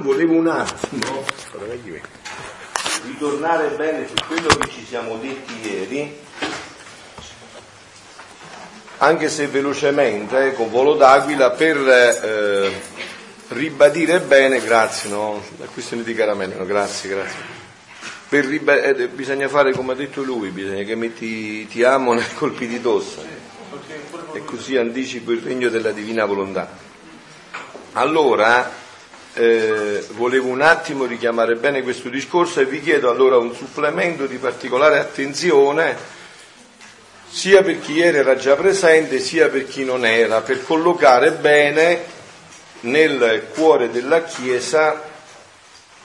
[0.00, 1.24] volevo un attimo
[3.04, 6.18] ritornare bene su quello che ci siamo detti ieri,
[8.98, 12.72] anche se velocemente, con volo d'aquila, per eh,
[13.48, 17.62] ribadire bene, grazie, no, la questione di caramelle, no, grazie, grazie.
[18.28, 22.34] Per riba- eh, bisogna fare come ha detto lui, bisogna che metti ti amo nei
[22.34, 23.42] colpi di tosse
[24.32, 26.68] e così anticipo il regno della divina volontà.
[27.92, 28.82] Allora,
[29.34, 34.36] eh, volevo un attimo richiamare bene questo discorso e vi chiedo allora un supplemento di
[34.36, 35.96] particolare attenzione
[37.28, 42.04] sia per chi era già presente sia per chi non era, per collocare bene
[42.80, 45.02] nel cuore della Chiesa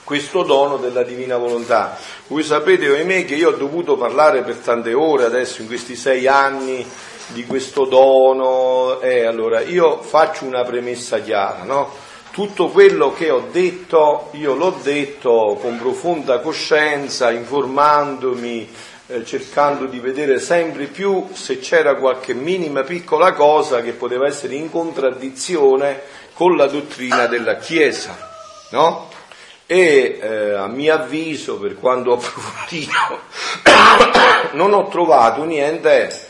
[0.02, 1.96] questo dono della divina volontà.
[2.26, 6.26] Voi sapete, ahimè, che io ho dovuto parlare per tante ore adesso in questi sei
[6.26, 6.84] anni
[7.28, 12.09] di questo dono, e allora io faccio una premessa chiara, no?
[12.30, 18.68] Tutto quello che ho detto, io l'ho detto con profonda coscienza, informandomi,
[19.08, 24.54] eh, cercando di vedere sempre più se c'era qualche minima piccola cosa che poteva essere
[24.54, 26.00] in contraddizione
[26.32, 28.16] con la dottrina della Chiesa,
[28.70, 29.08] no?
[29.66, 33.20] E eh, a mio avviso, per quando ho approfondito,
[34.54, 36.29] non ho trovato niente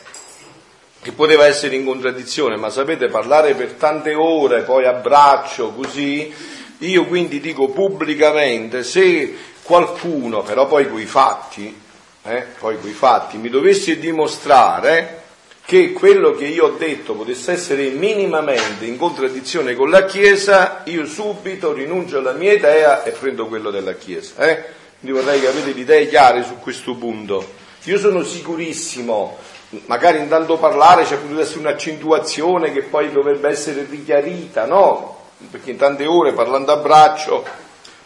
[1.03, 6.33] che poteva essere in contraddizione, ma sapete parlare per tante ore, poi a braccio, così,
[6.79, 11.75] io quindi dico pubblicamente, se qualcuno, però poi coi fatti,
[12.23, 15.19] eh, poi coi fatti, mi dovesse dimostrare
[15.65, 21.07] che quello che io ho detto potesse essere minimamente in contraddizione con la Chiesa, io
[21.07, 24.35] subito rinuncio alla mia idea e prendo quello della Chiesa.
[24.49, 24.65] Eh?
[24.99, 27.53] Quindi vorrei che avete le idee chiare su questo punto.
[27.85, 29.39] Io sono sicurissimo
[29.87, 35.19] magari intanto parlare c'è potuta essere un'accentuazione che poi dovrebbe essere richiarita, no?
[35.51, 37.45] Perché in tante ore parlando a braccio,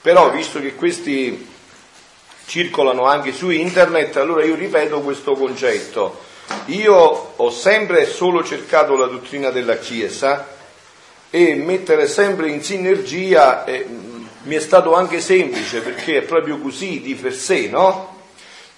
[0.00, 1.52] però visto che questi
[2.46, 6.20] circolano anche su internet, allora io ripeto questo concetto.
[6.66, 6.94] Io
[7.36, 10.46] ho sempre e solo cercato la dottrina della Chiesa
[11.30, 13.86] e mettere sempre in sinergia eh,
[14.42, 18.13] mi è stato anche semplice perché è proprio così di per sé, no?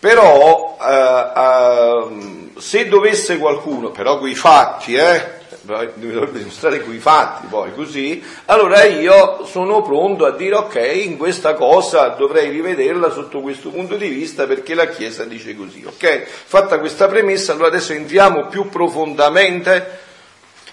[0.06, 7.49] Però eh, eh, se dovesse qualcuno, però quei fatti, eh, mi dovrebbe dimostrare quei fatti
[7.49, 13.41] poi così, allora io sono pronto a dire ok, in questa cosa dovrei rivederla sotto
[13.41, 16.23] questo punto di vista perché la Chiesa dice così, ok?
[16.25, 20.06] Fatta questa premessa, allora adesso entriamo più profondamente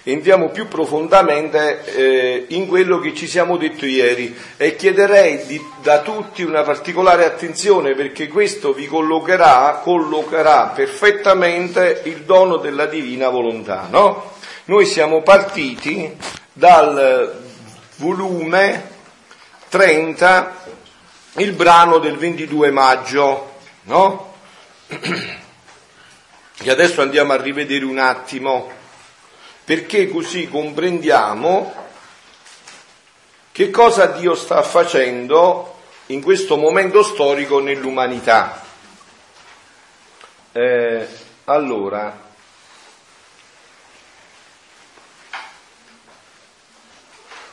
[0.06, 6.00] entriamo più profondamente eh, in quello che ci siamo detto ieri e chiederei di, da
[6.00, 13.88] tutti una particolare attenzione perché questo vi collocherà, collocherà perfettamente il dono della divina volontà.
[13.90, 14.32] No?
[14.66, 16.14] Noi siamo partiti
[16.52, 17.42] dal
[17.96, 18.90] volume
[19.70, 20.64] 30,
[21.36, 23.52] il brano del 22 maggio,
[23.84, 24.32] no?
[26.56, 28.70] E adesso andiamo a rivedere un attimo
[29.64, 31.82] perché così comprendiamo
[33.50, 35.76] che cosa Dio sta facendo
[36.06, 38.62] in questo momento storico nell'umanità.
[40.52, 41.06] Eh,
[41.44, 42.20] allora,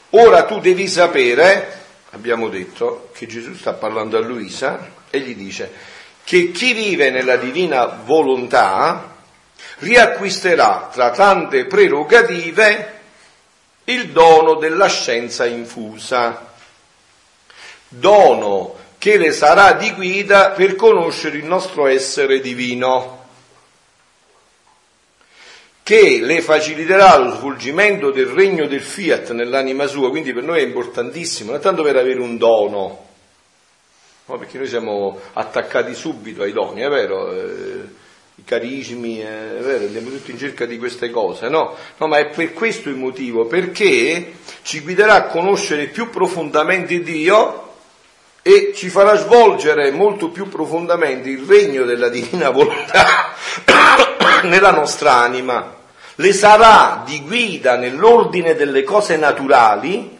[0.10, 5.72] ora tu devi sapere, abbiamo detto, che Gesù sta parlando a Luisa e gli dice
[6.24, 9.11] che chi vive nella divina volontà
[9.82, 13.00] riacquisterà tra tante prerogative
[13.86, 16.54] il dono della scienza infusa,
[17.88, 23.20] dono che le sarà di guida per conoscere il nostro essere divino,
[25.82, 30.64] che le faciliterà lo svolgimento del regno del fiat nell'anima sua, quindi per noi è
[30.64, 33.08] importantissimo, non tanto per avere un dono,
[34.26, 37.81] no, perché noi siamo attaccati subito ai doni, è vero?
[38.42, 41.76] Eh, i carismi, vero, andiamo tutti in cerca di queste cose, no?
[41.98, 47.70] No, ma è per questo il motivo, perché ci guiderà a conoscere più profondamente Dio
[48.42, 53.34] e ci farà svolgere molto più profondamente il regno della divina volontà
[54.44, 55.78] nella nostra anima.
[56.16, 60.18] Le sarà di guida nell'ordine delle cose naturali,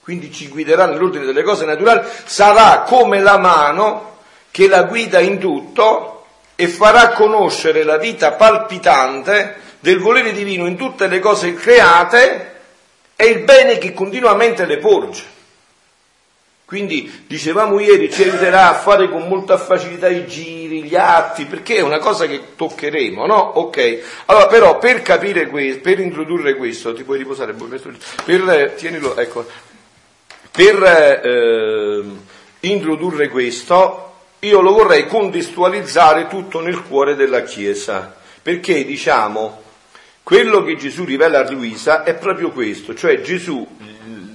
[0.00, 4.16] quindi ci guiderà nell'ordine delle cose naturali, sarà come la mano
[4.50, 6.17] che la guida in tutto
[6.60, 12.54] e farà conoscere la vita palpitante del volere divino in tutte le cose create
[13.14, 15.22] e il bene che continuamente le porge.
[16.64, 21.76] Quindi dicevamo ieri ci aiuterà a fare con molta facilità i giri, gli atti, perché
[21.76, 23.38] è una cosa che toccheremo, no?
[23.38, 24.00] Ok.
[24.26, 27.54] Allora però per capire questo, per introdurre questo, ti puoi riposare,
[28.24, 29.46] per, tienilo, ecco,
[30.50, 30.82] per
[31.22, 32.04] eh,
[32.60, 34.07] introdurre questo,
[34.40, 39.62] io lo vorrei contestualizzare tutto nel cuore della Chiesa, perché diciamo,
[40.22, 43.66] quello che Gesù rivela a Luisa è proprio questo, cioè Gesù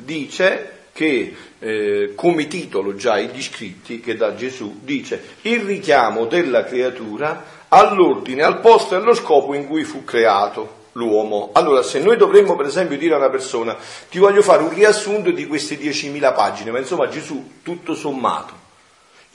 [0.04, 6.64] dice che eh, come titolo già gli scritti che da Gesù dice il richiamo della
[6.64, 11.50] creatura all'ordine, al posto e allo scopo in cui fu creato l'uomo.
[11.54, 13.76] Allora, se noi dovremmo per esempio dire a una persona
[14.10, 18.54] ti voglio fare un riassunto di queste 10.000 pagine, ma insomma Gesù tutto sommato,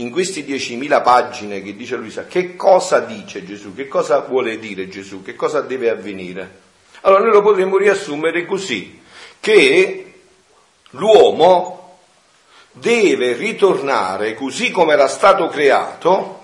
[0.00, 3.74] in queste 10.000 pagine che dice Luisa, che cosa dice Gesù?
[3.74, 5.22] Che cosa vuole dire Gesù?
[5.22, 6.66] Che cosa deve avvenire?
[7.02, 9.00] Allora noi lo potremmo riassumere così,
[9.40, 10.14] che
[10.90, 11.98] l'uomo
[12.72, 16.42] deve ritornare così come era stato creato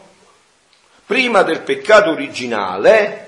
[1.07, 3.21] prima del peccato originale,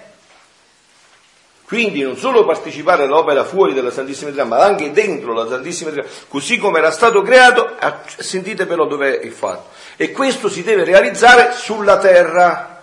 [1.66, 6.12] quindi non solo partecipare all'opera fuori dalla Santissima Trinità, ma anche dentro la Santissima Trinità,
[6.28, 7.76] così come era stato creato,
[8.18, 9.74] sentite però dov'è il fatto.
[9.96, 12.82] E questo si deve realizzare sulla terra.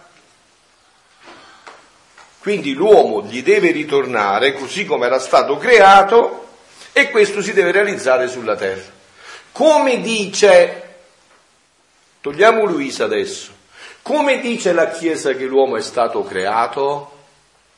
[2.39, 6.48] Quindi l'uomo gli deve ritornare così come era stato creato
[6.92, 8.92] e questo si deve realizzare sulla terra.
[9.54, 10.95] Come dice,
[12.19, 13.51] togliamo Luisa adesso,
[14.01, 17.12] come dice la Chiesa che l'uomo è stato creato?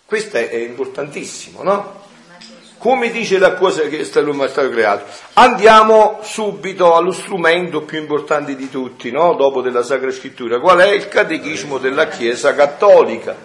[0.06, 2.05] Questo è, importantissimo, no?
[2.86, 4.30] Come dice la cosa che è stato
[4.70, 5.06] creato?
[5.34, 9.34] Andiamo subito allo strumento più importante di tutti, no?
[9.34, 10.60] Dopo della Sacra Scrittura.
[10.60, 13.36] Qual è il catechismo della Chiesa Cattolica?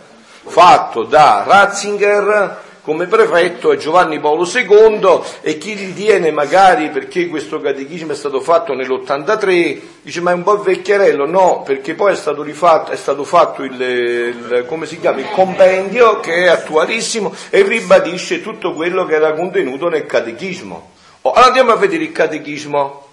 [0.44, 7.60] Fatto da Ratzinger, come prefetto è Giovanni Paolo II e chi ritiene magari perché questo
[7.60, 12.16] catechismo è stato fatto nell'83 dice ma è un po' vecchierello, no, perché poi è
[12.16, 14.66] stato rifatto, è stato fatto il, il,
[15.00, 20.92] chiama, il compendio che è attualissimo e ribadisce tutto quello che era contenuto nel catechismo.
[21.22, 23.08] Oh, allora andiamo a vedere il catechismo.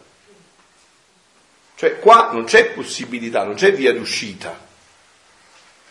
[1.76, 4.58] Cioè qua non c'è possibilità, non c'è via d'uscita.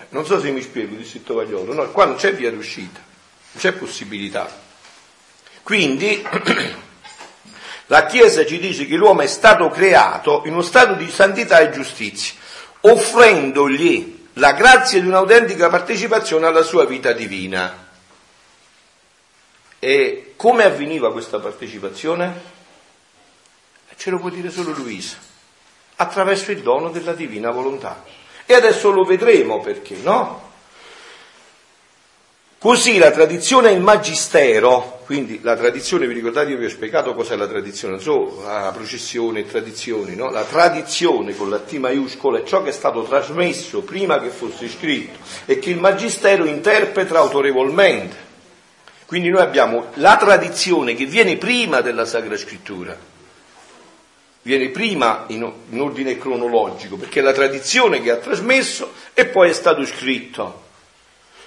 [0.08, 3.72] Non so se mi spiego, disse Tovagliolo, no, qua non c'è via d'uscita, non c'è
[3.72, 4.50] possibilità.
[5.62, 6.24] Quindi
[7.88, 11.68] la Chiesa ci dice che l'uomo è stato creato in uno stato di santità e
[11.68, 12.36] giustizia,
[12.80, 17.88] offrendogli la grazia di un'autentica partecipazione alla sua vita divina.
[19.82, 22.58] E come avveniva questa partecipazione?
[23.96, 25.16] Ce lo può dire solo Luisa,
[25.96, 28.04] attraverso il dono della divina volontà.
[28.46, 30.48] E adesso lo vedremo perché, no?
[32.58, 37.14] Così la tradizione e il magistero, quindi la tradizione, vi ricordate io vi ho spiegato
[37.14, 40.30] cos'è la tradizione, non so, la processione, tradizioni, no?
[40.30, 44.68] La tradizione con la T maiuscola è ciò che è stato trasmesso prima che fosse
[44.68, 48.29] scritto e che il magistero interpreta autorevolmente.
[49.10, 52.96] Quindi noi abbiamo la tradizione che viene prima della Sacra Scrittura,
[54.42, 59.50] viene prima in, in ordine cronologico, perché è la tradizione che ha trasmesso e poi
[59.50, 60.62] è stato scritto.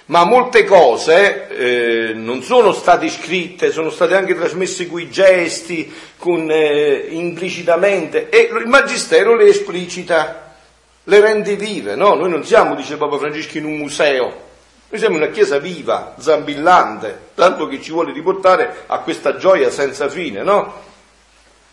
[0.04, 6.50] Ma molte cose eh, non sono state scritte, sono state anche trasmesse coi gesti, con,
[6.50, 10.54] eh, implicitamente, e il Magistero le esplicita,
[11.02, 11.94] le rende vive.
[11.94, 12.12] No?
[12.12, 14.52] Noi non siamo, dice Papa Francesco, in un museo,
[14.94, 20.08] noi siamo una chiesa viva, zambillante, tanto che ci vuole riportare a questa gioia senza
[20.08, 20.82] fine, no?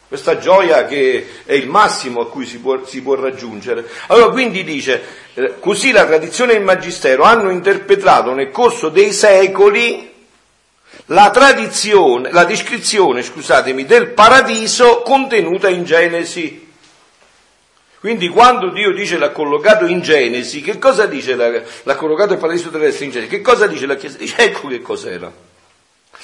[0.07, 3.87] Questa gioia che è il massimo a cui si può, si può raggiungere.
[4.07, 5.03] Allora quindi dice,
[5.35, 10.11] eh, così la tradizione e il magistero hanno interpretato nel corso dei secoli
[11.05, 16.70] la tradizione, la descrizione, scusatemi, del paradiso contenuta in Genesi.
[18.01, 22.71] Quindi quando Dio dice l'ha collocato in Genesi, che cosa dice l'ha collocato il paradiso
[22.71, 23.29] terrestre in Genesi?
[23.29, 24.17] Che cosa dice la Chiesa?
[24.17, 25.31] Dice ecco che cos'era.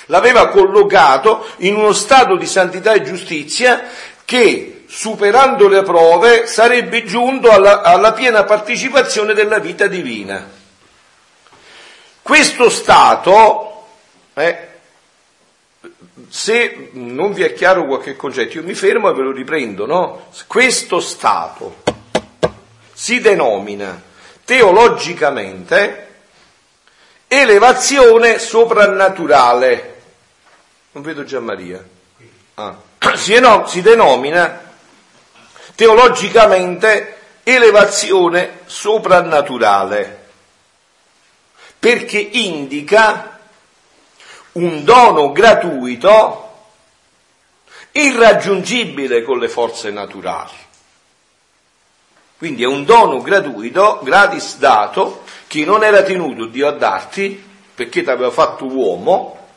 [0.07, 3.83] L'aveva collocato in uno stato di santità e giustizia
[4.25, 10.49] che, superando le prove, sarebbe giunto alla, alla piena partecipazione della vita divina.
[12.23, 13.85] Questo stato,
[14.33, 14.66] eh,
[16.29, 20.29] se non vi è chiaro qualche concetto, io mi fermo e ve lo riprendo, no?
[20.47, 21.83] Questo stato
[22.93, 24.01] si denomina
[24.43, 26.07] teologicamente
[27.27, 30.01] elevazione soprannaturale.
[30.91, 31.83] Non vedo già Maria.
[32.55, 32.75] Ah.
[33.15, 34.61] Si, si denomina
[35.75, 40.25] teologicamente elevazione soprannaturale
[41.79, 43.26] perché indica
[44.57, 46.43] un dono gratuito
[47.91, 50.65] irraggiungibile con le forze naturali.
[52.37, 58.03] Quindi è un dono gratuito, gratis dato, che non era tenuto Dio a darti perché
[58.03, 59.47] ti aveva fatto uomo,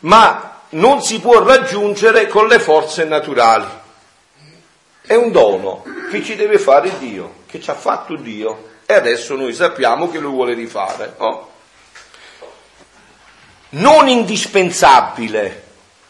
[0.00, 3.82] ma non si può raggiungere con le forze naturali.
[5.02, 9.34] È un dono che ci deve fare Dio, che ci ha fatto Dio e adesso
[9.34, 11.14] noi sappiamo che lo vuole rifare.
[11.18, 11.52] No?
[13.74, 15.62] Non indispensabile,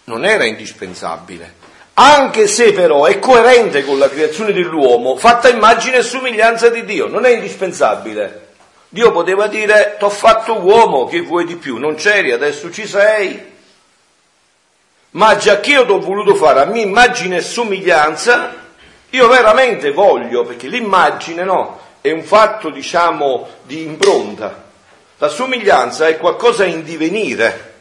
[0.04, 1.54] non era indispensabile,
[1.94, 7.06] anche se però è coerente con la creazione dell'uomo, fatta immagine e somiglianza di Dio,
[7.06, 8.48] non è indispensabile.
[8.90, 11.78] Dio poteva dire, ti ho fatto uomo, che vuoi di più?
[11.78, 13.52] Non c'eri, adesso ci sei.
[15.10, 18.54] Ma già che io ti ho voluto fare a mia immagine e somiglianza,
[19.10, 24.63] io veramente voglio, perché l'immagine no, è un fatto, diciamo, di impronta.
[25.24, 27.72] La somiglianza è qualcosa in divenire.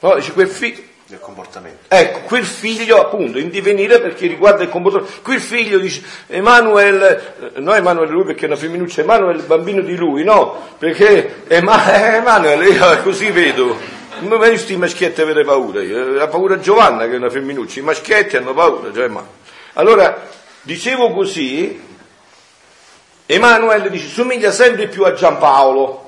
[0.00, 1.84] No, dice quel figlio del comportamento.
[1.86, 5.20] Ecco, quel figlio appunto in divenire perché riguarda il comportamento.
[5.22, 9.46] Quel figlio dice Emanuele, eh, no Emanuele lui perché è una femminuccia, Emanuele è il
[9.46, 10.60] bambino di lui, no?
[10.76, 13.78] Perché Emanuele, io così vedo.
[14.22, 16.20] Non mi visto i maschietti avere paura, io.
[16.20, 19.24] ha paura Giovanna che è una femminuccia, i maschietti hanno paura, cioè, ma...
[19.74, 20.26] Allora,
[20.62, 21.80] dicevo così,
[23.26, 26.04] Emanuele dice somiglia sempre più a Giampaolo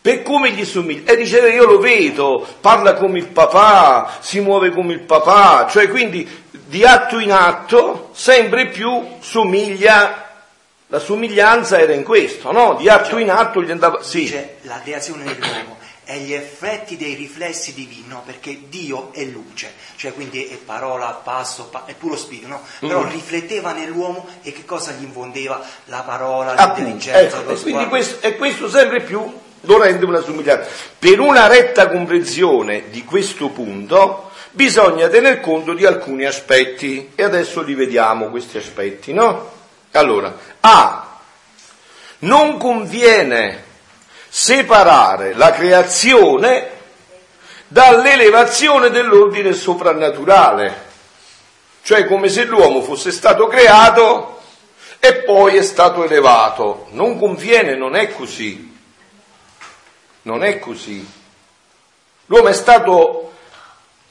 [0.00, 1.12] per come gli somiglia.
[1.12, 5.88] E dice, io lo vedo, parla come il papà, si muove come il papà, cioè
[5.88, 10.26] quindi di atto in atto sempre più somiglia,
[10.86, 12.74] la somiglianza era in questo, no?
[12.74, 14.02] Di atto in atto gli andava...
[14.02, 14.20] Sì.
[14.20, 15.77] Dice, la creazione dell'uomo
[16.08, 18.22] è gli effetti dei riflessi divini, no?
[18.24, 22.62] perché Dio è luce, cioè quindi è parola, passo, pa- è puro spirito, no?
[22.78, 23.10] però mm.
[23.10, 25.62] rifletteva nell'uomo e che cosa gli infondeva?
[25.84, 30.70] La parola, l'intelligenza, ecco, e quindi questo, e questo sempre più lo rende una somiglianza.
[30.98, 37.60] Per una retta comprensione di questo punto bisogna tener conto di alcuni aspetti e adesso
[37.60, 39.50] li vediamo questi aspetti, no?
[39.90, 41.18] Allora, A.
[42.20, 43.66] Non conviene
[44.28, 46.76] separare la creazione
[47.68, 50.86] dall'elevazione dell'ordine soprannaturale,
[51.82, 54.40] cioè come se l'uomo fosse stato creato
[55.00, 56.86] e poi è stato elevato.
[56.90, 58.76] Non conviene, non è così.
[60.22, 61.06] Non è così.
[62.26, 63.32] L'uomo è stato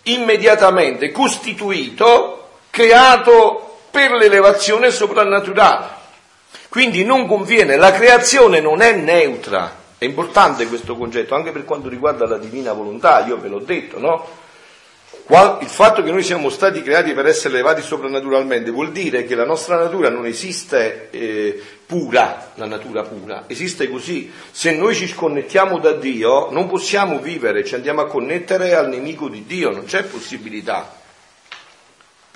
[0.04, 5.96] immediatamente costituito, creato per l'elevazione soprannaturale.
[6.70, 9.86] Quindi non conviene, la creazione non è neutra.
[9.98, 14.00] È importante questo concetto, anche per quanto riguarda la divina volontà, io ve l'ho detto,
[14.00, 14.46] no?
[15.60, 19.44] Il fatto che noi siamo stati creati per essere elevati soprannaturalmente vuol dire che la
[19.44, 24.32] nostra natura non esiste eh, pura, la natura pura, esiste così.
[24.52, 29.28] Se noi ci sconnettiamo da Dio non possiamo vivere, ci andiamo a connettere al nemico
[29.28, 30.97] di Dio, non c'è possibilità.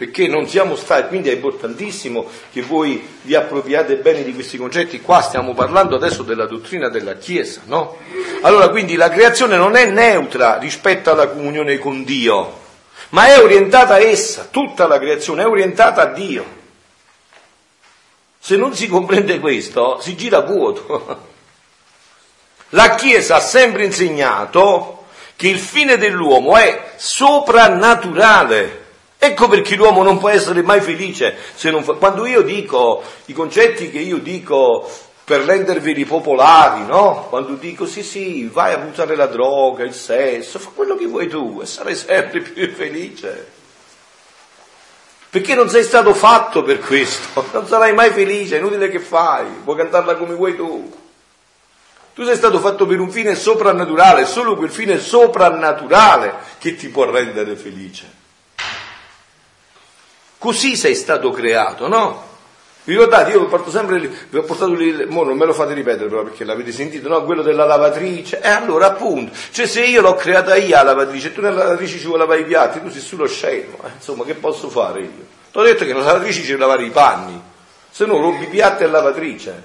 [0.02, 5.00] Perché non siamo stati, quindi è importantissimo che voi vi appropriate bene di questi concetti.
[5.00, 7.98] Qua stiamo parlando adesso della dottrina della Chiesa, no?
[8.42, 12.58] Allora, quindi la creazione non è neutra rispetto alla comunione con Dio
[13.12, 16.60] ma è orientata a essa, tutta la creazione è orientata a Dio.
[18.40, 21.30] Se non si comprende questo, si gira vuoto.
[22.70, 25.06] La Chiesa ha sempre insegnato
[25.36, 28.81] che il fine dell'uomo è soprannaturale.
[29.24, 31.94] Ecco perché l'uomo non può essere mai felice fa...
[31.94, 34.90] Quando io dico i concetti che io dico
[35.24, 37.28] per renderveli popolari, no?
[37.30, 41.28] Quando dico sì sì, vai a buttare la droga, il sesso, fa quello che vuoi
[41.28, 43.52] tu e sarai sempre più felice.
[45.30, 49.46] Perché non sei stato fatto per questo, non sarai mai felice, è inutile che fai,
[49.64, 50.92] puoi cantarla come vuoi tu.
[52.16, 57.08] Tu sei stato fatto per un fine soprannaturale, solo quel fine soprannaturale che ti può
[57.08, 58.21] rendere felice.
[60.42, 62.30] Così sei stato creato, no?
[62.84, 66.10] Vi ricordate, io porto sempre, vi ho portato lì, mo non me lo fate ripetere
[66.10, 67.24] però perché l'avete sentito, no?
[67.26, 68.42] Quello della lavatrice.
[68.42, 72.08] E allora appunto, cioè se io l'ho creata io la lavatrice tu nella lavatrice ci
[72.08, 73.92] vuoi lavare i piatti, tu sei solo scemo, eh?
[73.98, 75.26] insomma che posso fare io?
[75.52, 77.40] Ti ho detto che nella lavatrice ci devi lavare i panni,
[77.92, 79.64] se no rompi i piatti e lavatrice.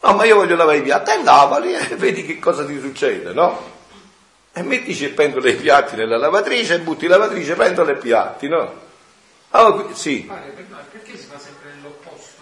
[0.00, 3.34] No, ma io voglio lavare i piatti, e lavali e vedi che cosa ti succede,
[3.34, 3.74] no?
[4.54, 8.85] E mettici e i piatti nella lavatrice e butti lavatrice, pentola e piatti, no?
[9.50, 10.30] Allora, sì.
[10.90, 12.36] perché si fa sempre l'opposto?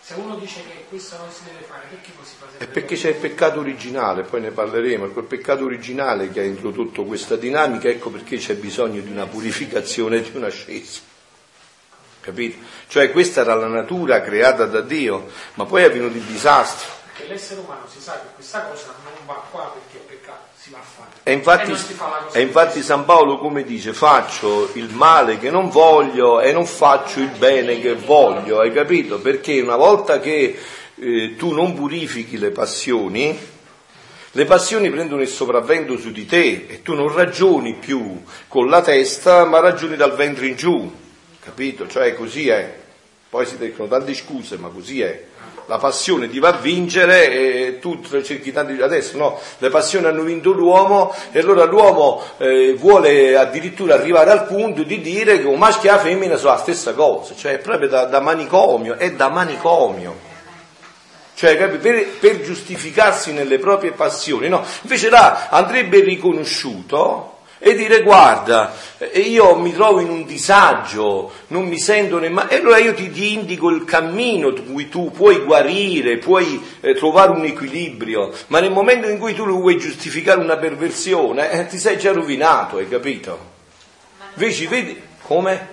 [0.00, 2.70] Se uno dice che questo non si deve fare, perché non si fa sempre È
[2.70, 7.04] perché c'è il peccato originale, poi ne parleremo, è quel peccato originale che ha introdotto
[7.04, 11.00] questa dinamica, ecco perché c'è bisogno di una purificazione, di un'ascesa.
[12.20, 12.58] Capito?
[12.86, 16.90] Cioè questa era la natura creata da Dio, ma poi è venuto il disastro.
[17.12, 20.48] Perché l'essere umano si sa che questa cosa non va qua perché è peccato,
[21.22, 21.74] E infatti,
[22.32, 27.20] e infatti San Paolo come dice, faccio il male che non voglio e non faccio
[27.20, 29.18] il bene che voglio, hai capito?
[29.20, 30.58] Perché una volta che
[30.94, 33.38] eh, tu non purifichi le passioni,
[34.30, 38.80] le passioni prendono il sopravvento su di te e tu non ragioni più con la
[38.82, 41.02] testa, ma ragioni dal ventre in giù
[41.44, 41.86] capito?
[41.86, 42.82] Cioè così è.
[43.28, 45.26] Poi si dicono tante scuse, ma così è.
[45.66, 50.22] La passione ti va a vincere e tu cerchi tanti adesso no, le passioni hanno
[50.22, 55.58] vinto l'uomo e allora l'uomo eh, vuole addirittura arrivare al punto di dire che un
[55.58, 59.12] maschio e la femmina sono la stessa cosa, cioè è proprio da, da manicomio, è
[59.12, 60.32] da manicomio.
[61.36, 64.64] Cioè, per, per, giustificarsi nelle proprie passioni, no?
[64.82, 67.33] Invece là andrebbe riconosciuto
[67.66, 68.74] e dire guarda,
[69.14, 72.50] io mi trovo in un disagio, non mi sento nemmeno...
[72.50, 76.92] E allora io ti, ti indico il cammino in cui tu puoi guarire, puoi eh,
[76.92, 81.78] trovare un equilibrio, ma nel momento in cui tu vuoi giustificare una perversione, eh, ti
[81.78, 83.52] sei già rovinato, hai capito?
[84.34, 85.68] Invece vedi come?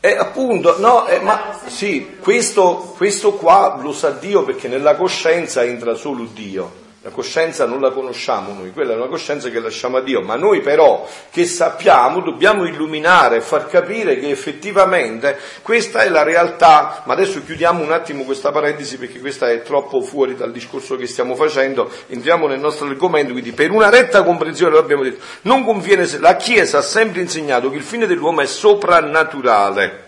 [0.00, 5.62] Eh, appunto, no, eh, ma sì, questo, questo qua lo sa Dio perché nella coscienza
[5.62, 6.84] entra solo Dio.
[7.06, 10.34] La coscienza non la conosciamo noi, quella è una coscienza che lasciamo a Dio, ma
[10.34, 17.12] noi però che sappiamo dobbiamo illuminare far capire che effettivamente questa è la realtà, ma
[17.12, 21.36] adesso chiudiamo un attimo questa parentesi perché questa è troppo fuori dal discorso che stiamo
[21.36, 26.08] facendo, entriamo nel nostro argomento, quindi per una retta comprensione lo abbiamo detto, non conviene,
[26.18, 30.05] la Chiesa ha sempre insegnato che il fine dell'uomo è soprannaturale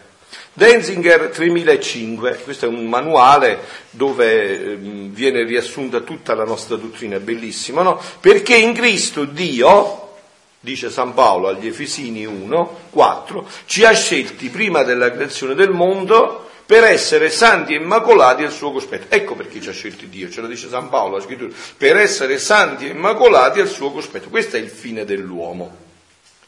[0.58, 7.20] Denzinger 3005, questo è un manuale dove ehm, viene riassunta tutta la nostra dottrina, è
[7.20, 8.00] bellissimo, no?
[8.18, 10.16] Perché in Cristo Dio,
[10.58, 16.50] dice San Paolo agli Efesini 1, 4, ci ha scelti prima della creazione del mondo
[16.66, 19.14] per essere santi e immacolati al suo cospetto.
[19.14, 22.36] Ecco perché ci ha scelti Dio, ce lo dice San Paolo, la scrittura, per essere
[22.40, 24.28] santi e immacolati al suo cospetto.
[24.28, 25.72] Questo è il fine dell'uomo,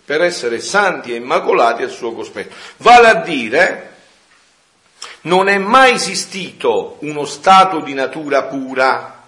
[0.05, 2.57] per essere santi e immacolati al suo cospetto.
[2.79, 3.90] Vale a dire
[5.23, 9.23] non è mai esistito uno stato di natura pura,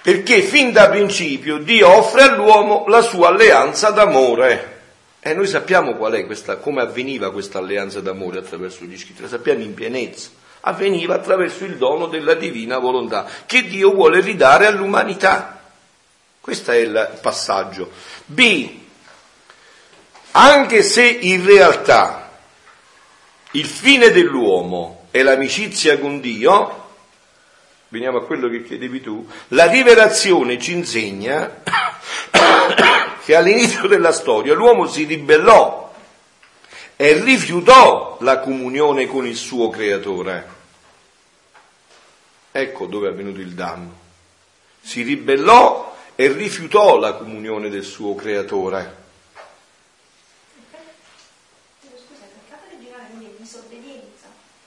[0.00, 4.70] perché fin da principio Dio offre all'uomo la sua alleanza d'amore.
[5.20, 9.28] E noi sappiamo qual è questa, come avveniva questa alleanza d'amore attraverso gli scritti, la
[9.28, 10.30] sappiamo in pienezza.
[10.62, 15.60] Avveniva attraverso il dono della divina volontà che Dio vuole ridare all'umanità.
[16.40, 17.90] Questo è il passaggio.
[18.26, 18.80] B.
[20.32, 22.21] Anche se in realtà
[23.52, 26.90] il fine dell'uomo è l'amicizia con Dio,
[27.88, 31.62] veniamo a quello che chiedevi tu, la rivelazione ci insegna
[33.24, 35.92] che all'inizio della storia l'uomo si ribellò
[36.96, 40.60] e rifiutò la comunione con il suo creatore.
[42.52, 44.00] Ecco dove è avvenuto il danno.
[44.80, 49.01] Si ribellò e rifiutò la comunione del suo creatore.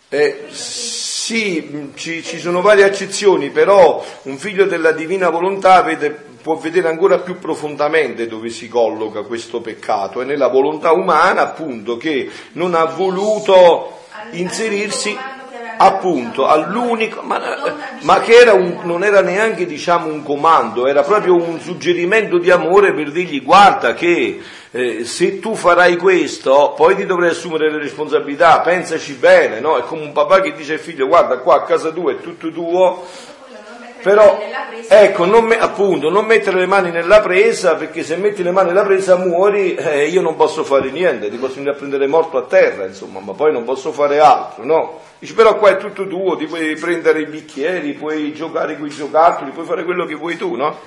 [0.09, 6.55] Eh, sì, ci, ci, sono varie accezioni, però un figlio della divina volontà vede, può
[6.55, 12.29] vedere ancora più profondamente dove si colloca questo peccato, è nella volontà umana appunto che
[12.53, 15.17] non ha voluto inserirsi
[15.77, 17.41] appunto all'unico, ma,
[18.01, 22.51] ma che era un, non era neanche diciamo un comando, era proprio un suggerimento di
[22.51, 24.39] amore per dirgli guarda che
[24.71, 29.77] eh, se tu farai questo poi ti dovrai assumere le responsabilità, pensaci bene, no?
[29.77, 32.51] È come un papà che dice al figlio guarda qua a casa tua è tutto
[32.51, 33.05] tuo,
[34.05, 34.39] però
[34.87, 38.67] ecco, non me, appunto, non mettere le mani nella presa perché se metti le mani
[38.67, 42.37] nella presa muori, eh, io non posso fare niente, ti posso venire a prendere morto
[42.37, 44.99] a terra, insomma, ma poi non posso fare altro, no?
[45.17, 48.91] Dici però qua è tutto tuo, ti puoi prendere i bicchieri, puoi giocare con i
[48.91, 50.79] giocattoli, puoi fare quello che vuoi tu, no?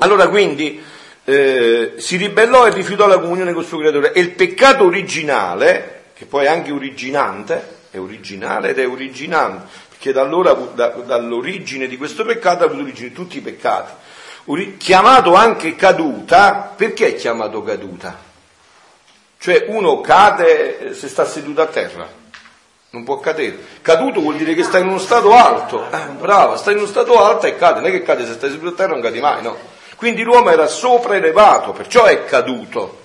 [0.00, 0.78] Allora quindi
[1.24, 6.02] eh, si ribellò e rifiutò la comunione con il suo creatore e il peccato originale,
[6.12, 9.68] che poi è anche originante, è originale ed è originante,
[9.98, 13.92] che da allora, da, dall'origine di questo peccato ha avuto origine tutti i peccati.
[14.78, 18.16] Chiamato anche caduta, perché è chiamato caduta?
[19.38, 22.08] Cioè uno cade se sta seduto a terra.
[22.90, 23.58] non può cadere.
[23.82, 27.22] Caduto vuol dire che sta in uno stato alto, eh, brava, sta in uno stato
[27.22, 29.56] alto e cade, non è che cade se stai sulla terra non cadi mai, no.
[29.96, 33.04] Quindi l'uomo era sopraelevato, perciò è caduto.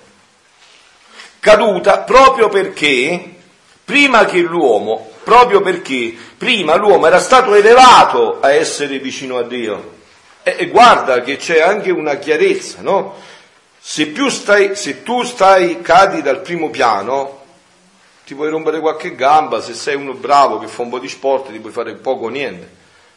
[1.40, 3.34] Caduta proprio perché,
[3.84, 10.00] prima che l'uomo, proprio perché prima l'uomo era stato elevato a essere vicino a Dio.
[10.42, 13.14] E, e guarda che c'è anche una chiarezza, no?
[13.78, 17.40] Se, stai, se tu stai, cadi dal primo piano,
[18.24, 21.50] ti puoi rompere qualche gamba, se sei uno bravo che fa un po' di sport
[21.50, 22.68] ti puoi fare poco o niente,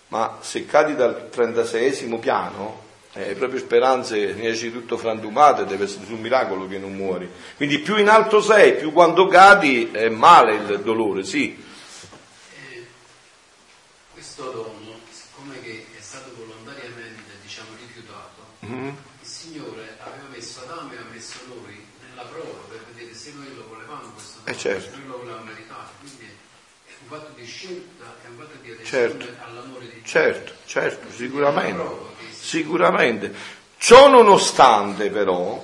[0.07, 5.65] ma se cadi dal 36esimo piano, eh, hai proprio speranze, ne esci tutto frantumato e
[5.65, 7.29] deve essere un miracolo che non muori.
[7.55, 11.63] Quindi più in alto sei, più quando cadi è male il dolore, sì.
[14.35, 18.87] Questo dono, siccome che è stato volontariamente, diciamo, rifiutato, mm-hmm.
[18.87, 23.55] il Signore aveva messo Adamo e ha messo noi nella prova per vedere se noi
[23.55, 24.51] lo volevamo questo dono.
[24.51, 25.05] Eh certo
[27.65, 29.43] scelta è un fatto di adesione certo.
[29.43, 30.03] all'amore di Dio.
[30.03, 31.83] Certo, certo, sicuramente,
[32.31, 33.33] sicuramente.
[33.77, 35.63] Ciò nonostante però,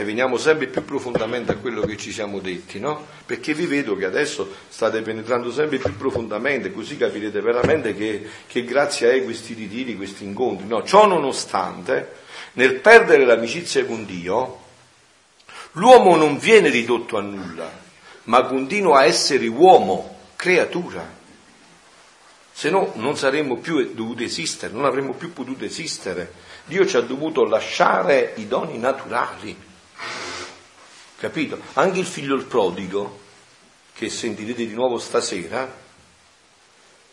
[0.00, 3.04] e veniamo sempre più profondamente a quello che ci siamo detti, no?
[3.26, 8.62] Perché vi vedo che adesso state penetrando sempre più profondamente, così capirete veramente che, che
[8.62, 10.68] grazia è questi ritiri, questi incontri.
[10.68, 12.12] No, ciò nonostante,
[12.52, 14.60] nel perdere l'amicizia con Dio,
[15.72, 17.68] l'uomo non viene ridotto a nulla,
[18.22, 21.04] ma continua a essere uomo creatura.
[22.52, 26.32] Se no non saremmo più dovuti esistere, non avremmo più potuto esistere.
[26.66, 29.66] Dio ci ha dovuto lasciare i doni naturali.
[31.18, 31.58] Capito?
[31.74, 33.20] Anche il figlio il prodigo,
[33.92, 35.86] che sentirete di nuovo stasera,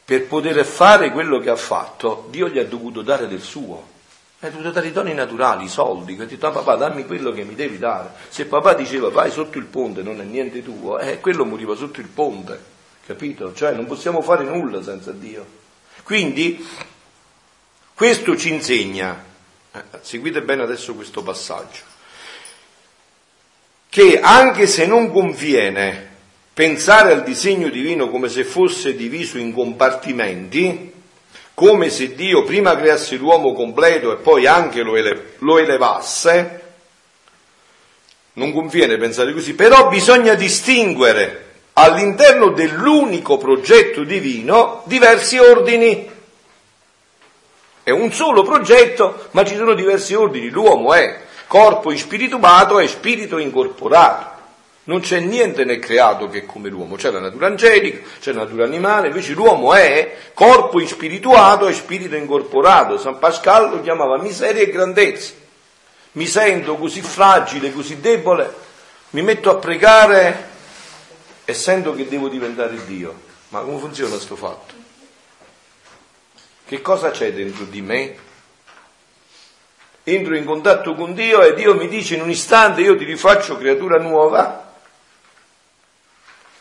[0.06, 3.94] per poter fare quello che ha fatto, Dio gli ha dovuto dare del suo.
[4.42, 7.32] Ha dovuto dare i doni naturali, i soldi, che ha detto, ah, papà dammi quello
[7.32, 8.12] che mi devi dare.
[8.30, 12.00] Se papà diceva vai sotto il ponte, non è niente tuo, eh, quello moriva sotto
[12.00, 12.74] il ponte.
[13.08, 13.56] Capito?
[13.56, 15.64] Cioè non possiamo fare nulla senza Dio.
[16.04, 16.64] Quindi
[17.96, 19.24] questo ci insegna,
[19.72, 21.82] eh, seguite bene adesso questo passaggio,
[23.96, 26.10] che anche se non conviene
[26.54, 30.92] pensare al disegno divino come se fosse diviso in compartimenti,
[31.54, 36.62] come se Dio prima creasse l'uomo completo e poi anche lo, ele- lo elevasse,
[38.34, 46.12] non conviene pensare così, però bisogna distinguere all'interno dell'unico progetto divino diversi ordini.
[47.82, 50.50] È un solo progetto, ma ci sono diversi ordini.
[50.50, 54.34] L'uomo è corpo inspirituato e spirito incorporato.
[54.88, 58.44] Non c'è niente nel creato che è come l'uomo, c'è la natura angelica, c'è la
[58.44, 63.00] natura animale, invece l'uomo è corpo inspirituato e spirito incorporato.
[63.00, 65.34] San Pascal lo chiamava miseria e grandezza.
[66.12, 68.54] Mi sento così fragile, così debole,
[69.12, 70.50] mi metto a pregare
[71.46, 73.24] e sento che devo diventare Dio.
[73.50, 74.74] Ma come funziona questo fatto?
[76.68, 78.16] Che cosa c'è dentro di me?
[80.08, 83.58] Entro in contatto con Dio e Dio mi dice in un istante io ti rifaccio
[83.58, 84.72] creatura nuova,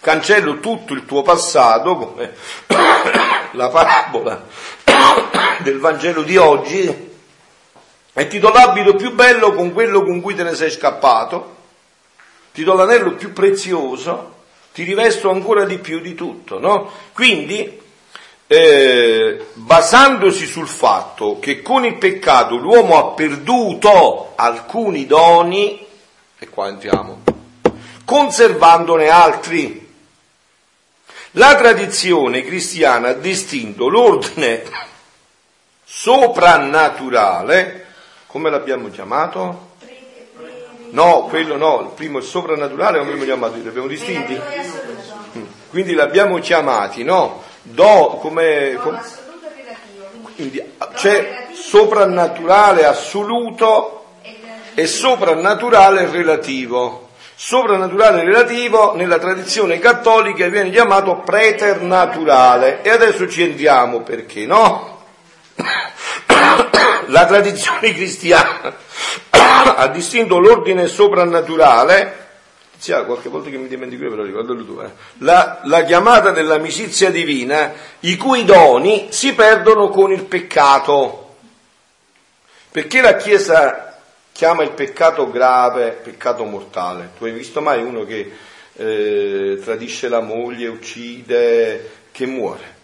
[0.00, 2.34] cancello tutto il tuo passato, come
[3.52, 4.46] la parabola
[5.58, 7.12] del Vangelo di oggi,
[8.14, 11.56] e ti do l'abito più bello con quello con cui te ne sei scappato,
[12.54, 14.36] ti do l'anello più prezioso,
[14.72, 16.90] ti rivesto ancora di più di tutto, no?
[17.12, 17.78] Quindi,
[18.54, 25.84] eh, basandosi sul fatto che con il peccato l'uomo ha perduto alcuni doni,
[26.38, 27.22] e qua entriamo,
[28.04, 29.92] conservandone altri.
[31.32, 34.62] La tradizione cristiana ha distinto l'ordine
[35.84, 37.86] soprannaturale,
[38.28, 39.72] come l'abbiamo chiamato?
[40.90, 43.56] No, quello no, il primo è soprannaturale, come abbiamo chiamato?
[43.56, 44.40] Li abbiamo distinti?
[45.70, 47.43] Quindi l'abbiamo chiamati, no?
[47.64, 48.78] Do, come...
[48.80, 49.00] come
[50.34, 50.60] quindi
[50.94, 54.04] c'è soprannaturale assoluto
[54.74, 57.08] e soprannaturale relativo.
[57.36, 65.02] Soprannaturale relativo nella tradizione cattolica viene chiamato preternaturale e adesso ci entriamo perché no?
[67.06, 68.74] La tradizione cristiana
[69.76, 72.23] ha distinto l'ordine soprannaturale,
[72.84, 77.72] sì, qualche volta che mi dimentico però ricordalo tu, eh, la, la chiamata dell'amicizia divina,
[78.00, 81.36] i cui doni si perdono con il peccato.
[82.70, 83.98] Perché la Chiesa
[84.32, 87.12] chiama il peccato grave peccato mortale?
[87.16, 88.30] Tu hai visto mai uno che
[88.74, 92.74] eh, tradisce la moglie, uccide, che muore?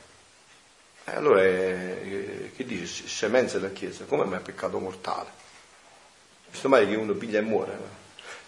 [1.05, 3.07] E allora eh, che dice?
[3.07, 5.29] Scemenza della Chiesa, come mai è peccato mortale?
[6.51, 8.00] Visto mai che uno piglia e muore?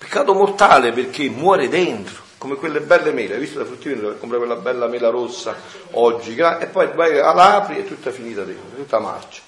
[0.02, 4.36] Peccato mortale perché muore dentro, come quelle belle mele, hai visto da fruttivendolo dove compra
[4.36, 5.54] quella bella mela rossa
[5.92, 9.42] oggi, e poi vai, la apri e tutta finita dentro, tutta marcia.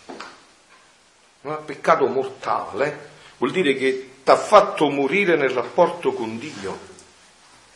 [1.40, 6.78] Un peccato mortale vuol dire che ti ha fatto morire nel rapporto con Dio,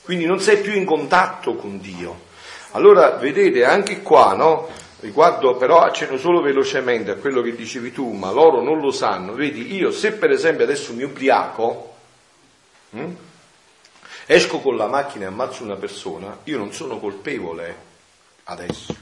[0.05, 2.27] quindi non sei più in contatto con Dio.
[2.71, 4.69] Allora, vedete, anche qua, no?
[5.01, 9.35] Riguardo però accenno solo velocemente a quello che dicevi tu, ma loro non lo sanno.
[9.35, 11.88] Vedi, io se per esempio adesso mi ubriaco,
[12.91, 13.15] hm?
[14.27, 17.77] esco con la macchina e ammazzo una persona, io non sono colpevole
[18.45, 18.95] adesso.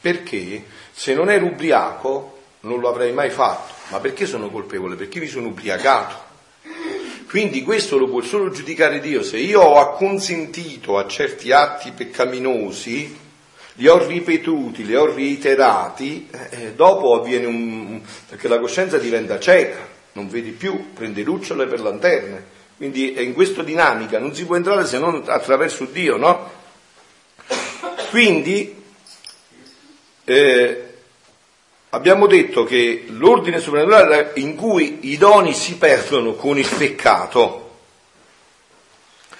[0.00, 3.74] Perché se non ero ubriaco non lo avrei mai fatto.
[3.88, 4.96] Ma perché sono colpevole?
[4.96, 6.26] Perché mi sono ubriacato.
[7.28, 9.22] Quindi questo lo può solo giudicare Dio.
[9.22, 13.18] Se io ho acconsentito a certi atti peccaminosi,
[13.74, 18.00] li ho ripetuti, li ho reiterati, eh, dopo avviene un...
[18.28, 22.56] perché la coscienza diventa cieca, non vedi più, prende lucciole per lanterne.
[22.78, 26.48] Quindi è in questa dinamica, non si può entrare se non attraverso Dio, no?
[28.10, 28.84] Quindi
[30.22, 30.88] eh,
[31.88, 37.78] abbiamo detto che l'ordine soprannaturale in cui i doni si perdono con il peccato,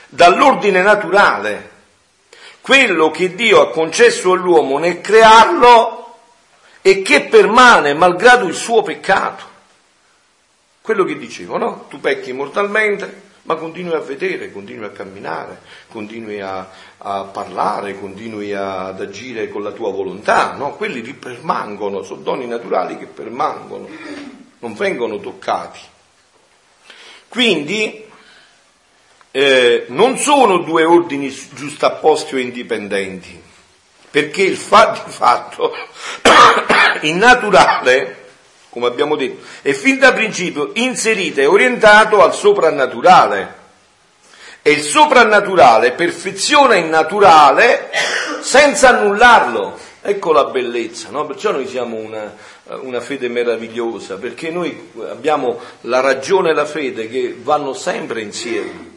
[0.08, 1.70] dall'ordine naturale,
[2.60, 6.16] quello che Dio ha concesso all'uomo nel crearlo
[6.82, 9.44] e che permane malgrado il suo peccato.
[10.80, 11.86] Quello che dicevo, no?
[11.88, 18.52] Tu pecchi mortalmente, ma continui a vedere, continui a camminare, continui a, a parlare, continui
[18.52, 20.74] a, ad agire con la tua volontà, no?
[20.74, 23.88] Quelli permangono, sono doni naturali che permangono,
[24.58, 25.78] non vengono toccati.
[27.28, 28.04] Quindi
[29.30, 33.42] eh, non sono due ordini giustapposti o indipendenti,
[34.10, 35.72] perché il fatto, il fatto
[37.00, 38.27] in naturale
[38.70, 43.56] come abbiamo detto, è fin da principio inserito e orientato al soprannaturale.
[44.62, 47.90] E il soprannaturale perfeziona il naturale
[48.40, 49.78] senza annullarlo.
[50.00, 51.26] Ecco la bellezza, no?
[51.26, 52.34] Perciò noi siamo una,
[52.80, 58.96] una fede meravigliosa, perché noi abbiamo la ragione e la fede che vanno sempre insieme.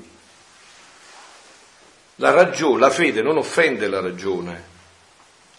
[2.15, 4.70] La ragione, la fede non offende la ragione,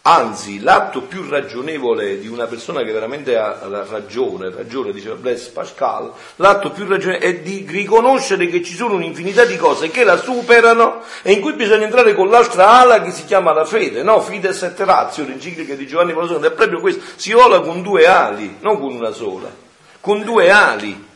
[0.05, 5.51] Anzi, l'atto più ragionevole di una persona che veramente ha la ragione, ragione, diceva Blaise
[5.53, 10.17] Pascal, l'atto più ragionevole è di riconoscere che ci sono un'infinità di cose che la
[10.17, 14.21] superano e in cui bisogna entrare con l'altra ala che si chiama la fede, no?
[14.21, 18.05] Fides et ratio, l'enciclica di Giovanni Paolo II, è proprio questo, si vola con due
[18.09, 19.55] ali, non con una sola,
[20.01, 21.11] con due ali.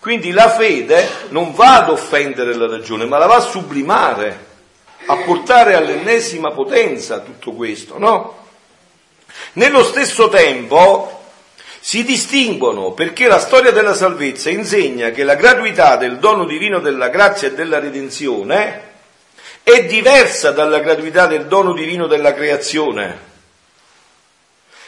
[0.00, 4.46] Quindi la fede non va ad offendere la ragione, ma la va a sublimare
[5.06, 8.46] a portare all'ennesima potenza tutto questo, no?
[9.54, 11.18] Nello stesso tempo
[11.80, 17.08] si distinguono perché la storia della salvezza insegna che la gratuità del dono divino della
[17.08, 18.86] grazia e della redenzione
[19.62, 23.26] è diversa dalla gratuità del dono divino della creazione.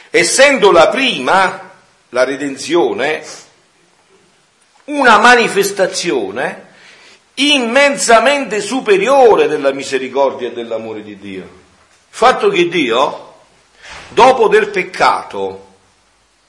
[0.09, 1.71] Essendo la prima,
[2.09, 3.23] la redenzione,
[4.85, 6.69] una manifestazione
[7.35, 11.41] immensamente superiore della misericordia e dell'amore di Dio.
[11.43, 11.49] Il
[12.09, 13.33] fatto che Dio,
[14.09, 15.69] dopo del peccato,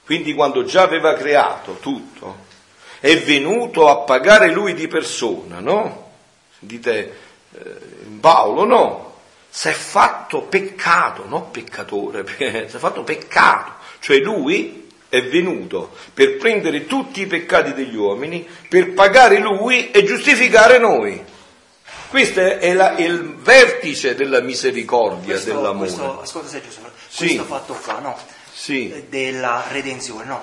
[0.04, 2.50] quindi quando già aveva creato tutto,
[2.98, 6.10] è venuto a pagare lui di persona, no?
[6.58, 7.16] Dite
[7.52, 7.60] eh,
[8.20, 9.14] Paolo, no?
[9.48, 12.24] Si è fatto peccato, non peccatore,
[12.68, 14.81] si è fatto peccato, cioè lui
[15.12, 21.22] è venuto per prendere tutti i peccati degli uomini, per pagare lui e giustificare noi.
[22.08, 25.88] Questo è la, il vertice della misericordia, questo, dell'amore.
[25.88, 26.70] Questo, ascolta Sergio,
[27.08, 27.26] sì.
[27.26, 28.18] questo fatto qua, no?
[28.50, 29.04] Sì.
[29.10, 30.42] Della redenzione, no?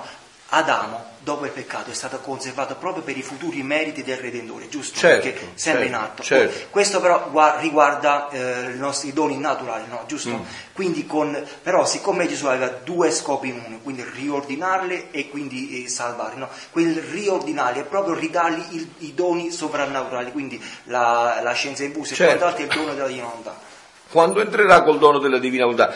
[0.52, 4.98] Adamo dopo il peccato è stato conservato proprio per i futuri meriti del Redentore, giusto?
[4.98, 6.22] Certo, Perché sempre certo, in atto.
[6.22, 6.66] certo.
[6.70, 10.02] Questo però riguarda eh, i nostri doni naturali, no?
[10.06, 10.30] Giusto?
[10.30, 10.42] Mm.
[10.72, 15.88] Quindi con, però siccome Gesù aveva due scopi in uno, quindi riordinarle e quindi eh,
[15.88, 16.48] salvarli, no?
[16.70, 22.10] Quel riordinarli è proprio ridargli il, i doni soprannaturali, quindi la, la scienza in bus
[22.10, 22.36] e Certo.
[22.38, 23.68] quant'altro è il dono della divinità.
[24.10, 25.94] Quando entrerà col dono della divina volontà.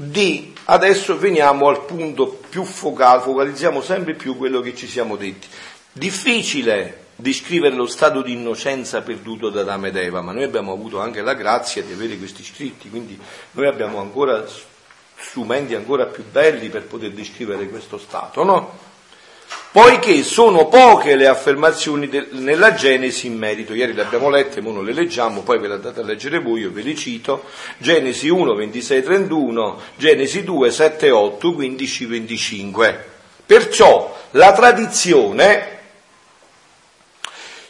[0.00, 0.52] D.
[0.66, 5.48] Adesso veniamo al punto più focale, focalizziamo sempre più quello che ci siamo detti.
[5.90, 11.00] Difficile descrivere lo stato di innocenza perduto da Adamo ed Eva, ma noi abbiamo avuto
[11.00, 13.18] anche la grazia di avere questi scritti, quindi
[13.52, 14.44] noi abbiamo ancora
[15.16, 18.78] strumenti ancora più belli per poter descrivere questo stato, no?
[19.70, 24.70] Poiché sono poche le affermazioni del- nella Genesi in merito, ieri le abbiamo lette, ora
[24.72, 27.44] non le leggiamo, poi ve le andate a leggere voi, io ve le cito,
[27.76, 33.04] Genesi 1, 26, 31, Genesi 2, 7, 8, 15, 25.
[33.44, 35.78] Perciò la tradizione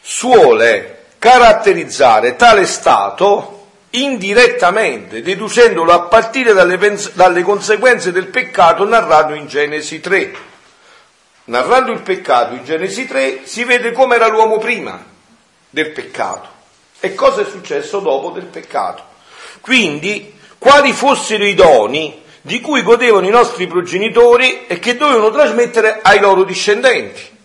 [0.00, 3.54] suole caratterizzare tale stato
[3.90, 10.46] indirettamente, deducendolo a partire dalle, pens- dalle conseguenze del peccato narrato in Genesi 3.
[11.48, 15.02] Narrando il peccato in Genesi 3 si vede come era l'uomo prima
[15.70, 16.46] del peccato
[17.00, 19.02] e cosa è successo dopo del peccato.
[19.62, 26.00] Quindi, quali fossero i doni di cui godevano i nostri progenitori e che dovevano trasmettere
[26.02, 27.36] ai loro discendenti.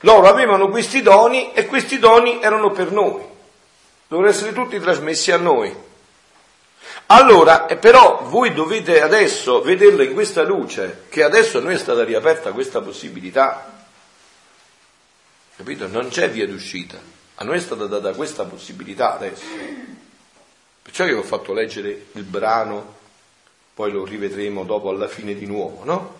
[0.00, 3.22] Loro avevano questi doni e questi doni erano per noi,
[4.08, 5.72] dovrebbero essere tutti trasmessi a noi.
[7.10, 12.04] Allora, eh, però voi dovete adesso vederlo in questa luce, che adesso noi è stata
[12.04, 13.86] riaperta questa possibilità.
[15.56, 15.86] Capito?
[15.86, 16.98] Non c'è via d'uscita.
[17.36, 19.44] A noi è stata data questa possibilità adesso.
[20.82, 22.96] Perciò io ho fatto leggere il brano,
[23.72, 26.16] poi lo rivedremo dopo alla fine di nuovo, no?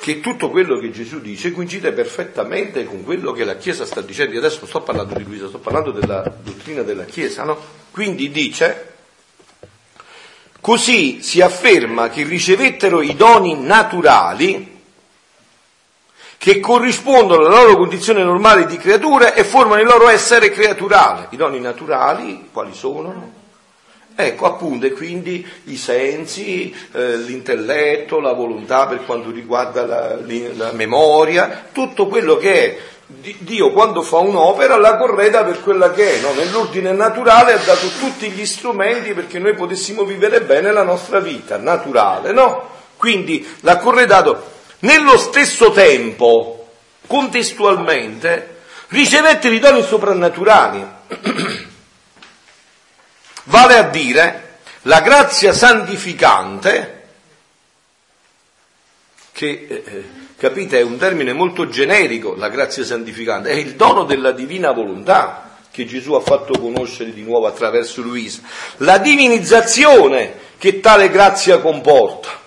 [0.00, 4.32] Che tutto quello che Gesù dice coincide perfettamente con quello che la Chiesa sta dicendo.
[4.32, 7.58] Io adesso non sto parlando di Luisa, sto parlando della dottrina della Chiesa, no?
[7.90, 8.89] Quindi dice,
[10.60, 14.78] così si afferma che ricevettero i doni naturali
[16.36, 21.26] che corrispondono alla loro condizione normale di creatura e formano il loro essere creaturale.
[21.30, 23.39] I doni naturali, quali sono?
[24.26, 30.18] Ecco, appunto, e quindi i sensi, eh, l'intelletto, la volontà per quanto riguarda la,
[30.56, 32.78] la memoria, tutto quello che è
[33.38, 36.32] Dio quando fa un'opera la correda per quella che è, no?
[36.32, 41.56] nell'ordine naturale ha dato tutti gli strumenti perché noi potessimo vivere bene la nostra vita
[41.56, 42.68] naturale, no?
[42.96, 46.68] Quindi l'ha corredato nello stesso tempo,
[47.06, 50.86] contestualmente, ricevette i doni soprannaturali,
[53.50, 56.98] vale a dire la grazia santificante,
[59.32, 60.04] che eh, eh,
[60.36, 65.58] capite è un termine molto generico, la grazia santificante, è il dono della divina volontà
[65.70, 68.40] che Gesù ha fatto conoscere di nuovo attraverso Luisa,
[68.78, 72.38] la divinizzazione che tale grazia comporta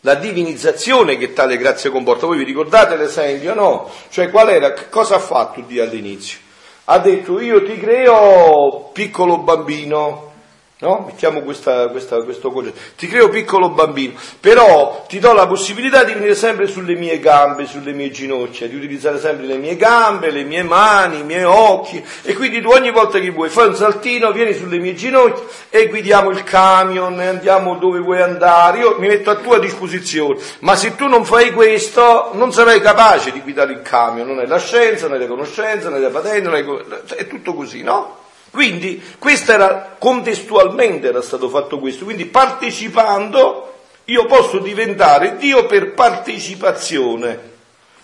[0.00, 2.26] la divinizzazione che tale grazia comporta.
[2.26, 3.90] Voi vi ricordate l'esempio, no?
[4.10, 6.40] Cioè qual era, cosa ha fatto Dio all'inizio?
[6.86, 10.32] Ha detto io ti creo piccolo bambino,
[10.80, 11.04] No?
[11.06, 12.80] Mettiamo questa, questa, questo concetto.
[12.96, 17.64] Ti creo piccolo bambino, però ti do la possibilità di venire sempre sulle mie gambe,
[17.64, 22.04] sulle mie ginocchia, di utilizzare sempre le mie gambe, le mie mani, i miei occhi.
[22.22, 25.86] E quindi tu ogni volta che vuoi fai un saltino, vieni sulle mie ginocchia e
[25.86, 28.78] guidiamo il camion, andiamo dove vuoi andare.
[28.80, 30.40] Io mi metto a tua disposizione.
[30.58, 34.26] Ma se tu non fai questo, non sarai capace di guidare il camion.
[34.26, 36.66] Non hai la scienza, non hai la conoscenza, non hai la patente, non hai...
[37.14, 38.22] è tutto così, no?
[38.54, 45.92] Quindi questo era contestualmente era stato fatto questo, quindi partecipando io posso diventare Dio per
[45.92, 47.36] partecipazione.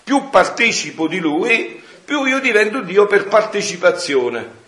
[0.03, 4.59] Più partecipo di Lui, più io divento Dio per partecipazione.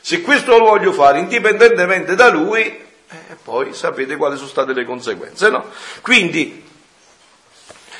[0.00, 4.84] Se questo lo voglio fare indipendentemente da Lui, eh, poi sapete quali sono state le
[4.84, 5.64] conseguenze, no?
[6.00, 6.64] Quindi,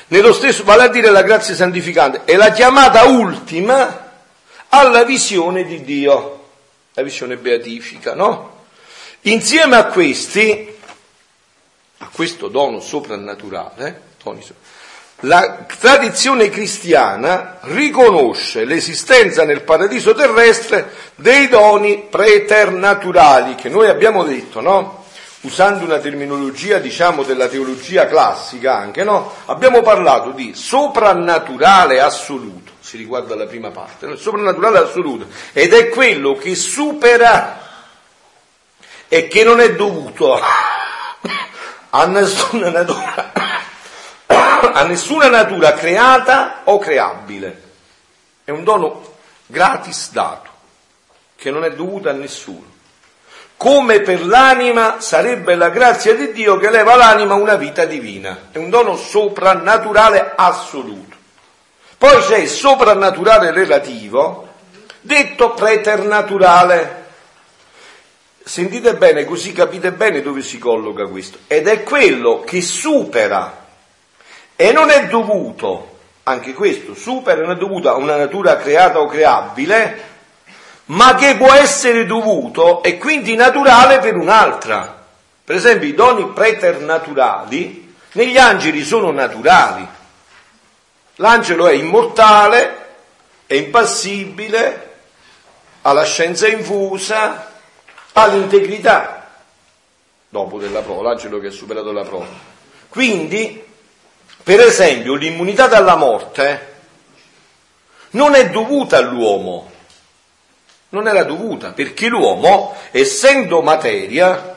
[0.07, 4.13] nello stesso, vale a dire la grazia santificante, è la chiamata ultima
[4.69, 6.34] alla visione di Dio
[6.95, 8.63] la visione beatifica, no?
[9.21, 10.73] Insieme a questi,
[11.97, 14.13] a questo dono soprannaturale,
[15.19, 24.61] la tradizione cristiana riconosce l'esistenza nel paradiso terrestre dei doni preternaturali che noi abbiamo detto,
[24.61, 25.03] no?
[25.41, 29.31] Usando una terminologia, diciamo, della teologia classica anche, no?
[29.45, 35.89] Abbiamo parlato di soprannaturale assoluto si riguarda la prima parte, il soprannaturale assoluto, ed è
[35.89, 37.59] quello che supera
[39.07, 40.39] e che non è dovuto
[41.89, 43.31] a nessuna natura,
[44.27, 47.63] a nessuna natura creata o creabile.
[48.43, 49.15] È un dono
[49.47, 50.49] gratis dato,
[51.35, 52.71] che non è dovuto a nessuno.
[53.57, 58.49] Come per l'anima sarebbe la grazia di Dio che leva all'anima una vita divina.
[58.51, 61.14] È un dono soprannaturale assoluto.
[61.97, 64.47] Poi c'è il soprannaturale relativo,
[65.01, 67.03] detto preternaturale.
[68.43, 71.39] Sentite bene, così capite bene dove si colloca questo.
[71.47, 73.65] Ed è quello che supera
[74.55, 79.07] e non è dovuto, anche questo, supera non è dovuto a una natura creata o
[79.07, 80.13] creabile,
[80.85, 85.03] ma che può essere dovuto e quindi naturale per un'altra.
[85.43, 89.87] Per esempio i doni preternaturali negli angeli sono naturali,
[91.15, 92.85] L'angelo è immortale,
[93.45, 94.93] è impassibile,
[95.81, 97.53] ha la scienza infusa,
[98.13, 99.15] ha l'integrità
[100.27, 102.27] dopo della prova, l'angelo che ha superato la prova.
[102.89, 103.63] Quindi,
[104.43, 106.73] per esempio, l'immunità dalla morte
[108.11, 109.71] non è dovuta all'uomo,
[110.89, 114.55] non era dovuta, perché l'uomo, essendo materia,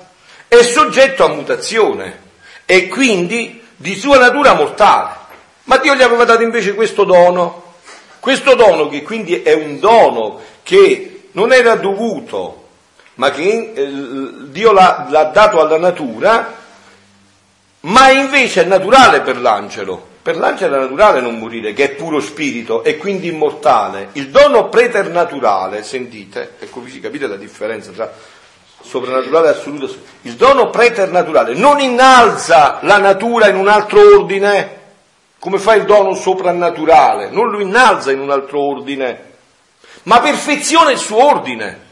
[0.48, 2.26] è soggetto a mutazione
[2.64, 5.26] e quindi di sua natura mortale.
[5.68, 7.74] Ma Dio gli aveva dato invece questo dono,
[8.20, 12.68] questo dono che quindi è un dono che non era dovuto,
[13.16, 13.90] ma che eh,
[14.44, 16.54] Dio l'ha, l'ha dato alla natura,
[17.80, 20.06] ma invece è naturale per l'angelo.
[20.22, 24.08] Per l'angelo è naturale non morire, che è puro spirito e quindi immortale.
[24.12, 28.10] Il dono preternaturale, sentite, ecco si capite la differenza tra
[28.80, 29.94] soprannaturale e assoluto.
[30.22, 34.76] Il dono preternaturale non innalza la natura in un altro ordine,
[35.38, 39.24] come fa il dono soprannaturale, non lo innalza in un altro ordine,
[40.04, 41.86] ma perfeziona il suo ordine.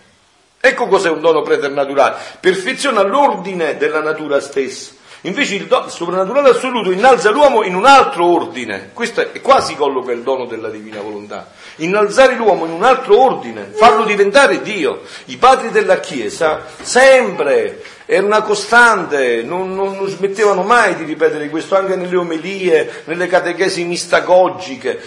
[0.58, 4.94] Ecco cos'è un dono preternaturale, perfeziona l'ordine della natura stessa.
[5.22, 8.90] Invece il, do, il soprannaturale assoluto innalza l'uomo in un altro ordine.
[8.92, 11.48] Questo è quasi colloca il dono della divina volontà.
[11.76, 15.02] Innalzare l'uomo in un altro ordine, farlo diventare Dio.
[15.26, 21.50] I padri della Chiesa sempre era una costante, non, non, non, smettevano mai di ripetere
[21.50, 25.00] questo anche nelle omelie, nelle catechesi mistagogiche.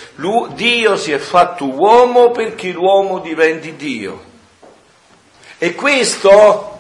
[0.53, 4.27] Dio si è fatto uomo perché l'uomo diventi Dio.
[5.57, 6.77] E questo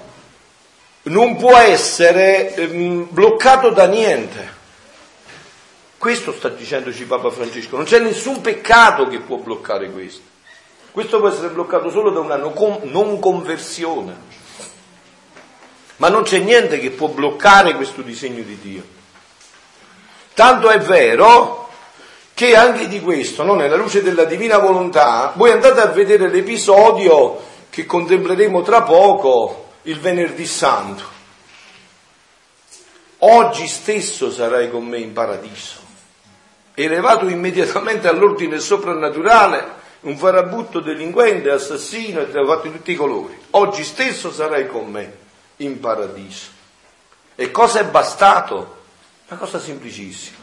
[1.03, 4.57] non può essere ehm, bloccato da niente.
[5.99, 10.21] Questo sta dicendoci Papa Francesco, non c'è nessun peccato che può bloccare questo.
[10.93, 14.15] Questo può essere bloccato solo da una non conversione.
[15.97, 18.83] Ma non c'è niente che può bloccare questo disegno di Dio.
[20.33, 21.69] Tanto è vero
[22.33, 27.43] che anche di questo, no, nella luce della divina volontà, voi andate a vedere l'episodio
[27.69, 31.03] che contempleremo tra poco il venerdì santo.
[33.17, 35.78] Oggi stesso sarai con me in paradiso.
[36.81, 39.65] Elevato immediatamente all'ordine soprannaturale,
[40.01, 43.37] un farabutto delinquente, assassino, e te l'ho fatto in tutti i colori.
[43.49, 45.17] Oggi stesso sarai con me
[45.57, 46.51] in paradiso.
[47.35, 48.77] E cosa è bastato?
[49.27, 50.37] Una cosa semplicissima.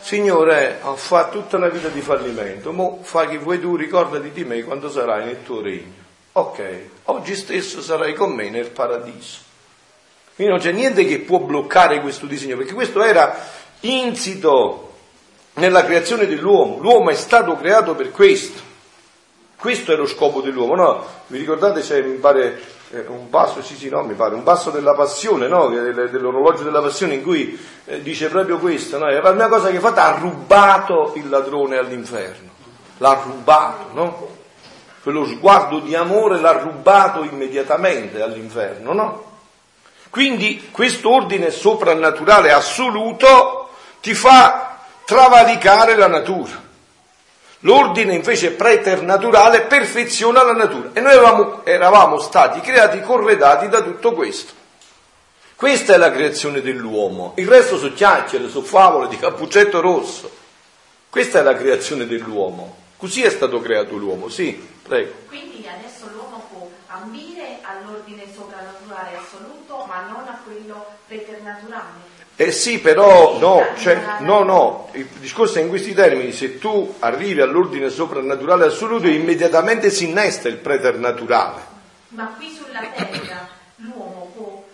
[0.00, 4.44] Signore, ho fatto tutta una vita di fallimento, mo fa che vuoi tu, ricordati di
[4.44, 6.04] me quando sarai nel tuo regno.
[6.32, 9.46] Ok, oggi stesso sarai con me nel paradiso.
[10.34, 13.34] Quindi non c'è niente che può bloccare questo disegno, perché questo era
[13.80, 14.92] insito
[15.54, 16.78] nella creazione dell'uomo.
[16.78, 18.60] L'uomo è stato creato per questo.
[19.56, 21.04] Questo è lo scopo dell'uomo, no?
[21.26, 22.60] Vi ricordate c'è, mi pare,
[22.90, 25.68] eh, un passo, sì sì no, mi pare, un passo della passione, no?
[25.68, 29.10] Dell'orologio della passione in cui eh, dice proprio questo, no?
[29.10, 32.50] La prima cosa che fatto ha rubato il ladrone all'inferno.
[32.98, 34.36] L'ha rubato, no?
[35.08, 39.24] quello sguardo di amore l'ha rubato immediatamente all'inferno, no?
[40.10, 43.67] Quindi questo ordine soprannaturale assoluto
[44.00, 46.66] ti fa travalicare la natura.
[47.62, 54.12] L'ordine invece preternaturale perfeziona la natura e noi eravamo, eravamo stati creati corredati da tutto
[54.12, 54.52] questo.
[55.56, 60.30] Questa è la creazione dell'uomo, il resto sono chiacchiere, sono favole di cappuccetto rosso.
[61.10, 62.76] Questa è la creazione dell'uomo.
[62.96, 64.52] Così è stato creato l'uomo, sì.
[64.82, 65.12] Prego.
[65.26, 72.07] Quindi adesso l'uomo può ambire all'ordine soprannaturale assoluto, ma non a quello preternaturale.
[72.40, 76.94] Eh sì, però no, cioè, no, no, il discorso è in questi termini, se tu
[77.00, 81.60] arrivi all'ordine soprannaturale assoluto immediatamente si innesta il preternaturale.
[82.10, 84.64] Ma qui sulla terra l'uomo può,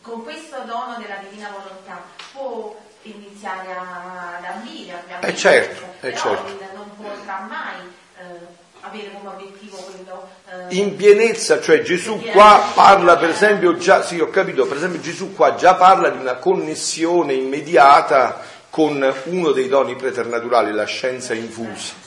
[0.00, 2.02] con questo dono della divina volontà,
[2.32, 6.58] può iniziare ad ambire, a eh certo, eh certo.
[6.72, 7.86] non potrà mai
[8.18, 10.28] eh, avere come obiettivo quello...
[10.68, 15.00] Eh, in pienezza, cioè Gesù qua parla per esempio già, sì ho capito, per esempio
[15.00, 21.32] Gesù qua già parla di una connessione immediata con uno dei doni preternaturali, la scienza
[21.32, 22.03] infusa.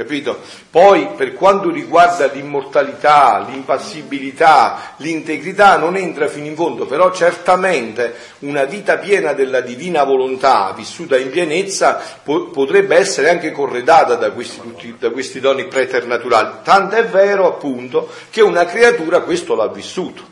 [0.00, 0.40] Capito?
[0.70, 8.64] Poi per quanto riguarda l'immortalità, l'impassibilità, l'integrità non entra fino in fondo, però certamente una
[8.64, 14.58] vita piena della divina volontà, vissuta in pienezza, po- potrebbe essere anche corredata da questi,
[14.62, 16.60] tutti, da questi doni preternaturali.
[16.62, 20.28] Tanto è vero appunto che una creatura questo l'ha vissuto.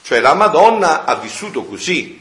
[0.00, 2.18] Cioè la Madonna ha vissuto così.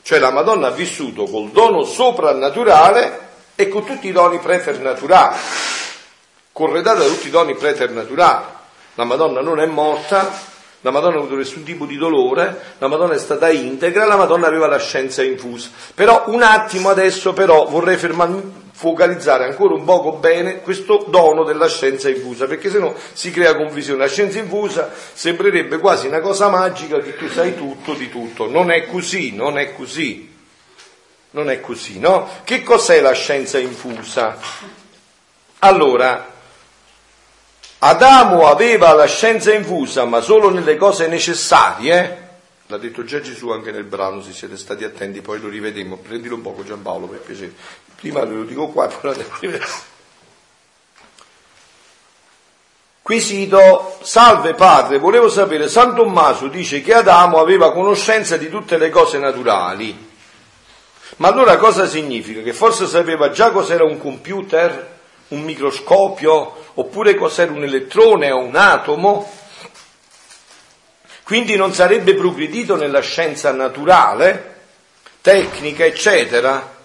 [0.00, 3.26] Cioè la Madonna ha vissuto col dono soprannaturale
[3.60, 5.36] e con tutti i doni preternaturali,
[6.52, 8.44] corredata da tutti i doni preternaturali.
[8.94, 10.30] La Madonna non è morta,
[10.82, 14.46] la Madonna ha avuto nessun tipo di dolore, la Madonna è stata integra, la Madonna
[14.46, 15.70] aveva la scienza infusa.
[15.92, 21.66] Però un attimo adesso però vorrei fermarmi, focalizzare ancora un poco bene questo dono della
[21.66, 23.98] scienza infusa, perché sennò si crea confusione.
[23.98, 28.48] La scienza infusa sembrerebbe quasi una cosa magica che tu sai tutto di tutto.
[28.48, 30.27] Non è così, non è così.
[31.30, 32.28] Non è così, no?
[32.44, 34.38] Che cos'è la scienza infusa?
[35.60, 36.36] Allora,
[37.80, 42.26] Adamo aveva la scienza infusa, ma solo nelle cose necessarie.
[42.66, 45.96] L'ha detto già Gesù anche nel brano, se siete stati attenti, poi lo rivedremo.
[45.96, 47.52] Prendilo un poco Giampaolo per piacere.
[47.94, 49.66] Prima lo dico qua, poi lo rivedere.
[53.02, 58.90] Quesito, salve padre, volevo sapere, San Tommaso dice che Adamo aveva conoscenza di tutte le
[58.90, 60.07] cose naturali.
[61.16, 62.42] Ma allora cosa significa?
[62.42, 64.96] Che forse sapeva già cos'era un computer,
[65.28, 69.30] un microscopio, oppure cos'era un elettrone o un atomo?
[71.24, 74.56] Quindi non sarebbe progredito nella scienza naturale,
[75.20, 76.76] tecnica, eccetera?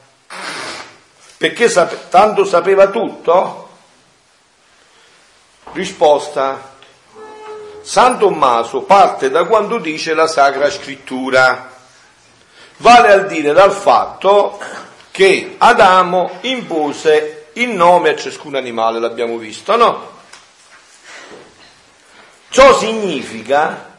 [1.38, 3.70] Perché sap- tanto sapeva tutto?
[5.74, 6.72] Risposta.
[7.82, 11.73] San Tommaso parte da quando dice la Sacra Scrittura
[12.78, 14.60] vale a dire dal fatto
[15.12, 20.12] che Adamo impose il nome a ciascun animale, l'abbiamo visto, no?
[22.50, 23.98] Ciò significa,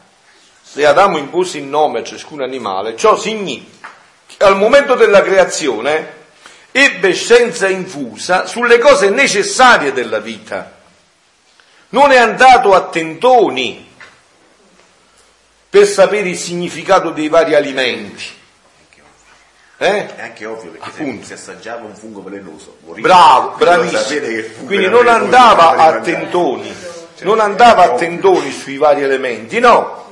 [0.61, 3.89] se Adamo impose il nome a ciascun animale, ciò significa
[4.27, 6.23] che al momento della creazione
[6.71, 10.73] ebbe scienza infusa sulle cose necessarie della vita.
[11.89, 13.89] Non è andato a tentoni
[15.69, 18.43] per sapere il significato dei vari alimenti
[19.85, 20.15] eh?
[20.15, 21.25] È anche ovvio perché Appunto.
[21.25, 22.77] se, assaggiava un fungo velenoso.
[22.97, 24.65] Bravo, bravissimo.
[24.65, 26.73] Quindi non andava a tentoni,
[27.15, 30.03] cioè, non andava a tentoni sui vari elementi, no.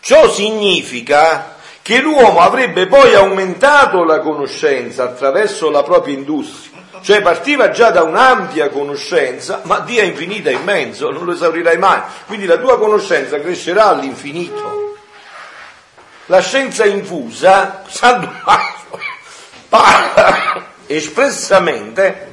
[0.00, 7.70] Ciò significa che l'uomo avrebbe poi aumentato la conoscenza attraverso la propria industria, cioè partiva
[7.70, 12.46] già da un'ampia conoscenza, ma Dio è infinita in mezzo, non lo esaurirai mai, quindi
[12.46, 14.88] la tua conoscenza crescerà all'infinito
[16.28, 18.77] la scienza infusa, San Tommaso
[19.68, 22.26] parla espressamente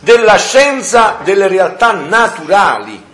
[0.00, 3.12] della scienza delle realtà naturali.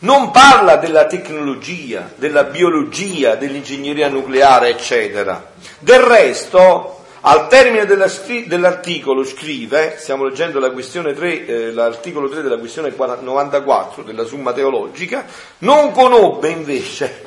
[0.00, 5.50] Non parla della tecnologia, della biologia, dell'ingegneria nucleare, eccetera.
[5.80, 8.08] Del resto, al termine della,
[8.46, 14.52] dell'articolo scrive, stiamo leggendo la questione 3, eh, l'articolo 3 della questione 94 della Summa
[14.52, 15.24] Teologica,
[15.58, 17.26] non conobbe invece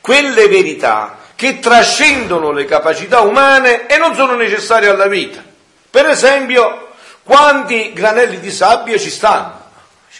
[0.00, 5.42] quelle verità che trascendono le capacità umane e non sono necessarie alla vita.
[5.90, 6.90] Per esempio,
[7.24, 9.60] quanti granelli di sabbia ci stanno?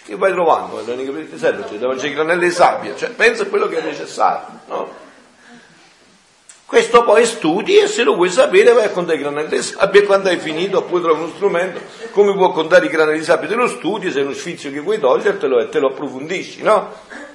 [0.05, 0.85] Che vai trovando?
[0.85, 2.97] Cioè, dove c'è i granelli di sabbia?
[2.97, 4.93] Cioè, pensa a quello che è necessario, no?
[6.67, 10.05] Questo poi studi e se lo vuoi sapere vai a contare i granelli di sabbia
[10.05, 13.55] quando hai finito poi trovi uno strumento come può contare i granelli di sabbia, te
[13.55, 17.31] lo studi, se è uno sfizio che vuoi togliertelo e te lo approfondisci, no?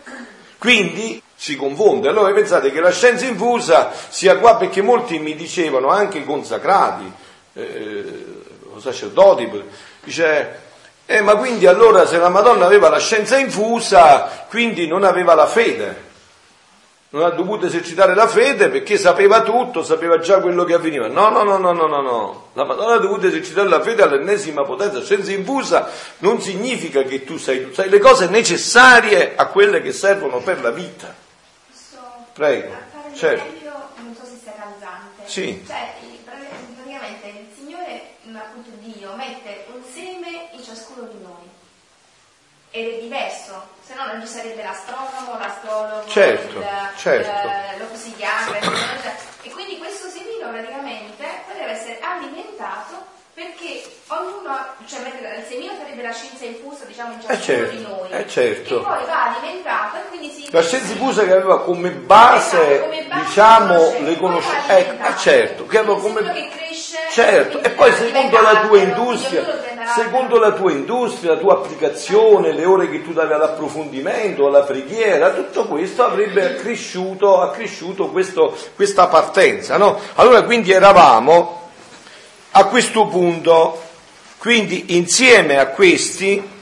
[0.58, 2.10] Quindi si confonde.
[2.10, 7.12] Allora pensate che la scienza infusa sia qua perché molti mi dicevano, anche consacrati,
[7.54, 8.26] eh,
[8.80, 9.50] sacerdoti,
[10.04, 10.60] dice,
[11.06, 15.48] eh, ma quindi allora se la Madonna aveva la scienza infusa, quindi non aveva la
[15.48, 16.06] fede
[17.10, 21.08] non ha dovuto esercitare la fede perché sapeva tutto, sapeva già quello che avveniva.
[21.08, 22.50] No, no, no, no, no, no, no.
[22.54, 25.02] La Madonna ha dovuto esercitare la fede all'ennesima potenza.
[25.02, 25.90] Scienza infusa
[26.20, 30.62] non significa che tu sai, tu sai le cose necessarie a quelle che servono per
[30.62, 31.14] la vita.
[32.34, 32.76] Prego.
[33.16, 33.52] Certo.
[33.96, 35.24] non so se sia calzante.
[35.26, 35.64] Sì.
[35.66, 35.94] Cioè,
[36.24, 41.50] praticamente il Signore, appunto Dio, mette un seme in ciascuno di noi.
[42.72, 47.48] Ed è diverso se no non ci sarebbe l'astronomo, l'astrologo, certo, il, certo.
[47.48, 48.60] Eh, lo psichiatra,
[49.44, 54.58] e quindi questo semino praticamente potrebbe essere alimentato perché ognuno,
[54.88, 58.28] cioè il semino sarebbe la scienza infusa diciamo in ciascuno eh certo, di noi, eh
[58.28, 58.78] certo.
[58.78, 60.52] che poi va alimentato e quindi si...
[60.52, 65.18] La scienza infusa che aveva come base, esatto, come base diciamo, le conoscenze, ecco, eh,
[65.18, 66.22] certo, che aveva come...
[66.34, 71.54] Che cresce, certo, e poi secondo la tua industria secondo la tua industria, la tua
[71.54, 78.56] applicazione, le ore che tu davi all'approfondimento, alla preghiera, tutto questo avrebbe accresciuto, accresciuto questo,
[78.76, 79.78] questa partenza.
[79.78, 80.00] No?
[80.16, 81.70] Allora quindi eravamo
[82.52, 83.82] a questo punto,
[84.38, 86.56] quindi insieme a questi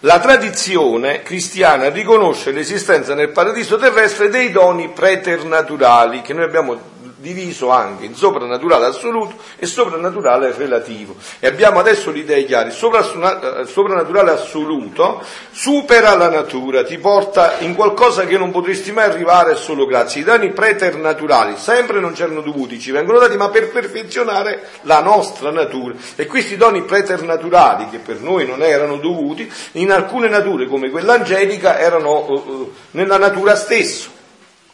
[0.00, 6.94] la tradizione cristiana riconosce l'esistenza nel paradiso terrestre dei doni preternaturali che noi abbiamo
[7.26, 11.16] diviso anche in soprannaturale assoluto e soprannaturale relativo.
[11.40, 15.20] E abbiamo adesso l'idea chiara, il eh, soprannaturale assoluto
[15.50, 20.20] supera la natura, ti porta in qualcosa che non potresti mai arrivare solo grazie.
[20.20, 25.50] I danni preternaturali sempre non c'erano dovuti, ci vengono dati ma per perfezionare la nostra
[25.50, 25.94] natura.
[26.14, 31.14] E questi doni preternaturali che per noi non erano dovuti, in alcune nature come quella
[31.14, 34.14] angelica erano uh, uh, nella natura stessa.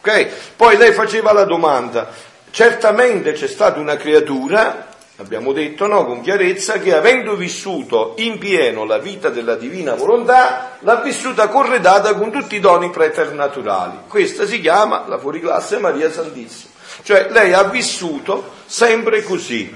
[0.02, 0.28] Okay?
[0.56, 2.10] Poi lei faceva la domanda,
[2.52, 8.84] Certamente c'è stata una creatura, abbiamo detto no, con chiarezza, che avendo vissuto in pieno
[8.84, 14.00] la vita della divina volontà, l'ha vissuta corredata con tutti i doni preternaturali.
[14.06, 16.72] Questa si chiama la fuoriclasse Maria Santissima.
[17.02, 19.74] Cioè lei ha vissuto sempre così.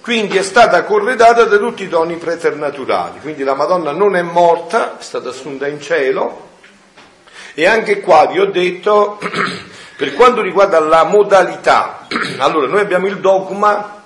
[0.00, 3.20] Quindi è stata corredata da tutti i doni preternaturali.
[3.20, 6.48] Quindi la Madonna non è morta, è stata assunta in cielo.
[7.52, 9.18] E anche qua vi ho detto,
[10.02, 14.02] per quanto riguarda la modalità, allora noi abbiamo il dogma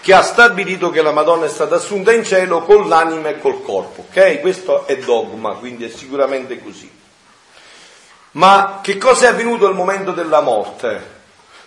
[0.00, 3.64] che ha stabilito che la Madonna è stata assunta in cielo con l'anima e col
[3.64, 4.06] corpo.
[4.08, 4.38] Ok?
[4.38, 6.88] Questo è dogma, quindi è sicuramente così.
[8.32, 11.04] Ma che cosa è avvenuto al momento della morte?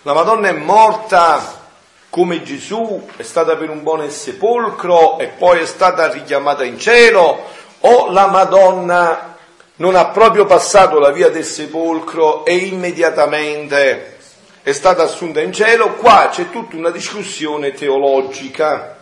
[0.00, 1.60] La Madonna è morta
[2.08, 7.50] come Gesù, è stata per un buon sepolcro e poi è stata richiamata in cielo,
[7.80, 9.33] o la Madonna
[9.76, 14.16] non ha proprio passato la via del sepolcro e immediatamente
[14.62, 18.92] è stata assunta in cielo, qua c'è tutta una discussione teologica.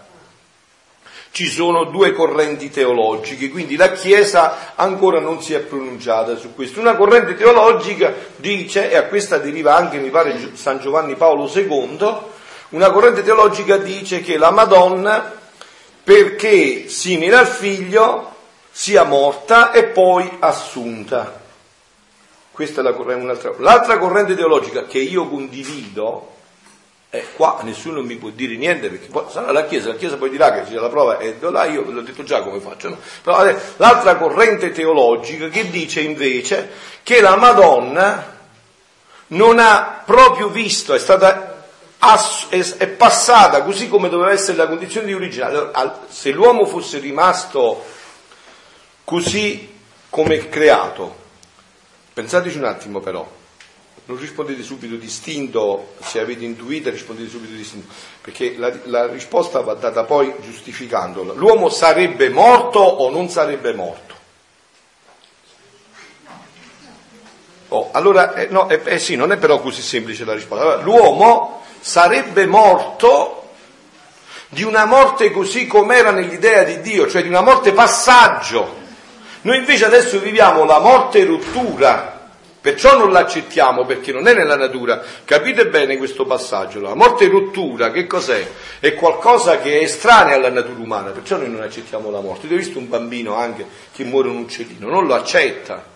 [1.31, 6.81] Ci sono due correnti teologiche, quindi la Chiesa ancora non si è pronunciata su questo.
[6.81, 12.17] Una corrente teologica dice, e a questa deriva anche, mi pare, San Giovanni Paolo II,
[12.71, 15.33] una corrente teologica dice che la Madonna,
[16.03, 18.32] perché simile al figlio,
[18.73, 21.41] sia morta e poi assunta.
[22.51, 23.55] Questa è la corrente, un'altra.
[23.59, 26.31] L'altra corrente teologica che io condivido,
[27.11, 30.31] e qua nessuno mi può dire niente perché poi sarà la Chiesa, la Chiesa poi
[30.31, 32.89] dirà che c'è la prova e là io ve l'ho detto già come faccio.
[32.89, 32.97] No?
[33.23, 33.45] Però
[33.77, 36.71] l'altra corrente teologica che dice invece
[37.03, 38.39] che la Madonna
[39.29, 41.51] non ha proprio visto, è stata
[42.49, 45.71] è passata così come doveva essere la condizione di originale.
[46.09, 47.85] Se l'uomo fosse rimasto
[49.05, 49.71] così
[50.09, 51.21] come creato,
[52.13, 53.27] Pensateci un attimo però,
[54.05, 57.91] non rispondete subito distinto, se avete intuito rispondete subito distinto,
[58.21, 61.33] perché la, la risposta va data poi giustificandola.
[61.33, 64.15] L'uomo sarebbe morto o non sarebbe morto?
[67.69, 70.65] Oh, allora, eh, no, eh, eh, sì, non è però così semplice la risposta.
[70.65, 73.53] Allora, l'uomo sarebbe morto
[74.51, 78.81] di una morte così com'era nell'idea di Dio, cioè di una morte passaggio.
[79.43, 82.29] Noi invece adesso viviamo la morte rottura,
[82.61, 85.03] perciò non l'accettiamo perché non è nella natura.
[85.25, 86.81] Capite bene questo passaggio?
[86.81, 88.47] La morte rottura che cos'è?
[88.79, 92.47] È qualcosa che è estranea alla natura umana, perciò noi non accettiamo la morte.
[92.47, 95.91] Io ho visto un bambino anche che muore un uccellino, non lo accetta.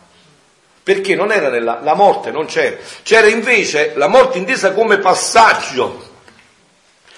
[0.82, 6.14] Perché non era nella, la morte non c'era, c'era invece la morte intesa come passaggio,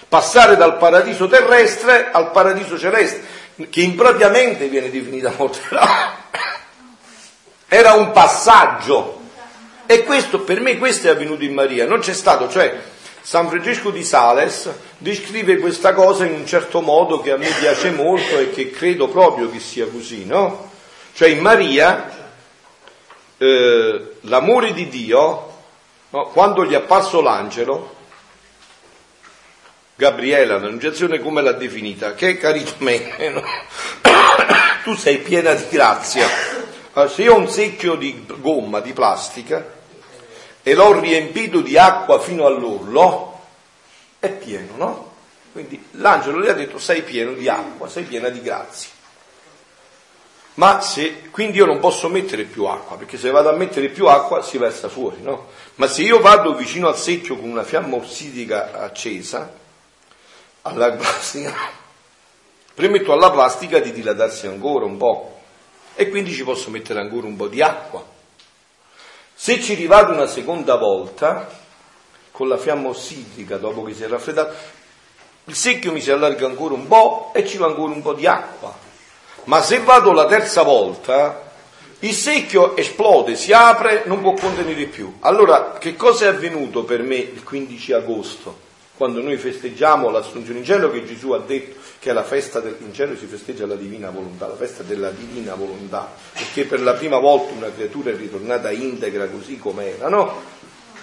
[0.09, 3.38] passare dal paradiso terrestre al paradiso celeste
[3.71, 5.61] che impropriamente viene definita morte,
[7.69, 9.17] era un passaggio.
[9.87, 12.79] E questo, per me questo è avvenuto in Maria, non c'è stato, cioè
[13.23, 17.91] San Francesco di Sales descrive questa cosa in un certo modo che a me piace
[17.91, 20.71] molto e che credo proprio che sia così, no?
[21.15, 22.17] Cioè in Maria
[23.39, 25.53] eh, l'amore di Dio,
[26.11, 26.27] no?
[26.29, 27.97] quando gli è apparso l'angelo,
[29.99, 32.15] Gabriela, l'annunciazione come l'ha definita?
[32.15, 33.43] Che caritamene, no?
[34.85, 36.25] tu sei piena di grazia.
[37.09, 39.75] se io ho un secchio di gomma, di plastica,
[40.63, 43.41] e l'ho riempito di acqua fino all'orlo,
[44.21, 45.13] è pieno, no?
[45.51, 48.91] Quindi l'angelo le ha detto sei pieno di acqua, sei piena di grazia.
[50.55, 54.07] Ma se, quindi io non posso mettere più acqua, perché se vado a mettere più
[54.07, 55.49] acqua si versa fuori, no?
[55.75, 59.67] Ma se io vado vicino al secchio con una fiamma ossidica accesa,
[60.69, 61.55] alla plastica,
[62.75, 65.41] permetto alla plastica di dilatarsi ancora un po'
[65.95, 68.05] e quindi ci posso mettere ancora un po' di acqua.
[69.35, 71.49] Se ci rivado una seconda volta,
[72.31, 74.55] con la fiamma ossidrica dopo che si è raffreddato,
[75.45, 78.27] il secchio mi si allarga ancora un po' e ci va ancora un po' di
[78.27, 78.73] acqua.
[79.45, 81.51] Ma se vado la terza volta,
[82.01, 85.17] il secchio esplode, si apre, non può contenere più.
[85.21, 88.67] Allora, che cosa è avvenuto per me il 15 agosto?
[88.99, 92.77] Quando noi festeggiamo l'assunzione in cielo che Gesù ha detto che è la festa del
[92.81, 96.95] in cielo si festeggia la divina volontà, la festa della divina volontà, perché per la
[96.95, 100.43] prima volta una creatura è ritornata integra così com'era, no?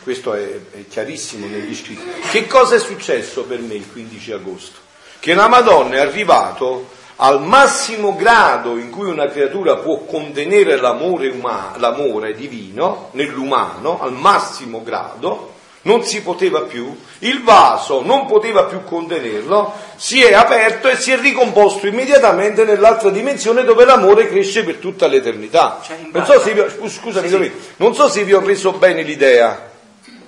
[0.03, 2.03] Questo è, è chiarissimo negli scritti.
[2.29, 4.79] Che cosa è successo per me il 15 agosto?
[5.17, 11.29] Che la Madonna è arrivato al massimo grado in cui una creatura può contenere l'amore,
[11.29, 15.54] umano, l'amore divino nell'umano, al massimo grado,
[15.85, 21.11] non si poteva più, il vaso non poteva più contenerlo, si è aperto e si
[21.11, 25.81] è ricomposto immediatamente nell'altra dimensione dove l'amore cresce per tutta l'eternità.
[25.83, 27.51] Cioè, non, so vi scusami, sì, sì.
[27.77, 29.73] non so se vi ho reso bene l'idea.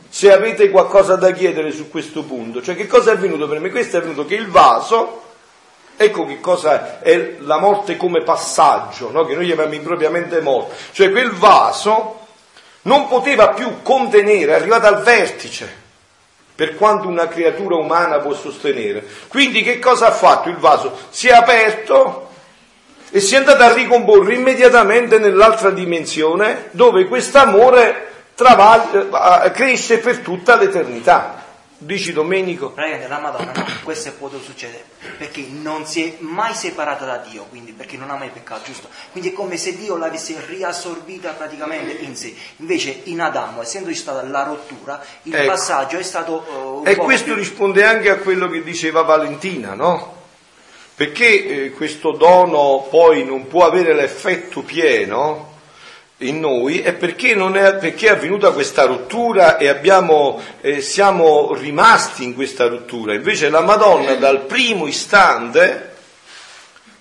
[0.10, 2.62] se avete qualcosa da chiedere su questo punto.
[2.62, 3.72] Cioè che cosa è avvenuto per me?
[3.72, 5.24] Questo è avvenuto che il vaso,
[5.97, 9.26] ecco che cosa è la morte come passaggio, no?
[9.26, 12.26] che noi chiamiamo impropriamente morte, cioè quel vaso
[12.88, 15.85] non poteva più contenere, è arrivato al vertice
[16.55, 19.05] per quanto una creatura umana può sostenere.
[19.27, 20.97] Quindi che cosa ha fatto il vaso?
[21.09, 22.29] Si è aperto
[23.11, 30.19] e si è andato a ricomporre immediatamente nell'altra dimensione dove quest'amore travaglia, eh, cresce per
[30.19, 31.36] tutta l'eternità.
[31.80, 32.71] Dici Domenico?
[32.71, 34.84] Praticamente la Madonna, no, questo è potuto succedere
[35.19, 38.89] perché non si è mai separata da Dio, quindi perché non ha mai peccato, giusto?
[39.11, 42.34] Quindi è come se Dio l'avesse riassorbita praticamente in sé.
[42.57, 45.51] Invece in Adamo, essendo stata la rottura, il ecco.
[45.51, 46.82] passaggio è stato...
[46.84, 47.36] Uh, e questo più...
[47.36, 50.15] risponde anche a quello che diceva Valentina, no?
[50.95, 55.57] Perché eh, questo dono poi non può avere l'effetto pieno
[56.20, 62.24] in noi è perché, è, perché è avvenuta questa rottura e abbiamo, eh, siamo rimasti
[62.24, 63.13] in questa rottura.
[63.13, 65.95] Invece la Madonna dal primo istante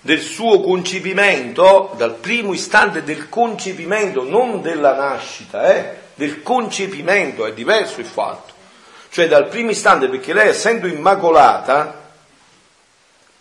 [0.01, 7.53] del suo concepimento, dal primo istante del concepimento, non della nascita, eh, del concepimento, è
[7.53, 8.53] diverso il fatto.
[9.09, 12.05] Cioè dal primo istante, perché lei essendo immacolata,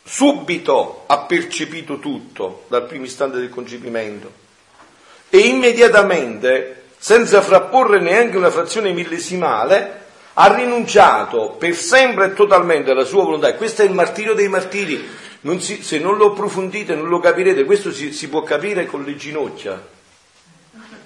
[0.02, 4.44] subito ha percepito tutto dal primo istante del concepimento
[5.28, 10.04] e immediatamente, senza frapporre neanche una frazione millesimale,
[10.38, 13.48] ha rinunciato per sempre e totalmente alla sua volontà.
[13.48, 15.06] E questo è il martirio dei martiri.
[15.40, 17.64] Non si, se non lo approfondite, non lo capirete.
[17.64, 19.80] Questo si, si può capire con le ginocchia.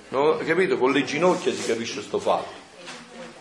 [0.09, 0.37] No?
[0.45, 0.77] Capito?
[0.79, 2.59] Con le ginocchia si capisce questo fatto.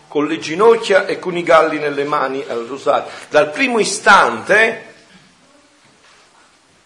[0.07, 3.09] Con le ginocchia e con i galli nelle mani al rosario.
[3.29, 4.88] Dal primo istante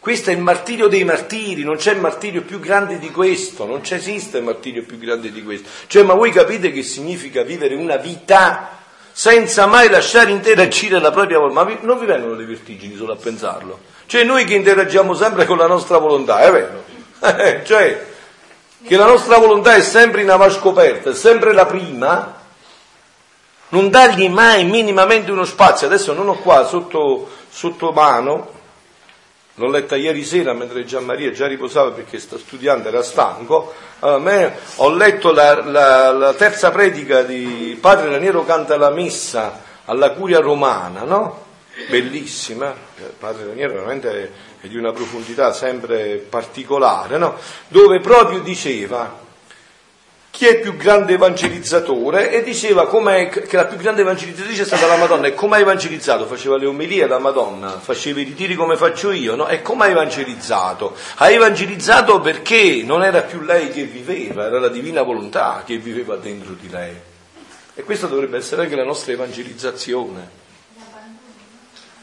[0.03, 4.41] questo è il martirio dei martiri, non c'è martirio più grande di questo, non esiste
[4.41, 5.69] martirio più grande di questo.
[5.87, 8.79] Cioè, ma voi capite che significa vivere una vita
[9.13, 11.63] senza mai lasciare interagire la propria volontà?
[11.63, 13.79] Ma non vi vengono le vertigini solo a pensarlo?
[14.05, 16.83] Cioè, noi che interagiamo sempre con la nostra volontà, è vero?
[17.63, 18.05] cioè,
[18.85, 22.41] che la nostra volontà è sempre in avascoperta, è sempre la prima,
[23.69, 25.87] non dargli mai minimamente uno spazio.
[25.87, 28.59] Adesso non ho qua sotto, sotto mano
[29.55, 33.73] L'ho letta ieri sera mentre Gian Maria già riposava perché sta studiando, era stanco.
[33.99, 40.11] Allora, ho letto la, la, la, terza predica di Padre Raniero canta la messa alla
[40.11, 41.45] curia romana, no?
[41.87, 42.73] Bellissima,
[43.19, 47.35] Padre Raniero veramente è di una profondità sempre particolare, no?
[47.67, 49.21] Dove proprio diceva
[50.33, 54.87] chi è il più grande evangelizzatore e diceva che la più grande evangelizzatrice è stata
[54.87, 56.25] la Madonna e come ha evangelizzato?
[56.25, 59.47] Faceva le omelie la Madonna, faceva i ritiri come faccio io, no?
[59.47, 60.95] E come ha evangelizzato?
[61.17, 66.15] Ha evangelizzato perché non era più lei che viveva, era la divina volontà che viveva
[66.15, 66.95] dentro di lei.
[67.75, 70.29] E questa dovrebbe essere anche la nostra evangelizzazione.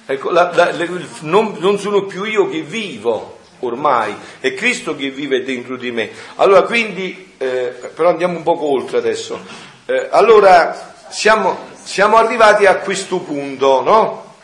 [0.07, 0.89] Ecco, la, la, le,
[1.23, 6.11] non, non sono più io che vivo, ormai, è Cristo che vive dentro di me.
[6.37, 9.41] Allora quindi, eh, però andiamo un poco oltre adesso.
[9.87, 14.35] Eh, allora siamo, siamo, arrivati a questo punto, no?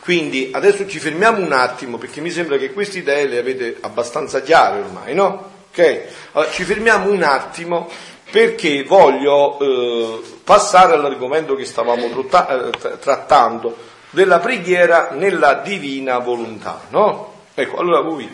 [0.00, 4.40] Quindi adesso ci fermiamo un attimo perché mi sembra che queste idee le avete abbastanza
[4.40, 5.50] chiare ormai, no?
[5.68, 6.04] Ok?
[6.32, 7.90] Allora, ci fermiamo un attimo
[8.30, 13.76] perché voglio eh, passare all'argomento che stavamo tratta- eh, trattando
[14.08, 17.34] della preghiera nella divina volontà, no?
[17.52, 18.26] Ecco, allora voi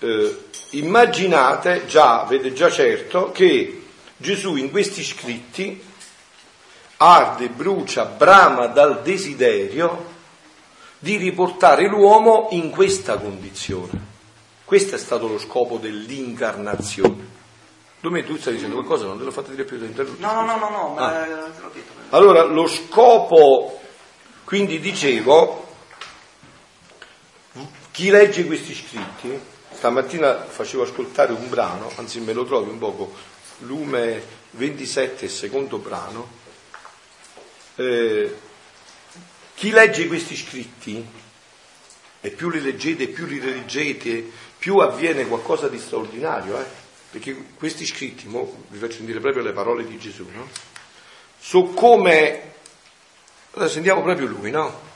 [0.00, 3.82] eh, immaginate già, avete già certo, che
[4.16, 5.82] Gesù in questi scritti
[6.98, 10.18] arde, brucia, brama dal desiderio
[10.98, 14.08] di riportare l'uomo in questa condizione.
[14.64, 17.28] Questo è stato lo scopo dell'incarnazione.
[18.00, 20.06] Dove tu stai dicendo qualcosa, non te l'ho fatto dire più dentro?
[20.18, 21.10] No, no, no, no, no, ah.
[21.10, 21.92] te l'ho detto.
[22.10, 23.80] Allora, lo scopo,
[24.44, 25.68] quindi dicevo,
[27.90, 29.40] chi legge questi scritti,
[29.80, 33.14] stamattina facevo ascoltare un brano, anzi me lo trovi un poco,
[33.60, 36.28] Lume 27, secondo brano,
[37.76, 38.36] eh,
[39.54, 41.02] chi legge questi scritti,
[42.20, 46.66] e più li leggete, più li rileggete, più avviene qualcosa di straordinario, eh?
[47.10, 50.46] perché questi scritti, vi faccio dire proprio le parole di Gesù, no?
[51.38, 52.52] Su come,
[53.52, 54.88] allora sentiamo proprio lui, no?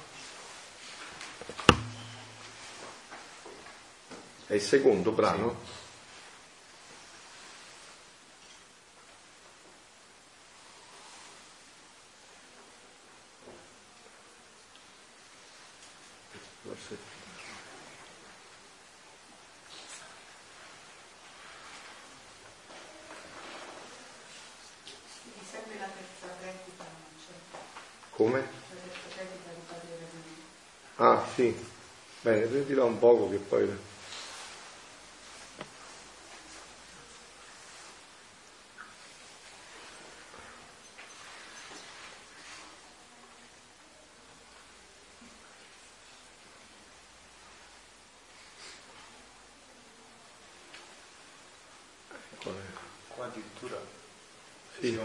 [4.55, 5.57] È il secondo brano.
[16.87, 16.97] Sì.
[28.11, 28.49] Come?
[30.95, 31.53] Ah sì,
[32.21, 33.93] bene, ritirò un poco che poi...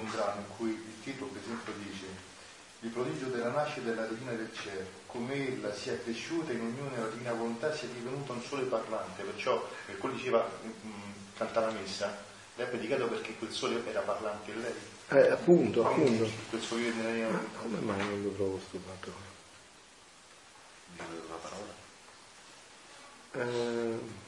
[0.10, 2.28] un brano in cui il titolo per esempio dice
[2.82, 7.10] il prodigio della nascita della divina del cielo, come ella sia cresciuta in unione alla
[7.10, 11.72] divina volontà sia divenuta un sole parlante, perciò per quello diceva mh, mm, canta la
[11.72, 12.24] messa,
[12.55, 14.74] lei ha predicato perché quel sole era parlante in lei.
[15.10, 16.30] Eh, appunto, appunto.
[16.49, 19.12] Quel sole della Ma come mai non lo trovo sto fatto?
[20.95, 21.74] La parola.
[23.34, 24.28] Eh...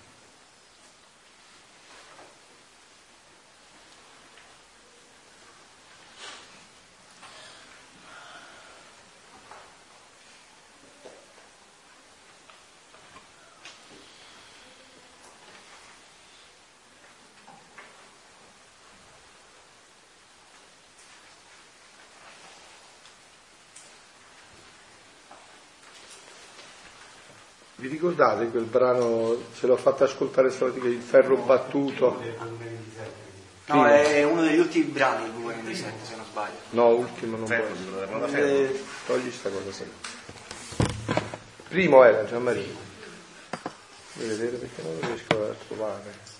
[27.82, 32.22] Vi ricordate quel brano, se l'ho fatto ascoltare stamattina, il ferro battuto?
[33.66, 36.58] No, è uno degli ultimi brani del V27 se non sbaglio.
[36.70, 38.70] No, ultimo non può essere.
[38.70, 39.84] Eh, togli sta cosa sì.
[41.70, 42.78] Primo era Gianmarino.
[44.14, 46.32] Vuoi vedere perché non lo riesco a trovare.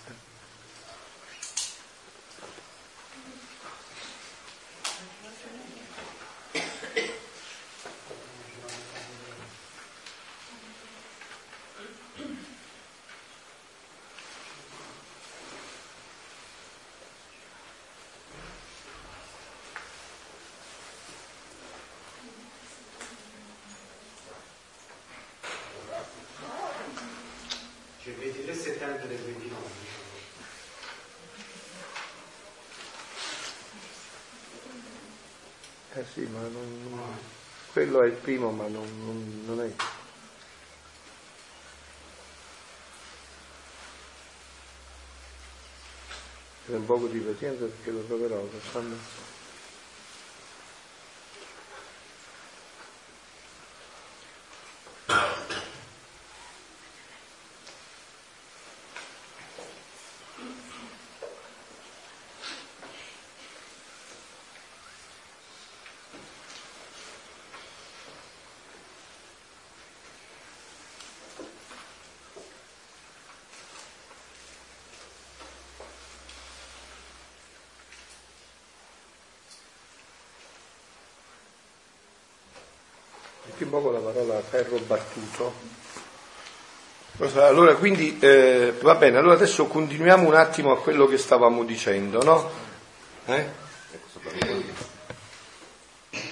[36.12, 37.00] sì, ma non,
[37.92, 39.70] quello è il primo, ma non, non, non è.
[46.66, 48.96] C'è un poco di pazienza perché lo troverò, quando...
[83.62, 85.52] Un poco la parola ferro battuto.
[87.36, 92.22] Allora, quindi eh, va bene, allora adesso continuiamo un attimo a quello che stavamo dicendo,
[92.22, 92.50] no?
[93.26, 93.46] Eh?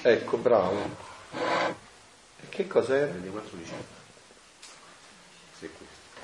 [0.02, 0.96] Ecco, bravo.
[1.32, 3.08] E che cos'è?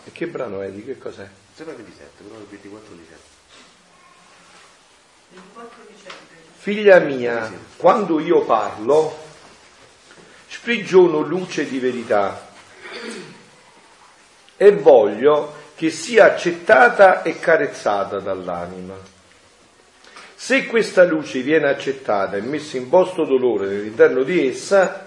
[0.04, 1.28] E che brano è di che cos'è?
[1.56, 3.34] 027, però il 24 dicembre.
[6.56, 9.25] Figlia mia, quando io parlo,
[10.66, 12.44] sprigiono luce di verità
[14.56, 18.96] e voglio che sia accettata e carezzata dall'anima.
[20.34, 25.06] Se questa luce viene accettata e messa in posto dolore nell'interno di essa,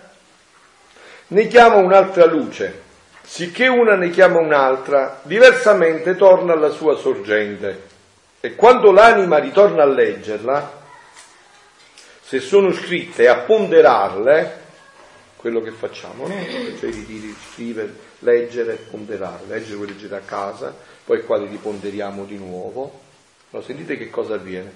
[1.28, 2.82] ne chiama un'altra luce,
[3.22, 7.88] sicché una ne chiama un'altra, diversamente torna alla sua sorgente.
[8.39, 10.82] E quando l'anima ritorna a leggerla,
[12.22, 14.59] se sono scritte e a ponderarle,
[15.40, 16.36] quello che facciamo, no?
[16.78, 20.76] cioè di, di scrivere, leggere, ponderare, leggere voi leggete a casa,
[21.06, 23.00] poi qua li riponderiamo di nuovo.
[23.52, 24.70] No, sentite che cosa avviene.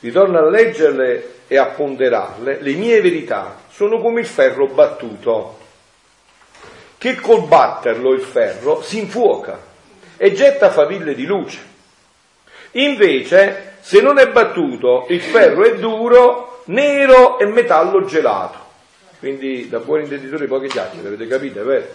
[0.00, 5.58] Ritorno a leggerle e a ponderarle, le mie verità sono come il ferro battuto,
[6.98, 9.60] che col batterlo il ferro si infuoca
[10.16, 11.60] e getta faville di luce.
[12.72, 18.66] Invece, se non è battuto, il ferro è duro, nero e metallo gelato.
[19.18, 21.64] Quindi da buoni intenditori poche chiacchiere, avete capito?
[21.64, 21.86] Vero?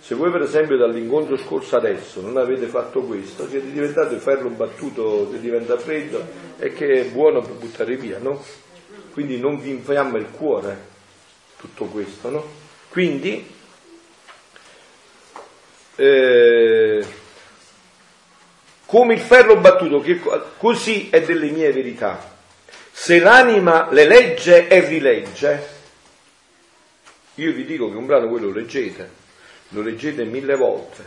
[0.00, 5.28] Se voi per esempio dall'incontro scorso adesso non avete fatto questo, siete diventati ferro battuto
[5.30, 6.26] che diventa freddo
[6.58, 8.42] e che è buono per buttare via, no?
[9.12, 10.88] Quindi non vi infiamma il cuore
[11.58, 12.44] tutto questo, no?
[12.88, 13.46] Quindi
[15.96, 17.04] eh,
[18.86, 20.20] come il ferro battuto, che
[20.56, 22.34] così è delle mie verità.
[22.90, 25.78] Se l'anima le legge e rilegge,
[27.36, 29.08] Io vi dico che un brano voi lo leggete,
[29.70, 31.04] lo leggete mille volte,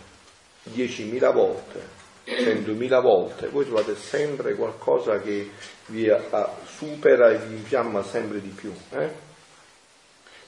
[0.64, 5.50] diecimila volte, centomila volte, voi trovate sempre qualcosa che
[5.88, 6.12] vi
[6.78, 8.74] supera e vi infiamma sempre di più.
[8.92, 9.32] Eh?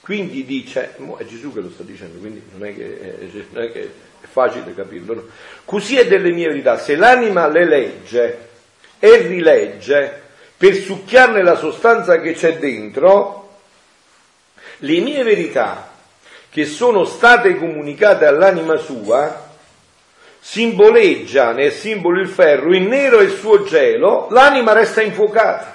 [0.00, 3.72] Quindi dice, è Gesù che lo sta dicendo, quindi non è che è, non è,
[3.72, 3.82] che
[4.20, 5.14] è facile capirlo.
[5.14, 5.24] No?
[5.64, 8.48] Così è delle mie verità, se l'anima le legge
[8.98, 10.22] e rilegge
[10.56, 13.45] per succhiarne la sostanza che c'è dentro,
[14.78, 15.90] le mie verità
[16.50, 19.44] che sono state comunicate all'anima sua,
[20.40, 25.74] simboleggia nel simbolo il ferro, il nero il suo gelo, l'anima resta infuocata.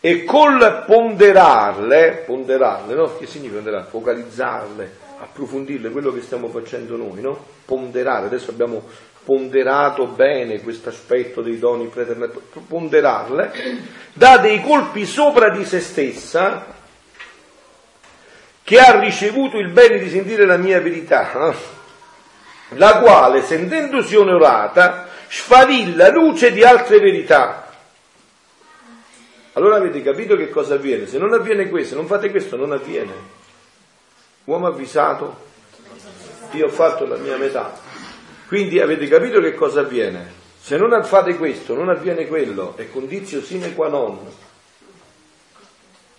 [0.00, 3.16] E col ponderarle, ponderarle, no?
[3.18, 3.86] Che significa ponderare?
[3.90, 7.44] Focalizzarle, approfondirle, quello che stiamo facendo noi, no?
[7.66, 8.82] Ponderare, adesso abbiamo
[9.22, 13.52] ponderato bene questo aspetto dei doni preternati, ponderarle,
[14.14, 16.78] dà dei colpi sopra di se stessa,
[18.70, 21.52] che ha ricevuto il bene di sentire la mia verità,
[22.68, 27.68] la quale, sentendosi onorata, sfavilla luce di altre verità.
[29.54, 31.08] Allora avete capito che cosa avviene?
[31.08, 33.12] Se non avviene questo, non fate questo, non avviene.
[34.44, 35.36] Uomo avvisato,
[36.52, 37.76] io ho fatto la mia metà.
[38.46, 40.32] Quindi avete capito che cosa avviene?
[40.60, 44.20] Se non fate questo, non avviene quello, è condizio sine qua non.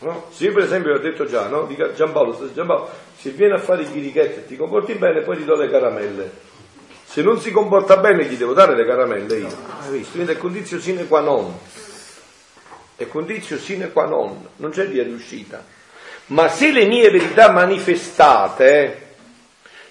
[0.01, 0.25] No?
[0.31, 1.65] Se io per esempio ho detto già, no?
[1.65, 5.45] Dica Giampaolo, Giampaolo, se viene a fare i chirichetti e ti comporti bene, poi ti
[5.45, 6.31] do le caramelle.
[7.05, 9.57] Se non si comporta bene gli devo dare le caramelle io.
[9.81, 10.13] Hai visto?
[10.13, 11.55] Quindi è condizio sine qua non.
[12.95, 15.63] È condizio sine qua non, non c'è via d'uscita.
[16.27, 19.09] Ma se le mie verità manifestate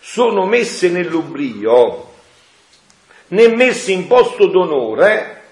[0.00, 2.12] sono messe nell'oblio,
[3.28, 5.42] né messe in posto d'onore,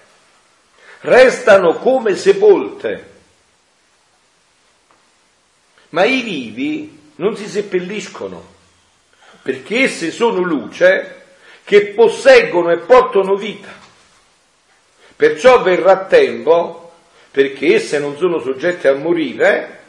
[1.01, 3.18] restano come sepolte.
[5.89, 8.43] Ma i vivi non si seppelliscono,
[9.41, 11.15] perché esse sono luce
[11.63, 13.69] che posseggono e portano vita.
[15.15, 16.91] Perciò verrà tempo,
[17.31, 19.79] perché esse non sono soggette a morire,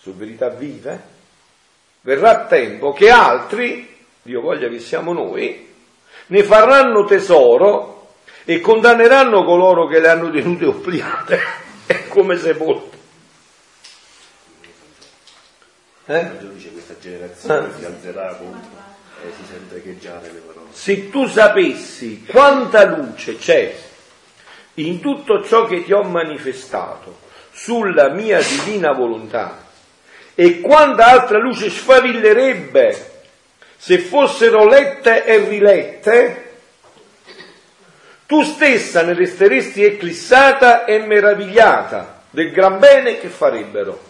[0.00, 1.02] su verità vive,
[2.00, 5.68] verrà tempo che altri, Dio voglia che siamo noi,
[6.26, 11.40] ne faranno tesoro e condanneranno coloro che le hanno tenute obliate
[12.08, 12.97] come sepolte.
[16.10, 16.26] Eh?
[16.54, 17.78] dice questa generazione eh?
[17.78, 18.70] si alzerà contro
[19.22, 20.68] e si sente echeggiare le parole.
[20.72, 23.76] Se tu sapessi quanta luce c'è
[24.74, 27.18] in tutto ciò che ti ho manifestato
[27.52, 29.66] sulla mia divina volontà
[30.34, 33.16] e quanta altra luce sfavillerebbe
[33.76, 36.52] se fossero lette e rilette,
[38.26, 44.07] tu stessa ne resteresti eclissata e meravigliata del gran bene che farebbero.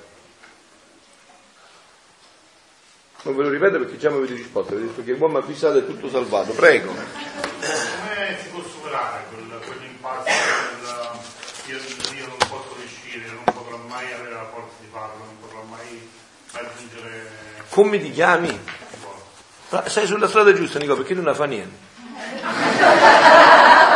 [3.23, 5.85] Non ve lo ripeto perché già mi avete risposto, avete detto che l'uomo avvisato è
[5.85, 6.53] tutto salvato.
[6.53, 6.93] Prego.
[6.93, 10.31] Come si può superare quel, quell'impasse
[10.79, 11.09] del
[11.67, 11.77] io,
[12.17, 16.09] io, non posso riuscire, non potrò mai avere la forza di farlo, non potrò mai
[16.53, 17.31] raggiungere...
[17.71, 18.61] Come ti chiami?
[19.71, 21.77] Ma sei sulla strada giusta, Nico, perché tu non fa niente.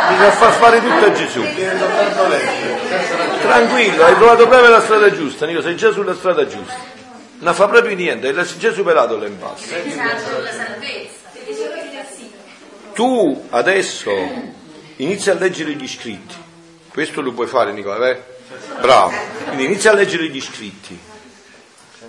[0.09, 1.41] Bisogna far fare tutto a Gesù.
[3.41, 7.01] Tranquillo, hai trovato proprio la strada giusta, Nico, sei già sulla strada giusta
[7.43, 9.83] non fa proprio niente, hai già superato l'impasse.
[12.93, 14.11] Tu adesso
[14.97, 16.35] inizi a leggere gli scritti,
[16.89, 18.23] questo lo puoi fare Nicola, eh?
[18.79, 19.11] Bravo,
[19.45, 20.97] quindi inizia a leggere gli scritti,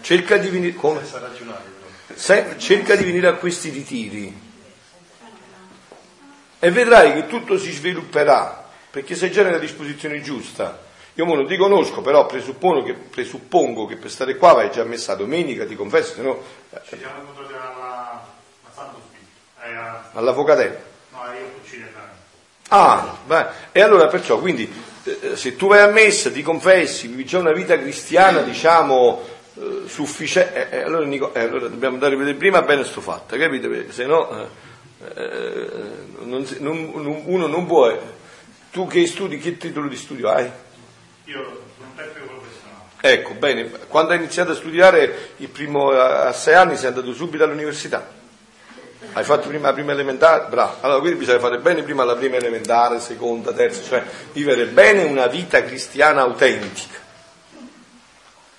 [0.02, 1.00] cerca di venire, come?
[2.14, 4.42] Se, cerca di venire a questi ritiri.
[6.60, 10.83] E vedrai che tutto si svilupperà perché sei già nella disposizione giusta
[11.16, 15.14] io non ti conosco, però presuppongo che, presuppongo che per stare qua vai già messa
[15.14, 16.42] domenica, ti confesso, se no...
[16.88, 18.26] Ci siamo incontrati alla,
[18.64, 19.30] a Santo Spirito.
[19.62, 20.78] Eh, All'Avocatella?
[21.12, 21.86] No, io cucino
[22.68, 24.68] Ah, beh, e allora perciò, quindi,
[25.04, 29.22] eh, se tu vai a messa, ti confessi, vivi già una vita cristiana, diciamo,
[29.56, 33.36] eh, sufficiente, eh, eh, allora, eh, allora, dobbiamo andare a vedere prima bene sto fatto,
[33.36, 33.68] capite?
[33.68, 34.48] Perché se no,
[36.22, 37.96] non, non, uno non può...
[38.72, 40.50] Tu che studi, che titolo di studio hai?
[41.24, 41.42] Io
[41.76, 42.82] sono un tecnico professionale.
[43.00, 47.44] Ecco, bene, quando hai iniziato a studiare il primo, a sei anni sei andato subito
[47.44, 48.22] all'università?
[49.12, 50.46] Hai fatto prima la prima elementare?
[50.48, 50.76] Bravo.
[50.80, 54.02] Allora quindi bisogna fare bene prima la prima elementare, seconda, terza, cioè
[54.32, 56.98] vivere bene una vita cristiana autentica.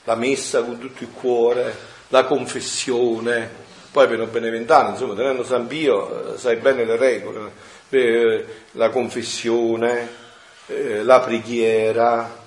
[0.06, 1.76] La messa con tutto il cuore,
[2.10, 3.50] la confessione,
[3.92, 7.52] poi per un beneventano, insomma, tenendo San Pio, eh, sai bene le regole,
[7.90, 10.10] eh, la confessione,
[10.68, 12.44] eh, la preghiera,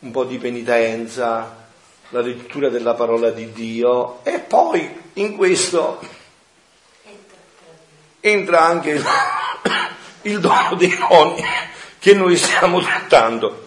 [0.00, 1.64] un po' di penitenza,
[2.10, 5.98] la lettura della parola di Dio e poi in questo
[8.20, 9.04] entra anche il,
[10.22, 11.42] il dono dei doni
[11.98, 13.64] che noi stiamo trattando.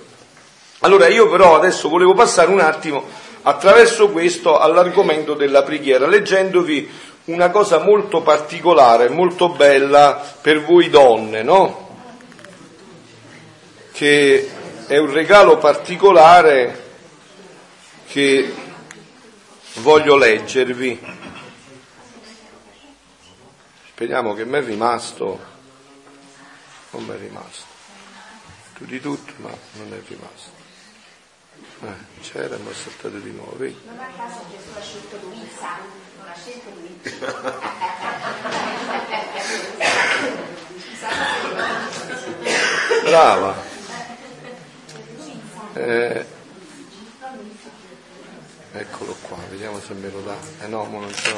[0.80, 3.04] Allora io però adesso volevo passare un attimo
[3.42, 6.90] attraverso questo all'argomento della preghiera, leggendovi
[7.26, 11.88] una cosa molto particolare, molto bella per voi donne, no?
[13.92, 14.50] Che
[14.90, 16.88] è un regalo particolare
[18.08, 18.52] che
[19.76, 21.00] voglio leggervi.
[23.90, 25.40] Speriamo che mi è rimasto,
[26.90, 27.66] non mi è rimasto,
[28.74, 30.58] più di tutto, ma non è rimasto.
[31.84, 33.80] Eh, c'era, ma è saltato di nuovo, vedi?
[33.86, 35.78] Non a caso Gesù ha scelto Luisa,
[36.18, 37.28] non ha scelto Luisa.
[43.04, 43.69] Brava.
[45.74, 46.26] Eh,
[48.74, 50.36] eccolo qua, vediamo se me lo dà.
[50.62, 51.36] Eh no, ma non so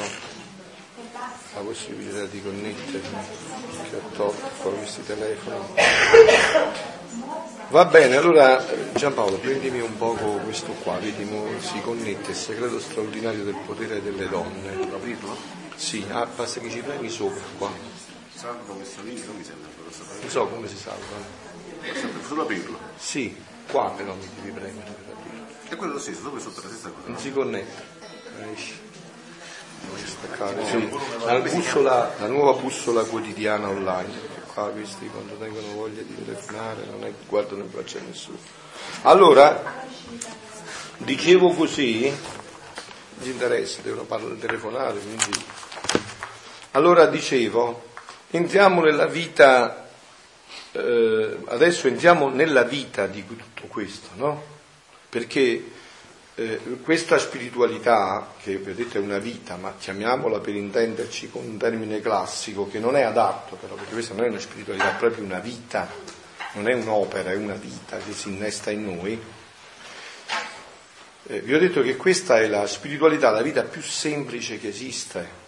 [1.54, 3.18] la possibilità di connettermi,
[3.90, 5.56] che ho tolto questi telefoni.
[7.68, 8.64] Va bene, allora
[8.94, 11.26] Giampaolo, prendimi un poco questo qua, vedi,
[11.60, 14.72] si connette il segreto straordinario del potere delle donne.
[14.92, 15.36] Aprirlo?
[15.76, 17.70] Sì, ah, basta che ci premi sopra qua.
[18.34, 19.68] Salvo questo lì, non mi sembra.
[20.20, 21.40] Non so come si salva.
[22.26, 22.78] Solo aprirlo.
[22.96, 23.34] Sì,
[23.70, 25.46] qua però mi devi premere per aprirlo.
[25.68, 27.08] È quello stesso, sopra e sotto la stessa cosa.
[27.08, 28.00] Non si connette.
[28.52, 28.90] Esci.
[30.04, 30.88] Staccare, sì.
[31.24, 34.40] La, bussola, la nuova bussola quotidiana online.
[34.52, 38.38] Qua questi quando tengono voglia di telefonare non è che guardano in faccia a nessuno.
[39.02, 39.84] Allora,
[40.98, 42.12] dicevo così,
[43.22, 45.44] ci interessa, devono parlare, telefonare, quindi...
[46.72, 47.82] Allora dicevo,
[48.30, 49.88] entriamo nella vita,
[50.72, 54.42] eh, adesso entriamo nella vita di tutto questo, no?
[55.08, 55.64] Perché
[56.34, 62.00] eh, questa spiritualità, che vedete è una vita, ma chiamiamola per intenderci con un termine
[62.00, 65.40] classico, che non è adatto però, perché questa non è una spiritualità, è proprio una
[65.40, 65.86] vita,
[66.54, 69.22] non è un'opera, è una vita che si innesta in noi.
[71.24, 75.40] Eh, vi ho detto che questa è la spiritualità, la vita più semplice che esiste.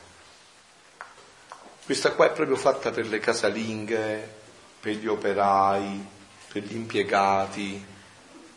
[1.83, 4.43] Questa qua è proprio fatta per le casalinghe,
[4.85, 6.07] per gli operai,
[6.53, 7.82] per gli impiegati,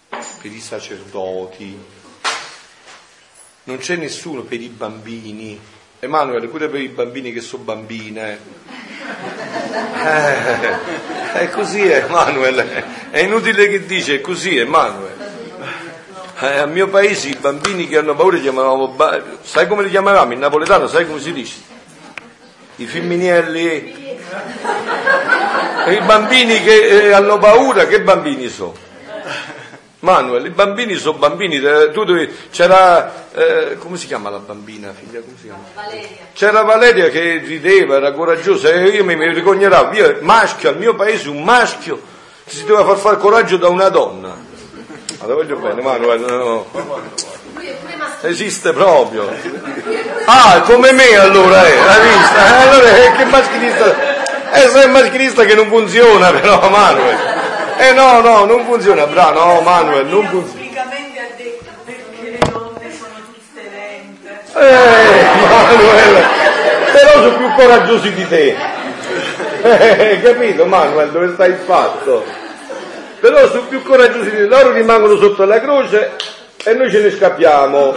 [0.09, 1.79] per i sacerdoti,
[3.63, 5.57] non c'è nessuno per i bambini.
[5.99, 8.39] Emanuele, pure per i bambini che sono bambine.
[10.03, 13.09] Eh, è così, Emanuele.
[13.09, 15.15] È inutile che dice, è così, Emanuele.
[16.41, 18.97] Eh, al mio paese i bambini che hanno paura li chiamavamo,
[19.43, 21.55] sai come li chiamavamo in napoletano, sai come si dice?
[22.75, 24.17] I femminelli.
[25.89, 28.85] I bambini che eh, hanno paura, che bambini sono?
[29.99, 34.93] Manuel, i bambini sono bambini, eh, tu devi, c'era, eh, come si chiama la bambina,
[34.93, 35.63] figlia, come si chiama?
[35.73, 36.17] Valeria.
[36.33, 40.93] C'era Valeria che rideva, era coraggiosa e io mi, mi ricogneravo, io maschio, al mio
[40.93, 41.99] paese un maschio
[42.45, 44.35] si doveva far fare coraggio da una donna.
[45.19, 46.65] Ma lo voglio bene, Manuel, no.
[48.21, 49.27] È esiste proprio.
[50.25, 52.45] Ah, come me allora, eh, l'hai vista?
[52.45, 54.06] Eh, allora eh, che maschilista,
[54.63, 57.17] eh, sei un maschilista che non funziona però, Manuel.
[57.77, 60.63] Eh no, no, non funziona, bravo, no, Manuel, non funziona.
[60.63, 64.41] Pubblicamente ha detto perché le donne sono tutte lente.
[64.53, 66.25] Eh, Manuel,
[66.91, 68.55] però sono più coraggiosi di te.
[69.61, 72.25] Eh, capito, Manuel, dove sta il fatto?
[73.19, 76.15] Però sono più coraggiosi di te, loro rimangono sotto la croce
[76.63, 77.95] e noi ce ne scappiamo.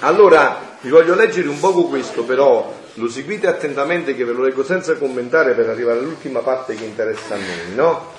[0.00, 4.62] Allora, vi voglio leggere un poco questo, però lo seguite attentamente che ve lo leggo
[4.62, 8.12] senza commentare per arrivare all'ultima parte che interessa a noi, no?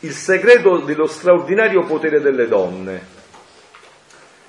[0.00, 3.12] Il segreto dello straordinario potere delle donne.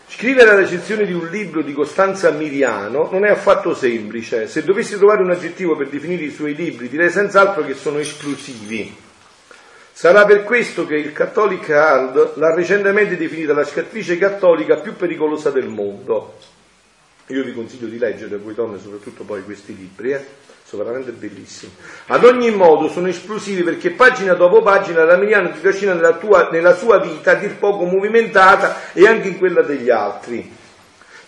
[0.08, 4.48] Scrivere la recensione di un libro di Costanza Miriano non è affatto semplice.
[4.48, 8.96] Se dovessi trovare un aggettivo per definire i suoi libri, direi senz'altro che sono esplosivi.
[9.92, 15.52] Sarà per questo che il Catholic Hard l'ha recentemente definita la scrittrice cattolica più pericolosa
[15.52, 16.36] del mondo.
[17.28, 20.26] Io vi consiglio di leggere voi donne soprattutto poi questi libri, eh?
[20.64, 21.72] sono veramente bellissimi.
[22.08, 26.50] Ad ogni modo sono esplosivi perché pagina dopo pagina la Miriano ti trascina nella, tua,
[26.52, 30.52] nella sua vita a dir poco movimentata e anche in quella degli altri.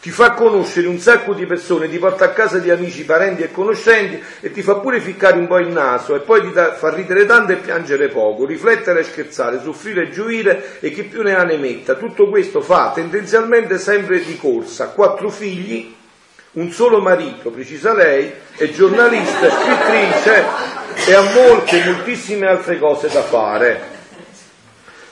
[0.08, 3.52] Ti fa conoscere un sacco di persone, ti porta a casa di amici, parenti e
[3.52, 7.26] conoscenti e ti fa pure ficcare un po' il naso e poi ti fa ridere
[7.26, 11.44] tanto e piangere poco, riflettere e scherzare, soffrire e gioire e chi più ne ha
[11.44, 11.96] ne metta.
[11.96, 15.94] Tutto questo fa tendenzialmente sempre di corsa, quattro figli,
[16.54, 20.46] un solo marito, precisa lei, è giornalista, scrittrice
[21.06, 23.97] e ha molte, moltissime altre cose da fare.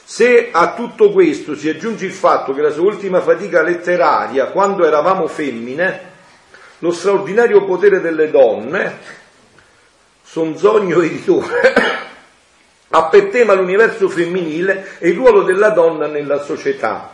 [0.07, 4.85] Se a tutto questo si aggiunge il fatto che la sua ultima fatica letteraria, quando
[4.85, 6.13] eravamo femmine,
[6.77, 8.99] lo straordinario potere delle donne,
[10.21, 11.73] sonzogno editore,
[12.89, 17.09] appettema l'universo femminile e il ruolo della donna nella società.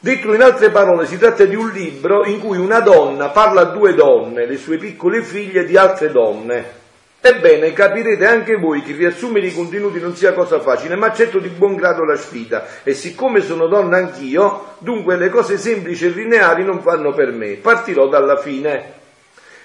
[0.00, 3.64] Detto in altre parole, si tratta di un libro in cui una donna parla a
[3.66, 6.80] due donne, le sue piccole figlie di altre donne.
[7.24, 11.50] Ebbene, capirete anche voi che riassumere i contenuti non sia cosa facile, ma accetto di
[11.50, 12.66] buon grado la sfida.
[12.82, 17.52] E siccome sono donna anch'io, dunque le cose semplici e lineari non fanno per me.
[17.52, 18.94] Partirò dalla fine.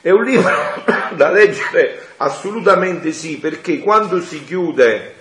[0.01, 0.53] È un libro
[1.17, 5.15] da leggere assolutamente sì, perché quando si chiude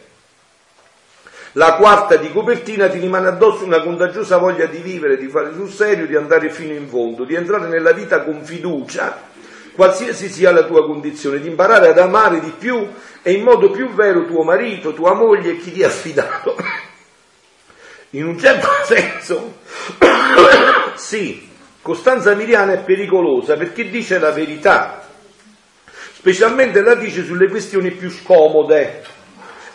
[1.52, 5.70] la quarta di copertina ti rimane addosso una contagiosa voglia di vivere, di fare sul
[5.70, 9.32] serio, di andare fino in fondo, di entrare nella vita con fiducia,
[9.76, 12.84] qualsiasi sia la tua condizione, di imparare ad amare di più
[13.22, 16.56] e in modo più vero tuo marito, tua moglie e chi ti ha affidato.
[18.10, 19.58] In un certo senso,
[20.96, 21.48] sì,
[21.80, 25.06] Costanza Miriana è pericolosa perché dice la verità,
[26.14, 29.04] specialmente la dice sulle questioni più scomode.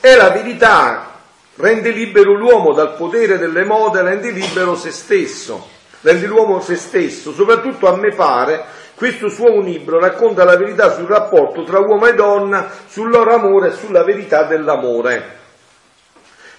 [0.02, 1.12] È la verità
[1.56, 5.70] rende libero l'uomo dal potere delle mode, rende libero se stesso,
[6.02, 8.64] rende l'uomo se stesso, soprattutto a me pare,
[9.02, 13.70] questo suo libro racconta la verità sul rapporto tra uomo e donna, sul loro amore
[13.70, 15.40] e sulla verità dell'amore.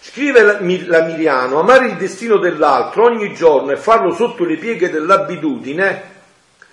[0.00, 6.02] Scrive la, Miriano, amare il destino dell'altro ogni giorno e farlo sotto le pieghe dell'abitudine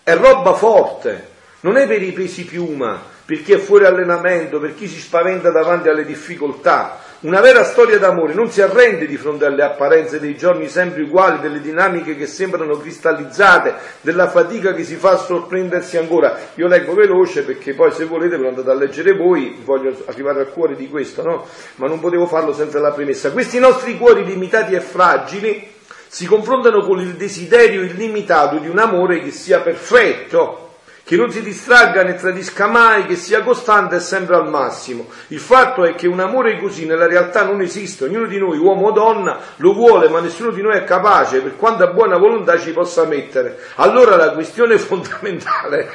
[0.02, 1.30] è roba forte,
[1.60, 5.52] non è per i pesi piuma, per chi è fuori allenamento, per chi si spaventa
[5.52, 10.38] davanti alle difficoltà, una vera storia d'amore non si arrende di fronte alle apparenze dei
[10.38, 15.98] giorni sempre uguali, delle dinamiche che sembrano cristallizzate, della fatica che si fa a sorprendersi
[15.98, 16.38] ancora.
[16.56, 20.40] Io leggo veloce perché poi se volete ve lo andate a leggere voi, voglio arrivare
[20.40, 21.46] al cuore di questo, no?
[21.76, 23.32] Ma non potevo farlo senza la premessa.
[23.32, 25.72] Questi nostri cuori limitati e fragili
[26.08, 30.69] si confrontano con il desiderio illimitato di un amore che sia perfetto,
[31.10, 35.10] che non si distragga né tradisca mai, che sia costante e sempre al massimo.
[35.30, 38.90] Il fatto è che un amore così nella realtà non esiste, ognuno di noi, uomo
[38.90, 42.73] o donna, lo vuole, ma nessuno di noi è capace, per quanta buona volontà ci
[42.73, 43.57] possa mettere.
[43.77, 45.90] Allora la questione fondamentale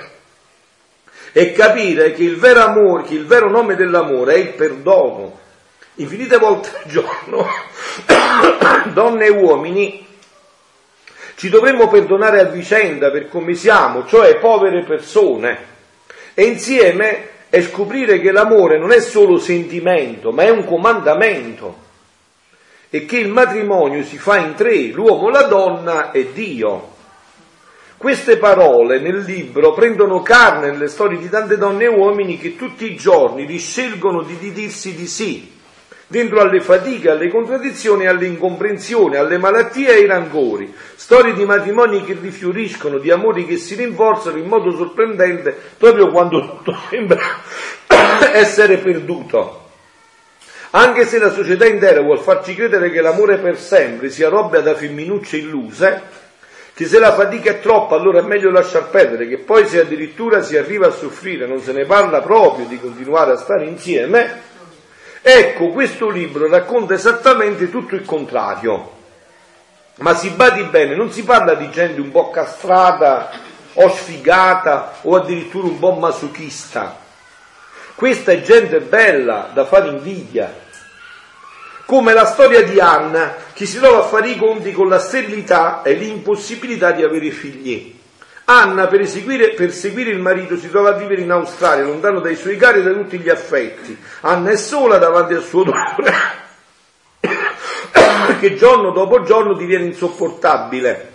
[1.31, 5.39] è capire che il vero amore, che il vero nome dell'amore è il perdono.
[5.95, 7.47] Infinite volte al giorno,
[8.93, 10.05] donne e uomini
[11.37, 15.73] ci dovremmo perdonare a vicenda per come siamo, cioè povere persone,
[16.35, 21.83] e insieme è scoprire che l'amore non è solo sentimento, ma è un comandamento.
[22.91, 26.93] E che il matrimonio si fa in tre, l'uomo, la donna e Dio.
[27.97, 32.91] Queste parole nel libro prendono carne nelle storie di tante donne e uomini che tutti
[32.91, 35.54] i giorni riscelgono di dirsi di sì,
[36.07, 42.05] dentro alle fatiche, alle contraddizioni, alle incomprensioni, alle malattie e ai rancori, storie di matrimoni
[42.05, 47.21] che rifioriscono, di amori che si rinforzano in modo sorprendente proprio quando tutto sembra
[48.33, 49.63] essere perduto.
[50.77, 54.75] Anche se la società intera vuol farci credere che l'amore per sempre sia roba da
[54.75, 56.03] femminucce illuse,
[56.75, 60.43] che se la fatica è troppa allora è meglio lasciar perdere, che poi se addirittura
[60.43, 64.53] si arriva a soffrire, non se ne parla proprio di continuare a stare insieme,
[65.27, 68.93] Ecco, questo libro racconta esattamente tutto il contrario.
[70.01, 73.31] Ma si badi bene, non si parla di gente un po' castrata
[73.73, 76.99] o sfigata o addirittura un po' masochista.
[77.95, 80.55] Questa è gente bella da fare invidia.
[81.87, 85.81] Come la storia di Anna che si trova a fare i conti con la sterilità
[85.81, 87.94] e l'impossibilità di avere figli.
[88.47, 92.37] Anna per, eseguire, per seguire il marito si trova a vivere in Australia, lontano dai
[92.37, 93.97] suoi cari e da tutti gli affetti.
[94.21, 96.13] Anna è sola davanti al suo dolore,
[98.41, 101.13] che giorno dopo giorno diviene insopportabile.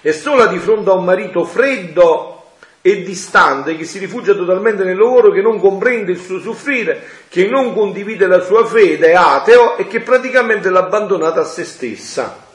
[0.00, 2.40] È sola di fronte a un marito freddo
[2.80, 7.46] e distante che si rifugia totalmente nel lavoro, che non comprende il suo soffrire, che
[7.46, 12.48] non condivide la sua fede, è ateo e che praticamente l'ha abbandonata a se stessa.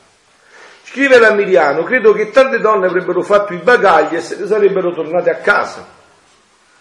[0.95, 4.93] Scrive la Miriano, credo che tante donne avrebbero fatto i bagagli e se ne sarebbero
[4.93, 5.85] tornate a casa.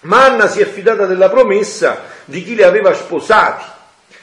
[0.03, 3.65] Ma Anna si è fidata della promessa di chi le aveva sposati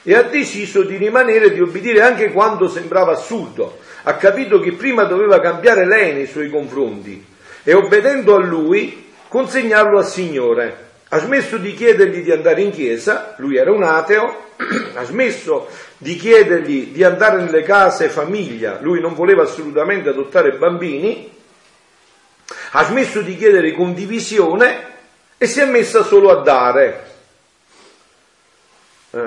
[0.03, 3.80] e ha deciso di rimanere e di obbedire anche quando sembrava assurdo.
[4.03, 7.26] Ha capito che prima doveva cambiare lei nei suoi confronti
[7.61, 10.90] e obbedendo a lui consegnarlo al Signore.
[11.14, 14.52] Ha smesso di chiedergli di andare in chiesa, lui era un ateo,
[14.96, 15.68] ha smesso
[15.98, 21.30] di chiedergli di andare nelle case famiglia, lui non voleva assolutamente adottare bambini,
[22.72, 24.88] ha smesso di chiedere condivisione
[25.38, 27.10] e si è messa solo a dare.
[29.12, 29.20] Eh,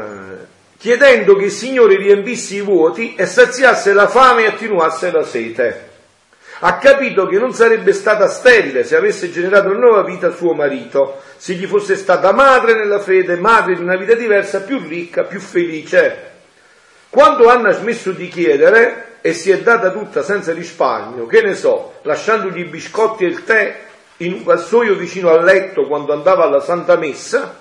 [0.78, 5.93] chiedendo che il Signore riempisse i vuoti e saziasse la fame e attenuasse la sete.
[6.60, 11.20] Ha capito che non sarebbe stata sterile se avesse generato una nuova vita suo marito,
[11.36, 15.40] se gli fosse stata madre nella fede, madre di una vita diversa, più ricca, più
[15.40, 16.31] felice.
[17.10, 21.55] Quando Anna ha smesso di chiedere e si è data tutta senza risparmio, che ne
[21.55, 23.81] so, lasciandogli i biscotti e il tè
[24.18, 27.59] in un vassoio vicino al letto quando andava alla Santa Messa,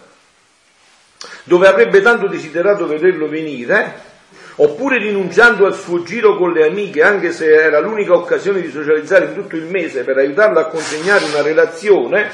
[1.44, 4.12] dove avrebbe tanto desiderato vederlo venire,
[4.56, 9.26] oppure rinunciando al suo giro con le amiche, anche se era l'unica occasione di socializzare
[9.26, 12.30] in tutto il mese per aiutarla a consegnare una relazione,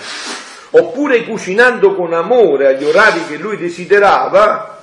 [0.71, 4.77] oppure cucinando con amore agli orari che lui desiderava,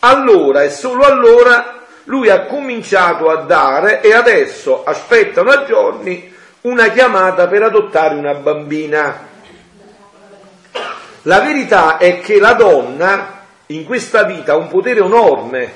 [0.00, 6.88] allora e solo allora lui ha cominciato a dare e adesso aspettano a giorni una
[6.88, 9.28] chiamata per adottare una bambina.
[11.22, 15.72] La verità è che la donna in questa vita ha un potere enorme,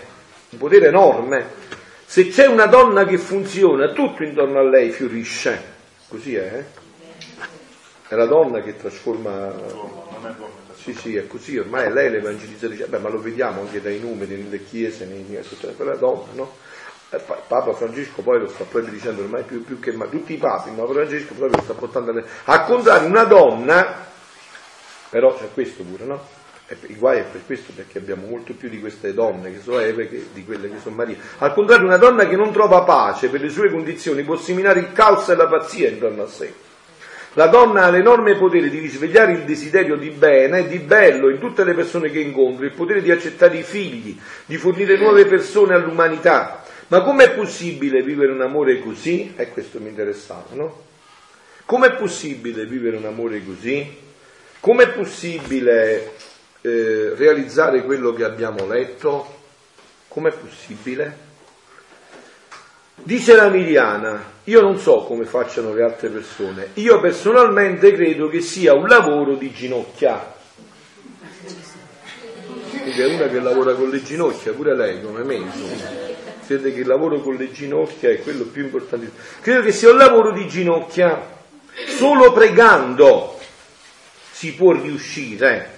[0.54, 1.62] un potere enorme.
[2.06, 5.72] Se c'è una donna che funziona, tutto intorno a lei fiorisce.
[6.08, 6.58] Così è.
[6.58, 6.64] Eh?
[8.08, 9.52] È la donna che trasforma.
[10.76, 12.86] Sì, sì, è così, ormai è lei l'evangelizzatrice.
[12.86, 15.26] Beh, ma lo vediamo anche dai numeri nelle chiese, nei,
[15.76, 16.56] quella donna, no?
[17.10, 20.36] Eh, Papa Francesco poi lo sta proprio dicendo ormai più, più che mai, tutti i
[20.36, 24.06] papi, ma Francesco proprio lo sta portando a, a contrario una donna,
[25.08, 26.43] però c'è questo pure, no?
[26.66, 30.08] Il guai è per questo perché abbiamo molto più di queste donne che sono Eve
[30.08, 31.16] che di quelle che sono Maria.
[31.38, 34.92] Al contrario, una donna che non trova pace per le sue condizioni può seminare il
[34.92, 36.52] caos e la pazzia intorno a sé.
[37.34, 41.38] La donna ha l'enorme potere di risvegliare il desiderio di bene e di bello in
[41.38, 45.74] tutte le persone che incontra, il potere di accettare i figli, di fornire nuove persone
[45.74, 46.64] all'umanità.
[46.88, 49.34] Ma com'è possibile vivere un amore così?
[49.36, 50.82] E questo mi interessava, no?
[51.66, 54.02] Com'è possibile vivere un amore così?
[54.60, 56.12] Com'è possibile
[56.66, 59.42] eh, realizzare quello che abbiamo letto?
[60.08, 61.32] Com'è possibile?
[62.94, 68.40] Dice la Miriana, io non so come facciano le altre persone, io personalmente credo che
[68.40, 70.32] sia un lavoro di ginocchia.
[72.70, 76.12] Quindi è una che lavora con le ginocchia, pure lei come me, insomma.
[76.46, 79.10] Crede che il lavoro con le ginocchia è quello più importante.
[79.40, 81.32] Credo che sia un lavoro di ginocchia.
[81.88, 83.38] Solo pregando
[84.30, 85.73] si può riuscire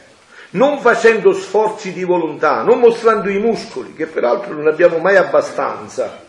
[0.51, 6.25] non facendo sforzi di volontà, non mostrando i muscoli, che peraltro non abbiamo mai abbastanza.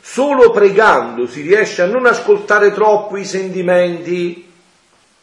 [0.00, 4.50] Solo pregando si riesce a non ascoltare troppo i sentimenti.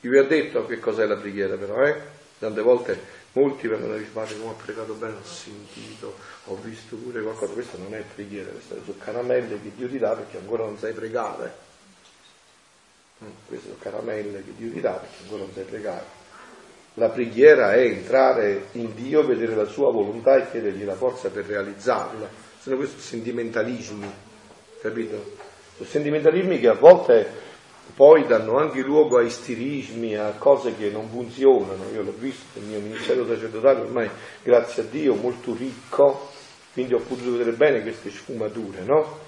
[0.01, 2.15] Io vi ho detto che cos'è la preghiera però, eh?
[2.39, 6.15] Tante volte molti vengono a dire, come ho pregato bene, ho sentito,
[6.45, 7.53] ho visto pure qualcosa.
[7.53, 10.93] Questa non è preghiera, queste sono caramelle che Dio ti dà perché ancora non sai
[10.93, 11.65] pregare.
[13.23, 16.16] Mm, queste sono caramelle che Dio ti dà perché ancora non sai pregare.
[16.99, 21.45] La preghiera è entrare in Dio, vedere la sua volontà e chiedergli la forza per
[21.45, 22.27] realizzarla.
[22.59, 24.11] Se no questi sono sentimentalismi,
[24.81, 25.35] capito?
[25.75, 27.29] Sono sentimentalismi che a volte
[27.95, 31.83] poi danno anche luogo a istirismi, a cose che non funzionano.
[31.93, 34.09] Io l'ho visto nel mio ministero sacerdotale, ormai
[34.41, 36.31] grazie a Dio molto ricco,
[36.73, 39.19] quindi ho potuto vedere bene queste sfumature, no?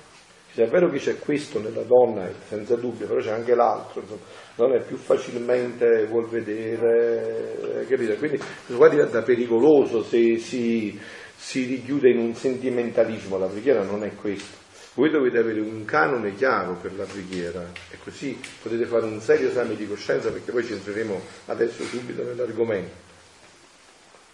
[0.51, 4.21] Se è vero che c'è questo nella donna, senza dubbio, però c'è anche l'altro, insomma,
[4.55, 8.17] donna è più facilmente vuol vedere, capite?
[8.17, 8.39] Quindi
[8.75, 10.99] qua diventa pericoloso se si,
[11.35, 14.57] si richiude in un sentimentalismo, la preghiera non è questo.
[14.95, 19.49] Voi dovete avere un canone chiaro per la preghiera e così potete fare un serio
[19.49, 23.07] esame di coscienza perché poi ci entreremo adesso subito nell'argomento.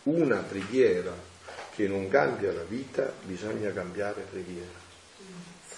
[0.03, 1.13] Una preghiera
[1.75, 4.84] che non cambia la vita, bisogna cambiare preghiera.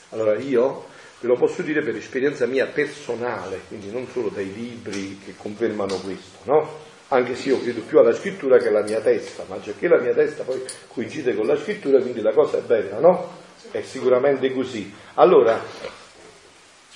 [0.09, 0.85] Allora io
[1.19, 5.95] ve lo posso dire per esperienza mia personale, quindi non solo dai libri che confermano
[5.95, 6.85] questo, no?
[7.09, 9.99] Anche se io credo più alla scrittura che alla mia testa, ma già che la
[9.99, 13.31] mia testa poi coincide con la scrittura, quindi la cosa è bella, no?
[13.71, 14.93] È sicuramente così.
[15.15, 15.61] Allora,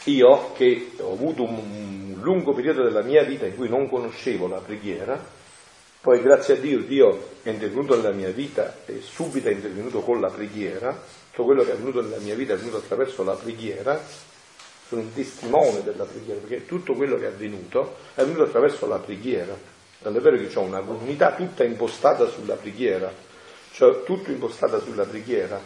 [0.06, 4.60] io che ho avuto un lungo periodo della mia vita in cui non conoscevo la
[4.60, 5.24] preghiera,
[6.02, 10.20] poi grazie a Dio Dio è intervenuto nella mia vita e subito è intervenuto con
[10.20, 11.00] la preghiera,
[11.32, 14.00] tutto quello che è avvenuto nella mia vita è avvenuto attraverso la preghiera,
[14.88, 19.00] sono un testimone della preghiera, perché tutto quello che è avvenuto è avvenuto attraverso la
[19.00, 19.58] preghiera.
[20.02, 23.14] Tanto è vero che ho una comunità tutta impostata sulla preghiera,
[23.72, 25.62] cioè tutto impostata sulla preghiera,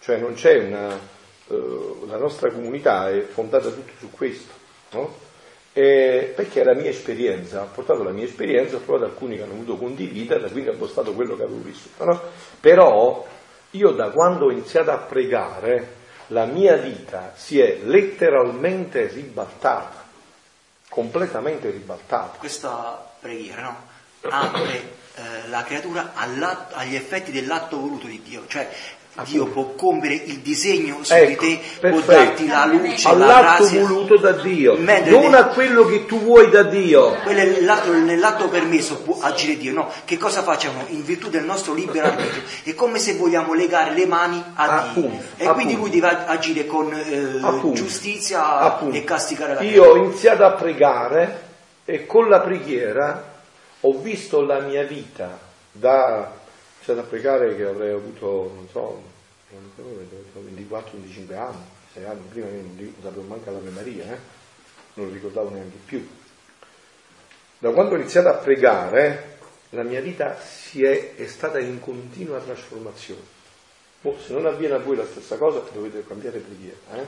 [0.00, 0.98] cioè non c'è una,
[1.46, 4.52] uh, la nostra comunità è fondata tutto su questo,
[4.90, 5.28] no?
[5.72, 9.44] E perché è la mia esperienza, ho portato la mia esperienza, ho trovato alcuni che
[9.44, 12.20] hanno voluto condividerla, quindi ho postato quello che avevo vissuto, no?
[12.58, 13.24] Però
[13.72, 15.98] io da quando ho iniziato a pregare,
[16.28, 20.04] la mia vita si è letteralmente ribaltata,
[20.88, 22.38] completamente ribaltata.
[22.38, 23.88] Questa preghiera, no?
[24.28, 28.68] Apre eh, la creatura agli effetti dell'atto voluto di Dio, cioè
[29.24, 32.04] Dio può compiere il disegno su Ecco, di te, perfetto.
[32.04, 33.80] può darti la luce, la all'atto grazia.
[33.80, 37.16] voluto da Dio, non a quello che tu vuoi da Dio.
[37.24, 39.90] Quello è l'atto- nell'atto permesso può agire Dio, no?
[40.04, 40.84] Che cosa facciamo?
[40.88, 42.42] In virtù del nostro libero arbitrio.
[42.62, 44.64] È come se vogliamo legare le mani a
[44.94, 45.02] Dio.
[45.02, 45.76] Appunto, e quindi appunto.
[45.76, 47.72] lui deve agire con eh, Appunto.
[47.74, 48.96] giustizia Appunto.
[48.96, 51.42] e castigare la Io ho iniziato a pregare
[51.84, 53.28] e con la preghiera
[53.80, 55.38] ho visto la mia vita
[55.72, 56.38] da
[56.80, 59.02] ho iniziato a pregare che avrei avuto, non so,
[59.52, 64.18] 24-25 anni, 6 anni prima io non sapevo manco l'Ave Maria, eh?
[64.94, 66.08] non lo ricordavo neanche più.
[67.58, 69.38] Da quando ho iniziato a pregare,
[69.70, 73.38] la mia vita è, è stata in continua trasformazione.
[74.00, 77.06] Boh, se non avviene a voi la stessa cosa, dovete cambiare preghiera, eh?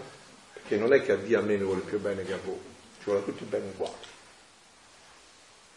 [0.52, 2.60] perché non è che a Dio a me ne vuole più bene che a voi,
[2.98, 4.11] ci vuole a tutti bene uguali.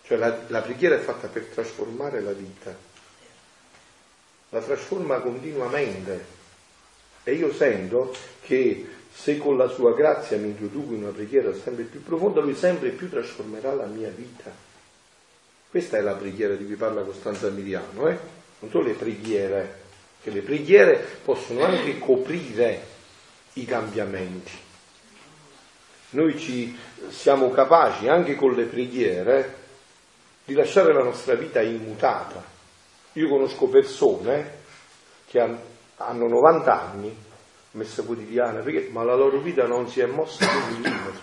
[0.07, 2.75] Cioè la, la preghiera è fatta per trasformare la vita,
[4.49, 6.33] la trasforma continuamente
[7.23, 11.85] e io sento che se con la sua grazia mi introduco in una preghiera sempre
[11.85, 14.51] più profonda, lui sempre più trasformerà la mia vita.
[15.69, 18.17] Questa è la preghiera di cui parla Costanza Miriano, eh?
[18.59, 19.79] non solo le preghiere,
[20.21, 22.85] che le preghiere possono anche coprire
[23.53, 24.51] i cambiamenti.
[26.11, 26.77] Noi ci
[27.09, 29.63] siamo capaci anche con le preghiere
[30.45, 32.43] di lasciare la nostra vita immutata.
[33.13, 34.59] Io conosco persone
[35.25, 35.59] che han-
[35.97, 37.15] hanno 90 anni,
[37.71, 41.21] messa quotidiana, perché- ma la loro vita non si è mossa un millimetro.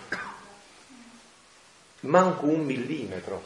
[2.01, 3.43] Manco un millimetro.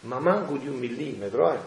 [0.00, 1.58] Ma manco di un millimetro, eh.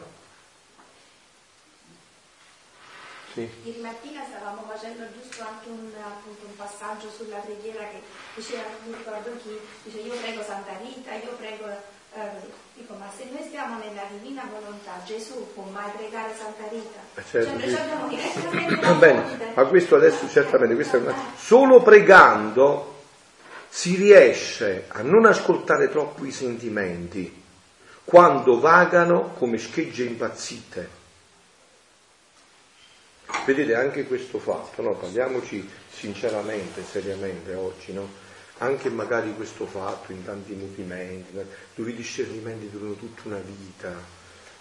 [3.35, 3.49] Sì.
[3.63, 7.99] Ieri mattina stavamo facendo giusto anche un, appunto, un passaggio sulla preghiera che
[8.33, 11.67] diceva, non ricordo chi, dice io prego Santa Rita, io prego,
[12.15, 16.99] eh, dico ma se noi stiamo nella divina volontà, Gesù può mai pregare Santa Rita?
[17.15, 17.75] Eh, certo, cioè sì.
[17.75, 23.03] abbiamo direttamente bene, ma questo adesso certamente, questo una- solo pregando
[23.67, 27.43] si riesce a non ascoltare troppo i sentimenti
[28.05, 31.03] quando vagano come schegge impazzite.
[33.45, 34.95] Vedete anche questo fatto, no?
[34.95, 38.23] parliamoci sinceramente, seriamente oggi, no?
[38.59, 41.37] anche magari questo fatto in tanti movimenti,
[41.75, 43.93] dove i discernimenti durano tutta una vita,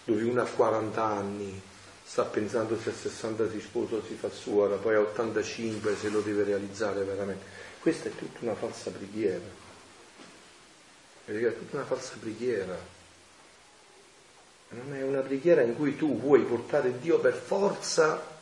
[0.04, 1.62] dove uno a 40 anni
[2.04, 6.08] sta pensando se a 60 si sposa o si fa suora, poi a 85 se
[6.08, 7.44] lo deve realizzare veramente.
[7.80, 9.62] Questa è tutta una falsa preghiera.
[11.26, 12.76] È tutta una falsa preghiera.
[14.70, 18.33] Non è una preghiera in cui tu vuoi portare Dio per forza,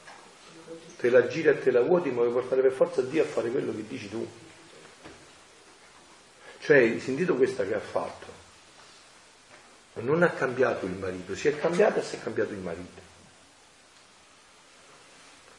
[1.03, 3.51] te la giri e te la vuoti, ma vuoi portare per forza Dio a fare
[3.51, 4.25] quello che dici tu.
[6.61, 8.27] Cioè, hai sentito questa che ha fatto?
[9.95, 13.01] Non ha cambiato il marito, si è cambiata e si è cambiato il marito.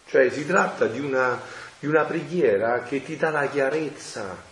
[0.08, 1.42] Cioè si tratta di una,
[1.78, 4.52] di una preghiera che ti dà la chiarezza.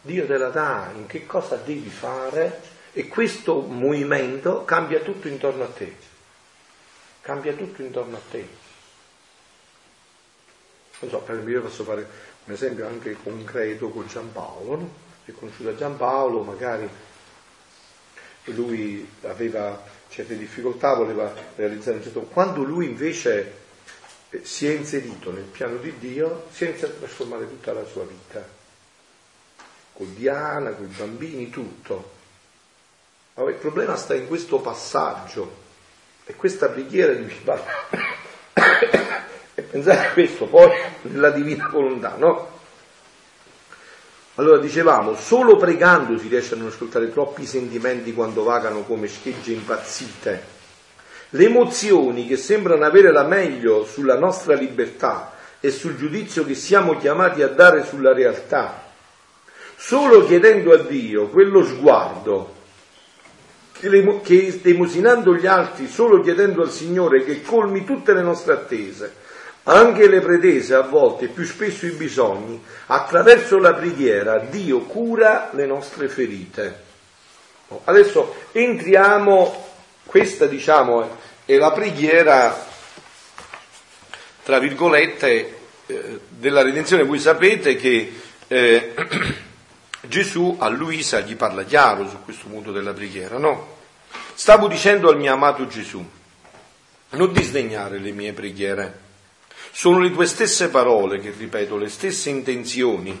[0.00, 2.62] Dio te la dà in che cosa devi fare
[2.94, 5.94] e questo movimento cambia tutto intorno a te.
[7.20, 8.64] Cambia tutto intorno a te.
[10.98, 12.06] Non so, per esempio io posso fare
[12.44, 14.90] un esempio anche concreto con Giampaolo, no?
[15.24, 16.88] È conosciuto Giampaolo, magari
[18.44, 22.20] lui aveva certe difficoltà, voleva realizzare un certo...
[22.22, 23.52] Quando lui invece
[24.30, 27.84] eh, si è inserito nel piano di Dio, si è iniziato a trasformare tutta la
[27.84, 28.46] sua vita,
[29.92, 32.14] con Diana, con i bambini, tutto.
[33.34, 35.64] Ma il problema sta in questo passaggio
[36.24, 38.15] e questa preghiera di cui parla.
[39.76, 40.70] Pensare a questo poi
[41.02, 42.54] nella divina volontà, no?
[44.36, 49.52] Allora dicevamo, solo pregando si riesce a non ascoltare troppi sentimenti quando vagano come schegge
[49.52, 50.54] impazzite.
[51.30, 56.98] Le emozioni che sembrano avere la meglio sulla nostra libertà e sul giudizio che siamo
[56.98, 58.84] chiamati a dare sulla realtà.
[59.74, 62.54] Solo chiedendo a Dio quello sguardo
[63.72, 64.60] che, che
[65.34, 69.14] gli altri, solo chiedendo al Signore che colmi tutte le nostre attese,
[69.68, 75.66] anche le pretese a volte, più spesso i bisogni, attraverso la preghiera Dio cura le
[75.66, 76.84] nostre ferite.
[77.84, 79.66] Adesso entriamo,
[80.04, 81.08] questa diciamo è-
[81.46, 82.66] è la preghiera,
[84.44, 87.04] tra virgolette, eh, della redenzione.
[87.04, 88.94] Voi sapete che eh,
[90.02, 93.74] Gesù a Luisa gli parla chiaro su questo punto della preghiera, no?
[94.34, 96.04] Stavo dicendo al mio amato Gesù,
[97.10, 99.05] non disdegnare le mie preghiere.
[99.78, 103.20] Sono le tue stesse parole che ripeto, le stesse intenzioni,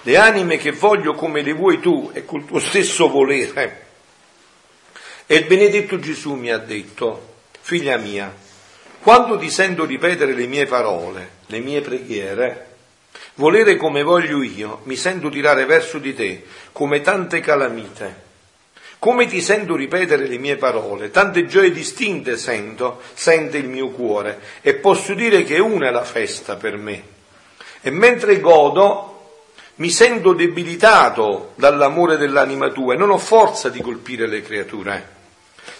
[0.00, 3.86] le anime che voglio come le vuoi tu e col tuo stesso volere.
[5.26, 8.34] E il benedetto Gesù mi ha detto, figlia mia,
[9.02, 12.76] quando ti sento ripetere le mie parole, le mie preghiere,
[13.34, 18.29] volere come voglio io, mi sento tirare verso di te come tante calamite.
[19.00, 24.38] Come ti sento ripetere le mie parole, tante gioie distinte sento, sente il mio cuore,
[24.60, 27.02] e posso dire che una è la festa per me.
[27.80, 29.32] E mentre godo,
[29.76, 35.18] mi sento debilitato dall'amore dell'anima tua e non ho forza di colpire le creature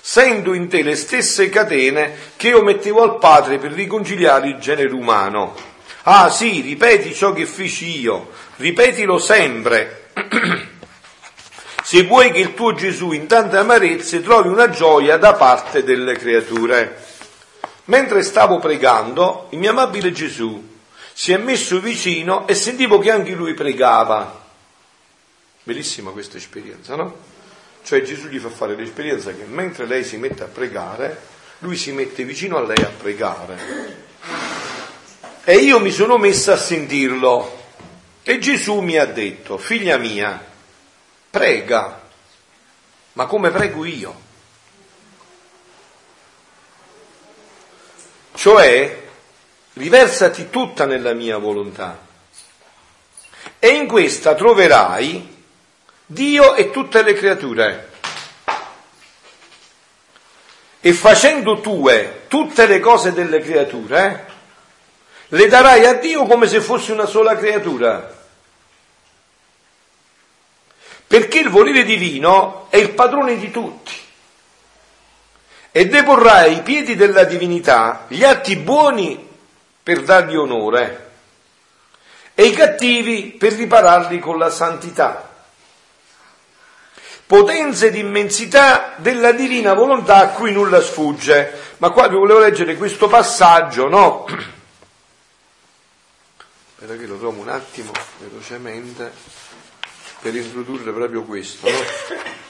[0.00, 4.92] sento in te le stesse catene che io mettevo al Padre per riconciliare il genere
[4.92, 5.54] umano.
[6.04, 10.08] Ah sì, ripeti ciò che feci io, ripetilo sempre.
[11.90, 16.14] Se vuoi che il tuo Gesù in tante amarezze trovi una gioia da parte delle
[16.14, 16.96] creature.
[17.86, 20.78] Mentre stavo pregando, il mio amabile Gesù
[21.12, 24.40] si è messo vicino e sentivo che anche lui pregava.
[25.64, 27.16] Bellissima questa esperienza, no?
[27.82, 31.20] Cioè Gesù gli fa fare l'esperienza che mentre lei si mette a pregare,
[31.58, 33.58] lui si mette vicino a lei a pregare.
[35.42, 37.58] E io mi sono messa a sentirlo.
[38.22, 40.49] E Gesù mi ha detto, figlia mia,
[41.30, 42.00] prega,
[43.12, 44.28] ma come prego io?
[48.34, 49.02] Cioè,
[49.74, 52.08] riversati tutta nella mia volontà.
[53.58, 55.38] E in questa troverai
[56.06, 57.90] Dio e tutte le creature.
[60.80, 64.26] E facendo tue tutte le cose delle creature,
[65.28, 68.19] le darai a Dio come se fosse una sola creatura.
[71.10, 73.92] Perché il volere divino è il padrone di tutti.
[75.72, 79.28] E deporrai ai piedi della divinità gli atti buoni
[79.82, 81.10] per dargli onore
[82.34, 85.30] e i cattivi per ripararli con la santità
[87.30, 91.76] potenze di immensità della divina volontà a cui nulla sfugge.
[91.76, 94.26] Ma qua vi volevo leggere questo passaggio, no?
[96.74, 99.12] Aspetta che lo trovo un attimo velocemente
[100.20, 101.76] per introdurre proprio questo, no?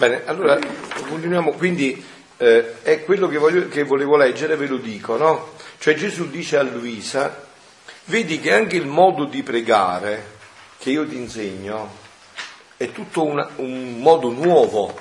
[0.00, 0.58] bene, allora
[1.08, 2.02] continuiamo, quindi
[2.38, 5.52] eh, è quello che, voglio, che volevo leggere, ve lo dico, no?
[5.78, 7.46] Cioè Gesù dice a Luisa,
[8.04, 10.38] vedi che anche il modo di pregare
[10.78, 11.98] che io ti insegno
[12.78, 14.98] è tutto una, un modo nuovo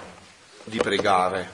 [0.66, 1.50] di pregare,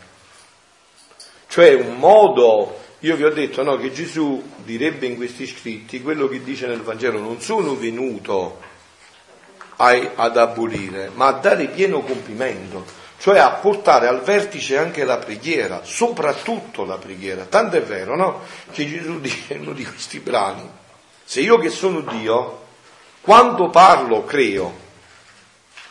[1.47, 6.27] cioè un modo io vi ho detto no, che Gesù direbbe in questi scritti quello
[6.27, 8.59] che dice nel Vangelo, non sono venuto
[9.75, 15.81] ad abolire, ma a dare pieno compimento, cioè a portare al vertice anche la preghiera,
[15.83, 17.45] soprattutto la preghiera.
[17.45, 18.41] Tanto è vero, no?
[18.71, 20.69] Che Gesù dice in uno di questi brani,
[21.23, 22.63] se io che sono Dio,
[23.21, 24.73] quando parlo creo,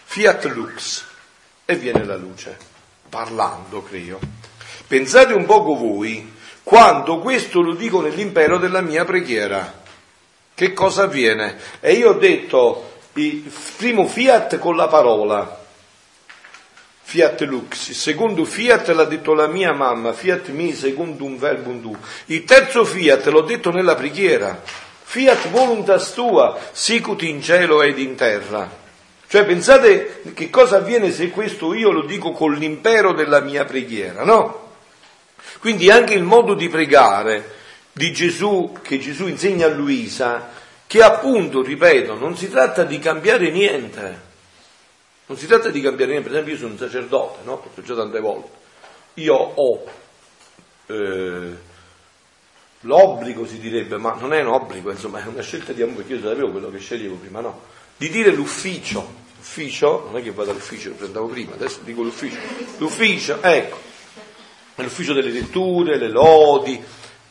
[0.05, 1.05] fiat lux,
[1.65, 2.57] e viene la luce,
[3.09, 4.19] parlando creo.
[4.87, 6.33] Pensate un poco voi
[6.63, 9.83] quando questo lo dico nell'impero della mia preghiera.
[10.55, 11.59] Che cosa avviene?
[11.81, 15.64] E io ho detto il primo fiat con la parola,
[17.15, 21.81] fiat lux, il secondo fiat l'ha detto la mia mamma, fiat mi secondo un verbum
[21.81, 21.97] tu,
[22.27, 24.61] il terzo fiat l'ho detto nella preghiera,
[25.05, 28.69] fiat voluntas tua, sicut in cielo ed in terra.
[29.29, 34.25] Cioè pensate che cosa avviene se questo io lo dico con l'impero della mia preghiera,
[34.25, 34.73] no?
[35.61, 37.53] Quindi anche il modo di pregare
[37.93, 40.51] di Gesù, che Gesù insegna a Luisa,
[40.89, 44.33] che appunto, ripeto, non si tratta di cambiare niente.
[45.27, 47.63] Non si tratta di cambiare niente, per esempio io sono un sacerdote, no?
[47.75, 48.51] L'ho già tante volte.
[49.15, 49.85] Io ho
[50.87, 51.57] eh,
[52.81, 56.15] l'obbligo, si direbbe, ma non è un obbligo, insomma, è una scelta di amore, perché
[56.15, 57.61] io sapevo quello che sceglievo prima, no?
[57.97, 59.23] Di dire l'ufficio.
[59.37, 62.39] L'ufficio, non è che vado all'ufficio, lo prendevo prima, adesso dico l'ufficio.
[62.79, 63.77] L'ufficio, ecco,
[64.77, 66.83] l'ufficio delle letture, le lodi,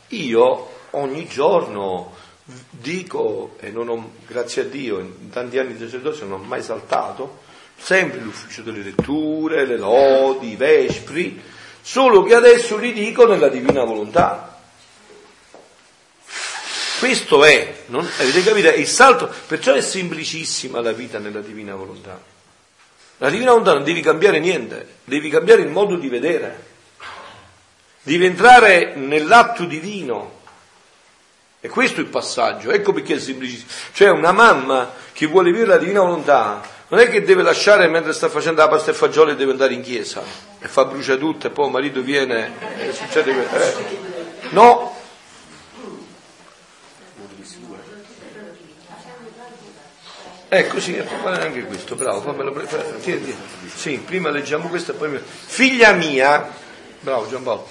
[0.08, 2.12] io ogni giorno
[2.70, 6.62] dico, e non ho, grazie a Dio, in tanti anni di sacerdozio non ho mai
[6.62, 7.42] saltato,
[7.76, 11.40] sempre l'ufficio delle letture, le lodi, i vespri,
[11.80, 14.58] solo che adesso li dico nella divina volontà.
[16.98, 18.68] Questo è, non, avete capito?
[18.68, 22.18] È il salto, perciò è semplicissima la vita nella divina volontà.
[23.18, 26.64] La divina volontà non devi cambiare niente, devi cambiare il modo di vedere,
[28.02, 30.40] devi entrare nell'atto divino.
[31.60, 33.70] E questo è il passaggio, ecco perché è semplicissimo.
[33.92, 38.12] Cioè una mamma che vuole vivere la divina volontà non è che deve lasciare mentre
[38.12, 40.22] sta facendo la pasta e fagioli deve andare in chiesa
[40.58, 43.56] e fa brucia tutto e poi il marito viene e succede questo.
[43.56, 44.12] Eh.
[44.50, 44.94] No,
[50.56, 52.68] Ecco, sì, fare anche questo, bravo, fammelo pre-
[53.74, 55.20] Sì, prima leggiamo questo e poi...
[55.46, 56.48] Figlia mia,
[57.00, 57.66] bravo Giampaolo,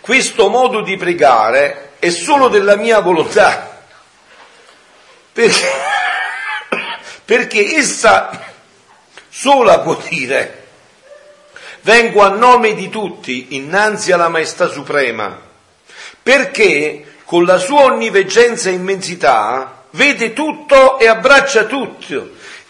[0.00, 3.82] questo modo di pregare è solo della mia volontà,
[5.32, 5.66] perché,
[7.26, 8.30] perché essa
[9.28, 10.64] sola può dire,
[11.80, 15.38] vengo a nome di tutti innanzi alla Maestà Suprema,
[16.22, 22.16] perché con la sua onniveggenza e immensità vede tutto e abbraccia tutti,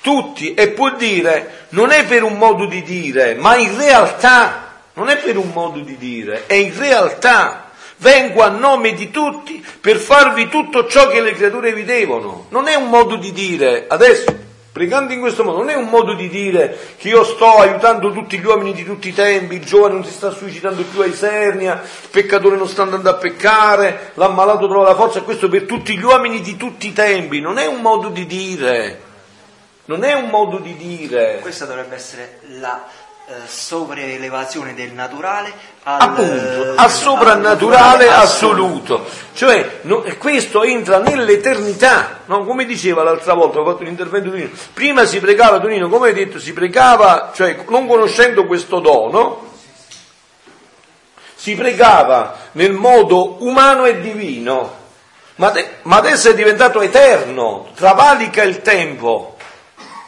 [0.00, 5.10] tutti e può dire, non è per un modo di dire, ma in realtà, non
[5.10, 7.64] è per un modo di dire, è in realtà.
[7.98, 12.44] Vengo a nome di tutti per farvi tutto ciò che le creature vi devono.
[12.50, 14.45] Non è un modo di dire, adesso
[14.76, 18.38] Pregando in questo modo non è un modo di dire che io sto aiutando tutti
[18.38, 21.80] gli uomini di tutti i tempi, il giovane non si sta suicidando più a Isernia,
[21.80, 26.02] il peccatore non sta andando a peccare, l'ammalato trova la forza, questo per tutti gli
[26.02, 29.00] uomini di tutti i tempi, non è un modo di dire,
[29.86, 31.38] non è un modo di dire.
[31.40, 32.86] Questa dovrebbe essere la
[33.28, 39.04] eh, del naturale al, Appunto, al soprannaturale assoluto.
[39.34, 42.44] Cioè, no, questo entra nell'eternità, no?
[42.44, 46.14] come diceva l'altra volta, ho fatto l'intervento di Tonino, prima si pregava, Tonino, come hai
[46.14, 49.54] detto, si pregava, cioè non conoscendo questo dono,
[51.34, 54.84] si pregava nel modo umano e divino,
[55.36, 59.35] ma, de- ma adesso è diventato eterno, travalica il tempo.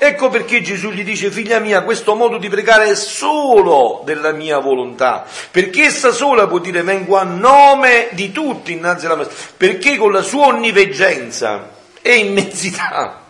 [0.01, 4.59] Ecco perché Gesù gli dice, figlia mia, questo modo di pregare è solo della mia
[4.59, 9.97] volontà, perché essa sola può dire vengo a nome di tutti innanzi alla mia, perché
[9.97, 11.71] con la sua onniveggenza
[12.01, 13.23] e immensità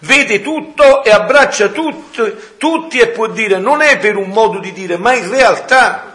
[0.00, 2.20] vede tutto e abbraccia tutti,
[2.58, 6.12] tutti e può dire, non è per un modo di dire, ma in realtà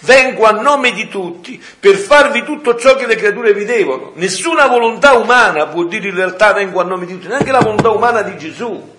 [0.00, 4.12] vengo a nome di tutti per farvi tutto ciò che le creature vi devono.
[4.16, 7.88] Nessuna volontà umana può dire in realtà vengo a nome di tutti, neanche la volontà
[7.88, 8.96] umana di Gesù.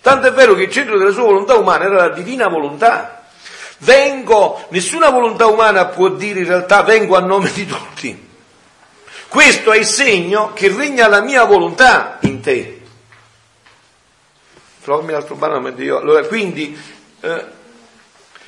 [0.00, 3.24] Tanto è vero che il centro della sua volontà umana era la divina volontà.
[3.78, 8.28] Vengo, nessuna volontà umana può dire in realtà vengo a nome di tutti.
[9.28, 12.80] Questo è il segno che regna la mia volontà in te.
[14.82, 15.98] Trovami l'altro brano mentre io.
[15.98, 16.78] Allora, quindi,
[17.20, 17.44] eh,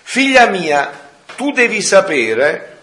[0.02, 0.90] figlia mia,
[1.36, 2.80] tu devi sapere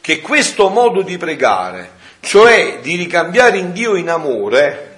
[0.00, 4.89] che questo modo di pregare, cioè di ricambiare in Dio in amore,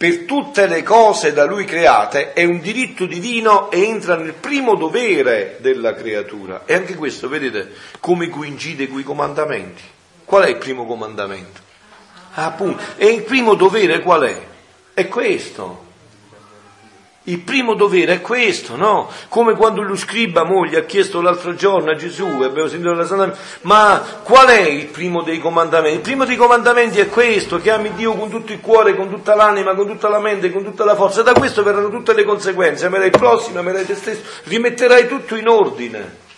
[0.00, 4.74] per tutte le cose da lui create è un diritto divino e entra nel primo
[4.74, 6.62] dovere della creatura.
[6.64, 7.70] E anche questo, vedete,
[8.00, 9.82] come coincide con i comandamenti.
[10.24, 11.60] Qual è il primo comandamento?
[12.32, 12.82] Ah, appunto.
[12.96, 14.46] E il primo dovere qual è?
[14.94, 15.88] È questo.
[17.24, 19.10] Il primo dovere è questo, no?
[19.28, 23.36] Come quando lo scriba moglie ha chiesto l'altro giorno a Gesù, abbiamo sentito la Santa
[23.62, 25.96] ma qual è il primo dei comandamenti?
[25.96, 29.34] Il primo dei comandamenti è questo, che ami Dio con tutto il cuore, con tutta
[29.34, 31.22] l'anima, con tutta la mente, con tutta la forza.
[31.22, 35.46] Da questo verranno tutte le conseguenze, amerai il prossimo, amerai te stesso, rimetterai tutto in
[35.46, 36.28] ordine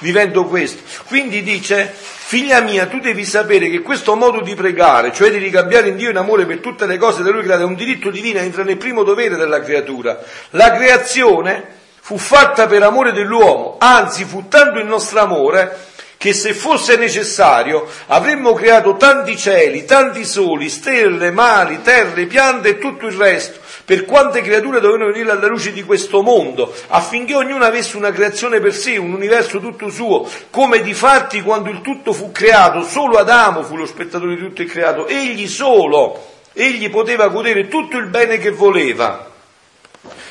[0.00, 0.82] vivendo questo.
[1.06, 5.88] Quindi dice, figlia mia, tu devi sapere che questo modo di pregare, cioè di ricambiare
[5.88, 8.38] in Dio in amore per tutte le cose da Lui create, è un diritto divino,
[8.38, 10.18] entra nel primo dovere della creatura.
[10.50, 11.64] La creazione
[12.00, 17.86] fu fatta per amore dell'uomo, anzi fu tanto il nostro amore che se fosse necessario
[18.06, 24.04] avremmo creato tanti cieli, tanti soli, stelle, mari, terre, piante e tutto il resto per
[24.04, 28.74] quante creature dovevano venire alla luce di questo mondo, affinché ognuno avesse una creazione per
[28.74, 33.62] sé, un universo tutto suo, come di fatti quando il tutto fu creato, solo Adamo
[33.62, 36.20] fu lo spettatore di tutto il creato, egli solo,
[36.52, 39.30] egli poteva godere tutto il bene che voleva.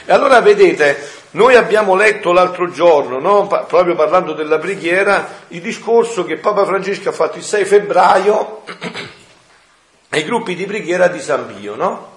[0.03, 3.47] E allora vedete, noi abbiamo letto l'altro giorno, no?
[3.47, 8.63] pa- proprio parlando della preghiera, il discorso che Papa Francesco ha fatto il 6 febbraio
[10.09, 12.14] ai gruppi di preghiera di San Pio, no?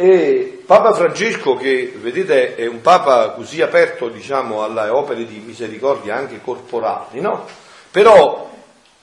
[0.00, 6.14] E Papa Francesco, che vedete è un Papa così aperto diciamo, alle opere di misericordia
[6.14, 7.44] anche corporali, no?
[7.90, 8.48] però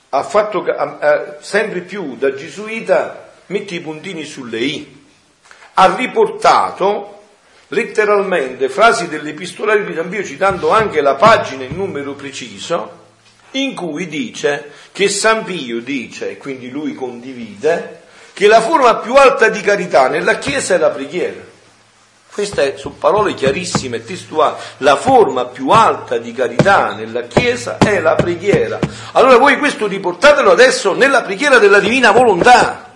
[0.08, 5.04] ha fatto ha, sempre più da gesuita, metti i puntini sulle i,
[5.74, 7.24] ha riportato
[7.68, 13.04] letteralmente frasi dell'epistolario di San Pio citando anche la pagina in numero preciso
[13.50, 18.04] in cui dice che San Pio dice, e quindi lui condivide,
[18.36, 21.40] che la forma più alta di carità nella Chiesa è la preghiera.
[22.30, 24.56] Queste sono parole chiarissime e testuali.
[24.78, 28.78] La forma più alta di carità nella Chiesa è la preghiera.
[29.12, 32.92] Allora voi questo riportatelo adesso nella preghiera della divina volontà.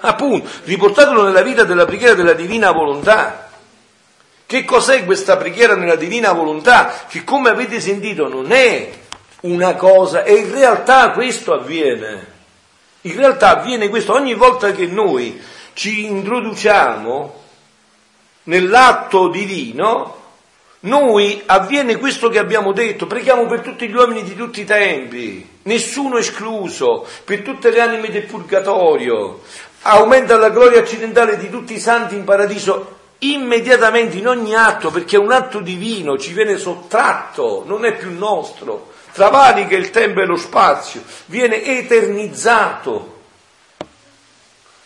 [0.00, 3.48] Appunto, riportatelo nella vita della preghiera della divina volontà.
[4.44, 6.92] Che cos'è questa preghiera nella divina volontà?
[7.08, 8.90] Che come avete sentito non è
[9.40, 12.32] una cosa, e in realtà questo avviene.
[13.06, 15.38] In realtà avviene questo ogni volta che noi
[15.74, 17.42] ci introduciamo
[18.44, 20.22] nell'atto divino,
[20.80, 25.46] noi avviene questo che abbiamo detto, preghiamo per tutti gli uomini di tutti i tempi,
[25.64, 29.42] nessuno escluso, per tutte le anime del purgatorio,
[29.82, 35.16] aumenta la gloria accidentale di tutti i santi in paradiso immediatamente in ogni atto, perché
[35.16, 40.26] è un atto divino, ci viene sottratto, non è più nostro, travalica il tempo e
[40.26, 43.20] lo spazio, viene eternizzato.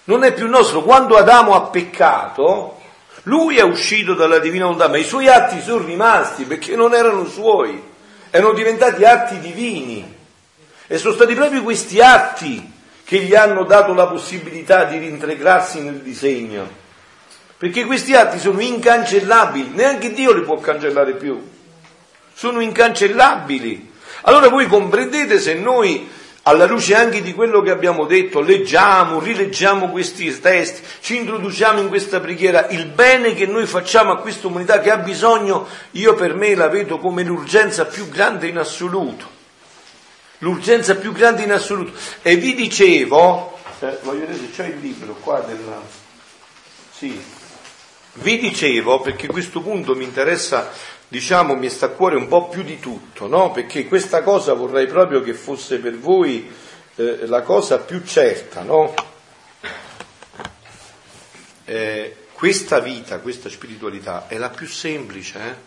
[0.05, 0.83] Non è più nostro.
[0.83, 2.79] Quando Adamo ha peccato,
[3.23, 7.25] lui è uscito dalla divina volontà, ma i suoi atti sono rimasti perché non erano
[7.25, 7.83] suoi,
[8.29, 10.17] erano diventati atti divini.
[10.87, 12.73] E sono stati proprio questi atti
[13.05, 16.69] che gli hanno dato la possibilità di rintegrarsi nel disegno.
[17.57, 21.43] Perché questi atti sono incancellabili, neanche Dio li può cancellare più.
[22.35, 23.88] Sono incancellabili.
[24.29, 26.07] Allora voi comprendete se noi
[26.43, 31.89] alla luce anche di quello che abbiamo detto, leggiamo, rileggiamo questi testi, ci introduciamo in
[31.89, 36.35] questa preghiera, il bene che noi facciamo a questa umanità che ha bisogno, io per
[36.35, 39.37] me la vedo come l'urgenza più grande in assoluto.
[40.41, 41.93] L'urgenza più grande in assoluto.
[42.21, 45.81] E vi dicevo, eh, voglio vedere se c'è il libro qua della...
[46.91, 47.19] Sì,
[48.21, 50.71] vi dicevo, perché questo punto mi interessa
[51.09, 53.51] diciamo, mi sta a cuore un po' più di tutto, no?
[53.51, 56.51] Perché questa cosa vorrei proprio che fosse per voi
[56.97, 58.95] eh, la cosa più certa, no?
[61.65, 65.67] Eh, questa vita, questa spiritualità è la più semplice, eh?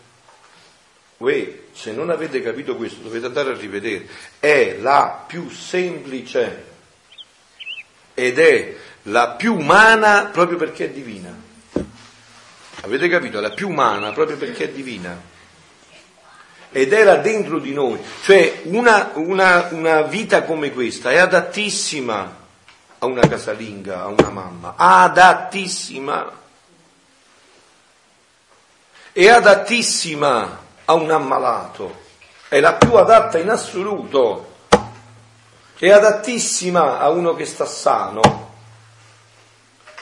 [1.17, 4.07] Voi, se non avete capito questo, dovete andare a rivedere.
[4.39, 6.69] È la più semplice
[8.15, 11.49] ed è la più umana proprio perché è divina.
[12.81, 13.37] Avete capito?
[13.37, 15.39] È la più umana proprio perché è divina
[16.71, 17.99] ed era dentro di noi.
[18.23, 22.39] Cioè una, una, una vita come questa è adattissima
[22.97, 26.39] a una casalinga, a una mamma, adattissima.
[29.11, 31.99] È adattissima a un ammalato,
[32.47, 34.49] è la più adatta in assoluto.
[35.77, 38.50] È adattissima a uno che sta sano,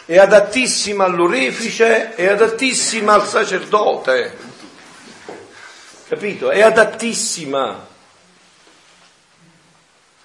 [0.09, 4.47] è adattissima all'orefice, è adattissima al sacerdote
[6.09, 6.49] capito?
[6.49, 7.87] È adattissima.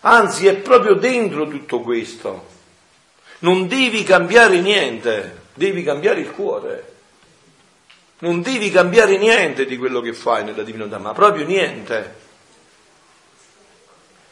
[0.00, 2.52] Anzi, è proprio dentro tutto questo.
[3.40, 6.92] Non devi cambiare niente, devi cambiare il cuore.
[8.20, 12.22] Non devi cambiare niente di quello che fai nella divinità, ma proprio niente.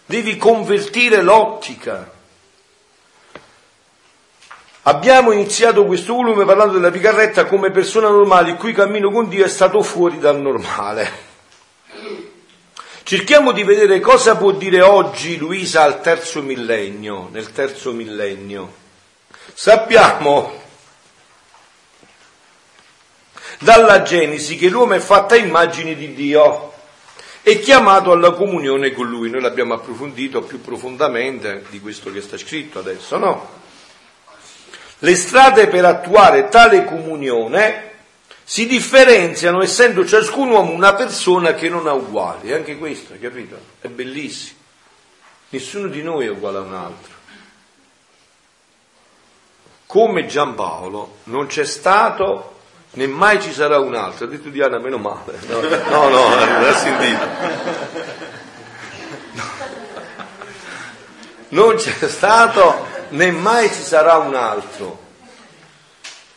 [0.06, 2.20] Devi convertire l'ottica.
[4.84, 9.44] Abbiamo iniziato questo volume parlando della picarretta come persona normale il cui cammino con Dio
[9.44, 11.30] è stato fuori dal normale.
[13.04, 18.72] Cerchiamo di vedere cosa può dire oggi Luisa al terzo millennio, nel terzo millennio.
[19.54, 20.60] Sappiamo
[23.60, 26.72] dalla Genesi che l'uomo è fatto a immagine di Dio
[27.42, 29.30] e chiamato alla comunione con Lui.
[29.30, 33.61] Noi l'abbiamo approfondito più profondamente di questo che sta scritto adesso, no?
[35.04, 37.90] Le strade per attuare tale comunione
[38.44, 43.58] si differenziano essendo ciascun uomo una persona che non ha uguali, anche questo, capito?
[43.80, 44.60] È bellissimo.
[45.48, 47.12] Nessuno di noi è uguale a un altro.
[49.86, 52.60] Come Giampaolo non c'è stato
[52.92, 54.26] né mai ci sarà un altro.
[54.26, 55.36] Ha detto Diana, meno male.
[55.48, 57.26] No, no, no non ha sentito.
[61.48, 64.98] Non c'è stato né mai ci sarà un altro.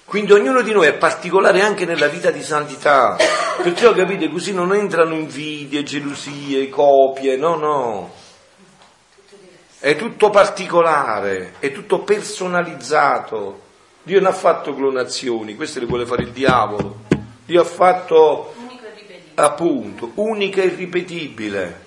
[0.06, 3.18] Quindi ognuno di noi è particolare anche nella vita di santità.
[3.62, 8.14] Perciò capite, così non entrano invidie, gelosie, copie, no, no.
[9.80, 13.62] È tutto particolare, è tutto personalizzato.
[14.04, 17.04] Dio non ha fatto clonazioni, queste le vuole fare il diavolo.
[17.46, 18.54] Dio ha fatto,
[19.34, 21.85] appunto, unica e irripetibile.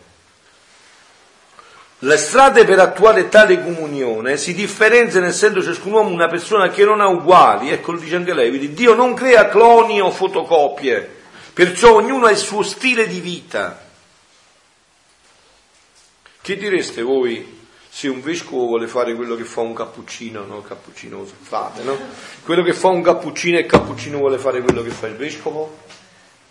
[2.03, 7.01] Le strade per attuare tale comunione si differenziano essendo ciascun uomo una persona che non
[7.01, 11.17] ha uguali, ecco lo dice anche quindi Dio non crea cloni o fotocopie,
[11.53, 13.85] perciò ognuno ha il suo stile di vita.
[16.41, 17.57] Che direste voi
[17.91, 20.63] se un vescovo vuole fare quello che fa un cappuccino, no?
[20.63, 21.99] Cappuccino fate, no?
[22.45, 25.79] Quello che fa un cappuccino e il cappuccino vuole fare quello che fa il vescovo?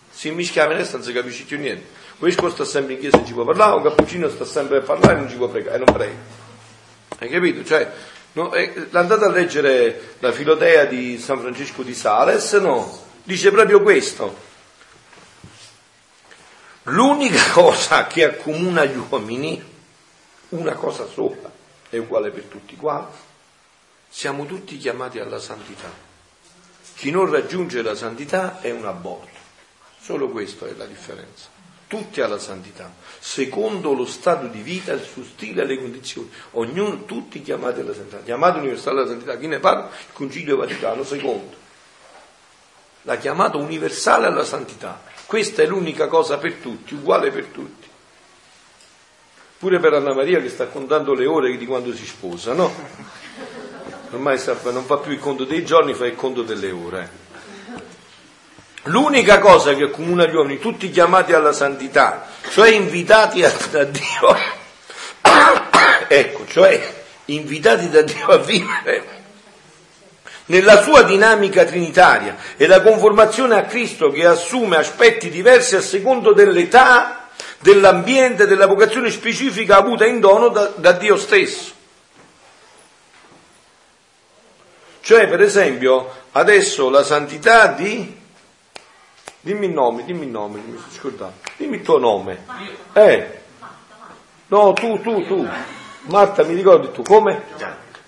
[0.10, 1.86] Si mischia a non si capisce più niente.
[2.20, 5.14] Vescovo sta sempre in chiesa e ci può parlare, un cappuccino sta sempre a parlare
[5.14, 6.16] e non ci può pregare, e non prega.
[7.20, 7.64] Hai capito?
[7.64, 7.92] Cioè,
[8.34, 13.06] no, eh, andate a leggere la Filodea di San Francesco di Sales, no?
[13.24, 14.46] Dice proprio questo.
[16.84, 19.64] L'unica cosa che accomuna gli uomini,
[20.50, 21.52] una cosa sola,
[21.90, 23.18] è uguale per tutti quanti,
[24.10, 26.06] siamo tutti chiamati alla santità.
[26.96, 29.38] Chi non raggiunge la santità è un aborto.
[30.00, 31.57] Solo questa è la differenza.
[31.88, 36.30] Tutti alla santità, secondo lo stato di vita, il suo stile e le condizioni.
[36.52, 38.22] Ognuno, tutti chiamati alla santità.
[38.24, 39.86] Chiamata universale alla santità, chi ne parla?
[39.86, 41.42] Il Concilio Vaticano II.
[43.04, 45.02] La chiamata universale alla santità.
[45.26, 47.88] Questa è l'unica cosa per tutti, uguale per tutti.
[49.58, 52.72] Pure per Anna Maria che sta contando le ore di quando si sposa, no?
[54.12, 54.40] Ormai
[54.72, 57.27] non fa più il conto dei giorni, fa il conto delle ore.
[58.88, 64.36] L'unica cosa che accomuna gli uomini, tutti chiamati alla santità, cioè invitati a, da Dio,
[66.08, 66.96] ecco, cioè
[67.26, 69.16] invitati da Dio a vivere
[70.48, 76.34] nella sua dinamica trinitaria e la conformazione a Cristo che assume aspetti diversi a secondo
[76.34, 81.76] dell'età, dell'ambiente, della vocazione specifica avuta in dono da, da Dio stesso.
[85.02, 88.17] Cioè, per esempio, adesso la santità di
[89.48, 91.50] Dimmi il nome, dimmi il nome, mi sono scordato.
[91.56, 92.44] Dimmi il tuo nome.
[92.92, 93.40] Eh.
[94.48, 95.48] No, tu, tu, tu.
[96.02, 97.44] Marta, mi ricordi tu come?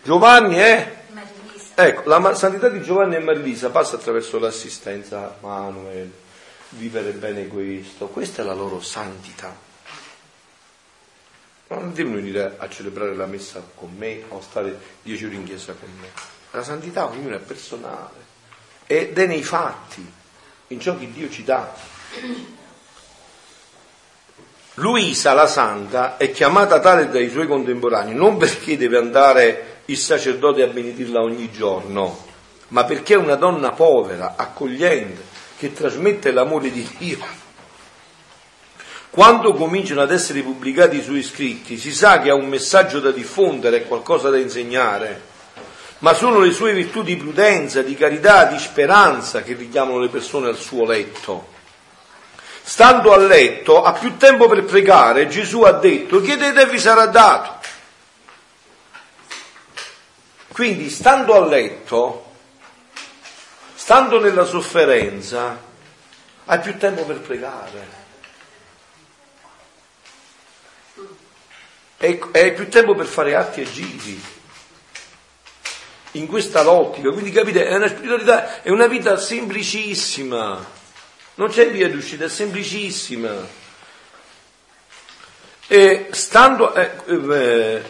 [0.04, 0.98] Giovanni eh?
[1.76, 6.12] Ecco, la santità di Giovanni e Marilisa passa attraverso l'assistenza Manuel,
[6.72, 8.08] vivere bene questo.
[8.08, 9.56] Questa è la loro santità.
[11.68, 15.72] Non devono venire a celebrare la messa con me o stare dieci ore in chiesa
[15.72, 16.10] con me.
[16.52, 18.28] La santità ognuno è personale
[18.86, 20.18] ed è nei fatti
[20.70, 21.74] in ciò che Dio ci dà.
[24.76, 30.62] Luisa la santa è chiamata tale dai suoi contemporanei non perché deve andare il sacerdote
[30.62, 32.26] a benedirla ogni giorno,
[32.70, 35.24] ma perché è una donna povera, accogliente,
[35.58, 37.48] che trasmette l'amore di Dio.
[39.10, 43.12] Quando cominciano ad essere pubblicati i suoi scritti, si sa che ha un messaggio da
[43.12, 45.29] diffondere, qualcosa da insegnare
[46.00, 50.48] ma sono le sue virtù di prudenza, di carità, di speranza che richiamano le persone
[50.48, 51.58] al suo letto.
[52.62, 57.08] Stando a letto, ha più tempo per pregare, Gesù ha detto, chiedete e vi sarà
[57.08, 57.68] dato.
[60.54, 62.32] Quindi, stando a letto,
[63.76, 65.62] stando nella sofferenza,
[66.46, 67.98] hai più tempo per pregare.
[71.98, 74.38] E hai più tempo per fare atti e giri
[76.12, 77.12] in questa lottica.
[77.12, 80.78] Quindi capite, è una spiritualità, è una vita semplicissima.
[81.36, 83.58] Non c'è via d'uscita, è semplicissima.
[85.68, 87.84] E stando, eh, eh,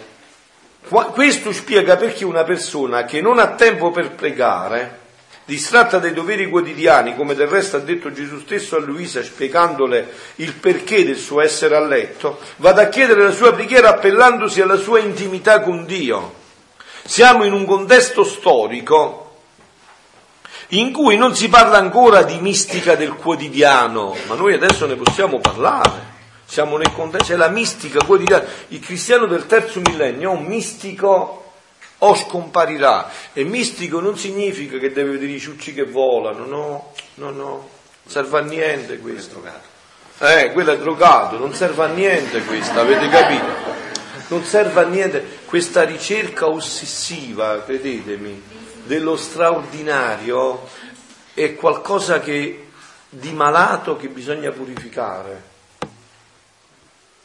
[1.13, 4.97] questo spiega perché una persona che non ha tempo per pregare,
[5.45, 10.53] distratta dai doveri quotidiani, come del resto ha detto Gesù stesso a Luisa spiegandole il
[10.53, 14.99] perché del suo essere a letto, vada a chiedere la sua preghiera appellandosi alla sua
[14.99, 16.38] intimità con Dio.
[17.09, 19.37] Siamo in un contesto storico
[20.69, 25.39] in cui non si parla ancora di mistica del quotidiano, ma noi adesso ne possiamo
[25.39, 26.17] parlare.
[26.45, 28.45] Siamo nel contesto, c'è la mistica quotidiana.
[28.67, 31.51] Il cristiano del terzo millennio è un mistico
[31.97, 33.09] o scomparirà.
[33.33, 37.67] E mistico non significa che deve vedere i ciucci che volano, no, no, no, non
[38.05, 39.41] serve a niente questo.
[40.19, 43.79] Eh, quello è drogato, non serve a niente questo, avete capito?
[44.29, 48.39] non serve a niente questa ricerca ossessiva, credetemi,
[48.83, 50.69] dello straordinario
[51.33, 52.67] è qualcosa che,
[53.09, 55.41] di malato che bisogna purificare,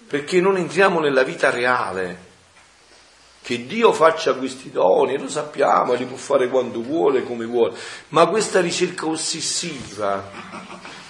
[0.08, 2.32] perché non entriamo nella vita reale.
[3.42, 7.76] Che Dio faccia questi doni, lo sappiamo, li può fare quando vuole, come vuole,
[8.08, 10.30] ma questa ricerca ossessiva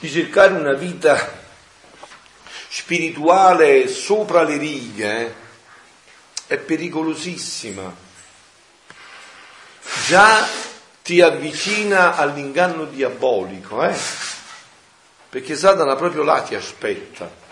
[0.01, 1.17] di cercare una vita
[2.69, 5.43] spirituale sopra le righe,
[6.47, 7.95] è pericolosissima.
[10.07, 10.49] Già
[11.03, 13.97] ti avvicina all'inganno diabolico, eh?
[15.29, 17.43] perché Satana proprio là ti aspetta.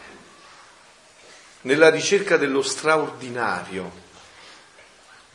[1.62, 3.90] nella ricerca dello straordinario.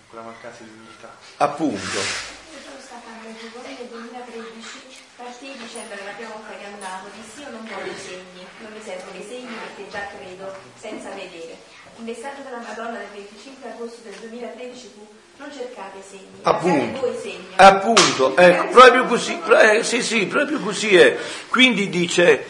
[0.10, 1.16] Quella mancanza di dignità.
[1.38, 1.98] Appunto.
[1.98, 7.42] Io sono stata nel nel 2013, partii dicendo che la prima volta che andavo, dissi
[7.42, 11.58] io non voglio segni, non mi servono i segni perché già credo senza vedere.
[11.98, 13.37] Il messaggio della Madonna del 25
[13.78, 17.46] agosto del 2013 fu non cercate segni, Appunto, voi segni.
[17.58, 21.16] appunto, ecco, proprio così, eh, sì, sì, proprio così è.
[21.48, 22.46] Quindi dice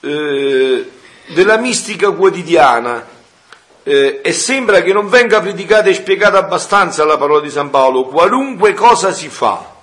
[0.00, 0.90] eh,
[1.26, 3.06] della mistica quotidiana
[3.82, 8.06] eh, e sembra che non venga predicata e spiegata abbastanza la parola di San Paolo,
[8.06, 9.74] qualunque cosa si fa,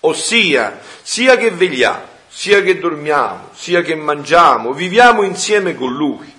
[0.00, 6.32] ossia sia che vegliamo, sia che dormiamo, sia che mangiamo, viviamo insieme con Lui.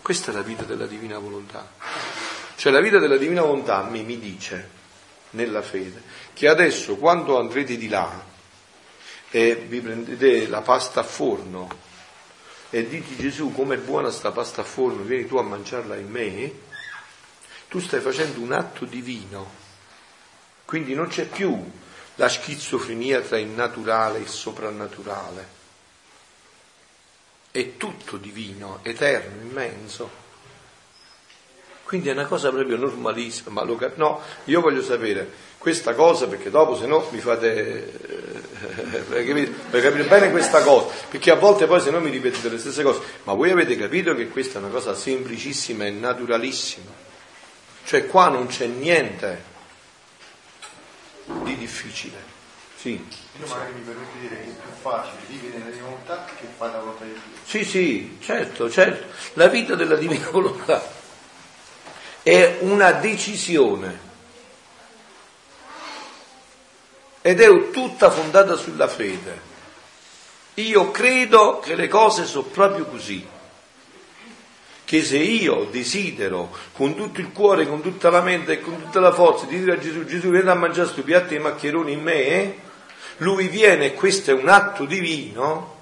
[0.00, 1.66] Questa è la vita della divina volontà.
[2.60, 4.68] Cioè la vita della divina volontà me mi dice,
[5.30, 6.02] nella fede,
[6.34, 8.22] che adesso quando andrete di là
[9.30, 11.70] e vi prendete la pasta a forno
[12.68, 16.52] e dite Gesù com'è buona sta pasta a forno, vieni tu a mangiarla in me,
[17.68, 19.50] tu stai facendo un atto divino.
[20.66, 21.58] Quindi non c'è più
[22.16, 25.48] la schizofrenia tra il naturale e il soprannaturale.
[27.52, 30.28] È tutto divino, eterno, immenso.
[31.90, 33.50] Quindi è una cosa proprio normalissima.
[33.50, 37.90] Ma lo, no, io voglio sapere questa cosa perché dopo se no mi fate
[38.94, 42.10] eh, per, capire, per capire bene questa cosa, perché a volte poi se no mi
[42.10, 45.90] ripetete le stesse cose, ma voi avete capito che questa è una cosa semplicissima e
[45.90, 46.92] naturalissima.
[47.82, 49.42] Cioè qua non c'è niente
[51.42, 52.22] di difficile.
[52.76, 52.90] Sì.
[52.92, 56.46] Io magari mi permetto di dire che è più facile vivere nella divina volontà che
[56.56, 57.20] fare la volontà di Dio.
[57.44, 59.06] Sì, sì, certo, certo.
[59.32, 60.98] La vita della divina volontà
[62.22, 64.08] è una decisione.
[67.22, 69.48] Ed è tutta fondata sulla fede.
[70.54, 73.26] Io credo che le cose sono proprio così,
[74.84, 79.00] che se io desidero con tutto il cuore, con tutta la mente e con tutta
[79.00, 82.02] la forza di dire a Gesù, Gesù vieni a mangiare questo piatto di maccheroni in
[82.02, 82.56] me,
[83.18, 85.79] lui viene questo è un atto divino,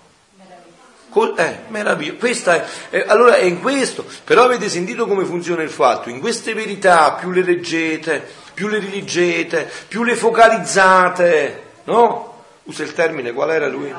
[1.37, 2.51] eh, meraviglioso.
[2.51, 6.11] È, eh, allora è in questo, però avete sentito come funziona il fatto?
[6.11, 12.43] In queste verità più le leggete, più le riligete, più le focalizzate, no?
[12.65, 13.93] Usa il termine, qual era lui?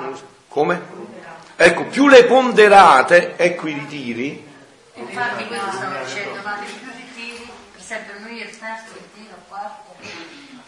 [0.47, 0.81] Come?
[1.55, 4.47] Ecco, più le ponderate, ecco i ritiri.
[4.93, 9.95] Infatti questo stavo dicendo, ma più ritiri, per esempio noi il terzo ritiro, quarto,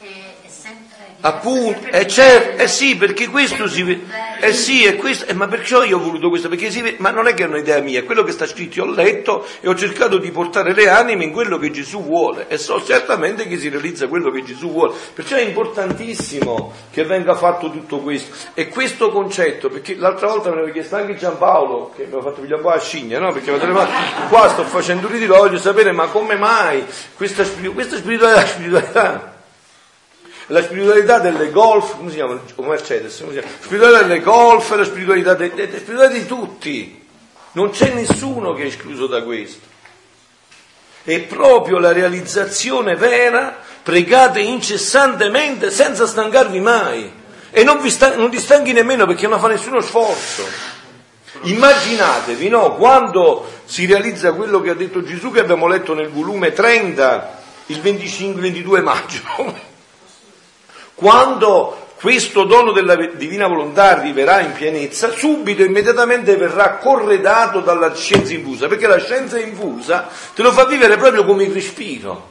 [0.07, 4.05] è, è sempre Appunto, eh, certo, eh sì, perché questo si vede,
[4.39, 7.11] eh sì, è questo, eh, ma perciò io ho voluto questo, perché si vede, ma
[7.11, 9.69] non è che è un'idea mia, è quello che sta scritto, io ho letto e
[9.69, 13.59] ho cercato di portare le anime in quello che Gesù vuole e so certamente che
[13.59, 18.35] si realizza quello che Gesù vuole, perciò è importantissimo che venga fatto tutto questo.
[18.55, 22.41] E questo concetto, perché l'altra volta me l'aveva chiesto anche Giampaolo, che mi ha fatto
[22.41, 23.31] pigliare un po' a scimmia, no?
[23.31, 23.55] Perché
[24.27, 26.83] qua sto facendo un ritiro, voglio sapere ma come mai
[27.15, 29.39] questa, questa spiritualità, spiritualità
[30.47, 32.39] la spiritualità delle golf, come si chiama?
[32.57, 33.55] Mercedes, come si chiama?
[33.57, 37.05] La spiritualità delle golf, la spiritualità, de, de, de, spiritualità di tutti.
[37.53, 39.69] Non c'è nessuno che è escluso da questo.
[41.03, 47.19] È proprio la realizzazione vera, pregate incessantemente senza stancarvi mai.
[47.49, 50.43] E non vi, stan- non vi stanchi nemmeno perché non fa nessuno sforzo.
[51.43, 52.75] Immaginatevi, no?
[52.75, 57.79] Quando si realizza quello che ha detto Gesù che abbiamo letto nel volume 30, il
[57.79, 59.69] 25-22 maggio
[61.01, 68.33] quando questo dono della divina volontà arriverà in pienezza, subito, immediatamente verrà corredato dalla scienza
[68.33, 72.29] infusa, perché la scienza infusa te lo fa vivere proprio come il respiro.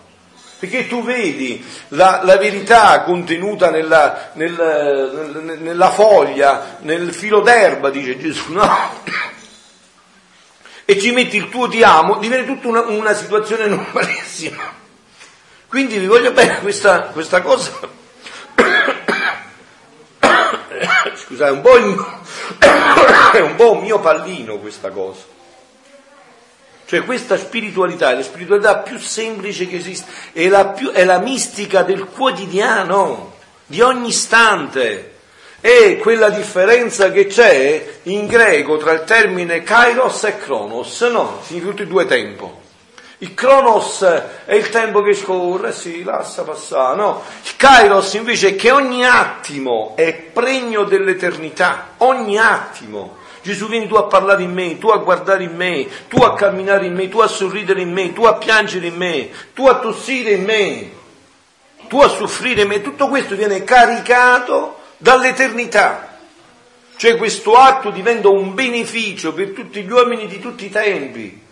[0.60, 8.20] Perché tu vedi la, la verità contenuta nella, nel, nella, foglia, nel filo d'erba, dice
[8.20, 8.68] Gesù, no?
[10.84, 14.62] E ci metti il tuo ti amo, diventa tutta una, una situazione normalissima.
[15.66, 17.98] Quindi vi voglio bene questa, questa cosa
[21.14, 22.04] Scusate, un po' il,
[23.32, 25.38] è un po' mio pallino questa cosa.
[26.86, 31.18] Cioè questa spiritualità è la spiritualità più semplice che esiste, è la, più, è la
[31.18, 33.34] mistica del quotidiano,
[33.66, 35.14] di ogni istante.
[35.60, 41.40] È quella differenza che c'è in greco tra il termine kairos e kronos, no?
[41.44, 42.60] Significa tutti e due tempo.
[43.22, 44.00] Il Cronos
[44.46, 47.22] è il tempo che scorre, si lascia passare, no?
[47.44, 53.18] Il Kairos invece è che ogni attimo è pregno dell'eternità, ogni attimo.
[53.42, 56.86] Gesù vieni tu a parlare in me, tu a guardare in me, tu a camminare
[56.86, 60.30] in me, tu a sorridere in me, tu a piangere in me, tu a tossire
[60.30, 60.90] in me,
[61.88, 62.80] tu a soffrire in me.
[62.80, 66.16] Tutto questo viene caricato dall'eternità.
[66.96, 71.48] Cioè questo atto diventa un beneficio per tutti gli uomini di tutti i tempi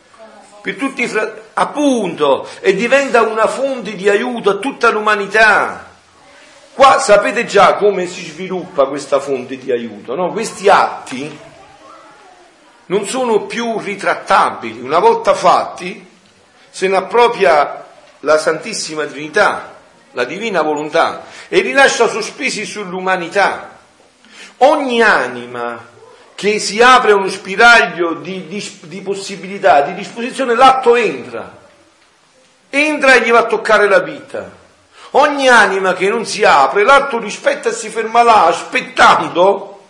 [0.68, 5.86] per tutti i fratelli, appunto, e diventa una fonte di aiuto a tutta l'umanità.
[6.74, 10.30] Qua sapete già come si sviluppa questa fonte di aiuto, no?
[10.30, 11.38] Questi atti
[12.86, 16.06] non sono più ritrattabili, una volta fatti
[16.68, 17.86] se ne appropria
[18.20, 19.74] la Santissima Trinità,
[20.12, 23.76] la divina volontà, e li lascia sospesi sull'umanità.
[24.58, 25.96] Ogni anima
[26.38, 31.52] che si apre uno spiraglio di, di, di possibilità, di disposizione, l'atto entra.
[32.70, 34.48] Entra e gli va a toccare la vita.
[35.12, 39.80] Ogni anima che non si apre, l'atto rispetta e si ferma là, aspettando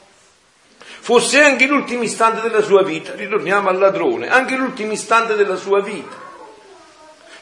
[1.00, 3.12] fosse anche l'ultimo istante della sua vita.
[3.14, 6.16] Ritorniamo al ladrone, anche l'ultimo istante della sua vita.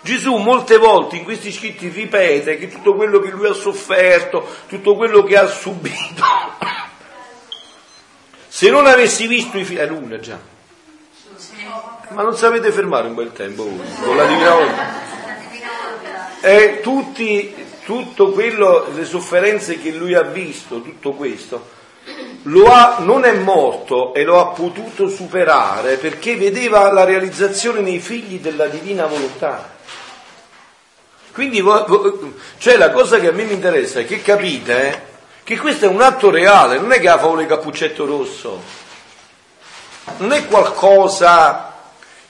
[0.00, 4.96] Gesù molte volte in questi scritti ripete che tutto quello che lui ha sofferto, tutto
[4.96, 6.24] quello che ha subito,
[8.56, 10.38] se non avessi visto i figli, è luna già,
[12.08, 14.94] ma non sapete fermare un bel tempo voi, con la divina volontà.
[16.40, 17.54] E tutti,
[17.84, 21.68] tutto quello, le sofferenze che lui ha visto, tutto questo,
[22.64, 28.40] ha, non è morto e lo ha potuto superare perché vedeva la realizzazione nei figli
[28.40, 29.76] della divina volontà.
[31.32, 31.62] Quindi,
[32.56, 35.15] cioè la cosa che a me mi interessa è che capite eh,
[35.46, 38.60] che questo è un atto reale, non è che ha favore il cappuccetto rosso,
[40.16, 41.72] non è qualcosa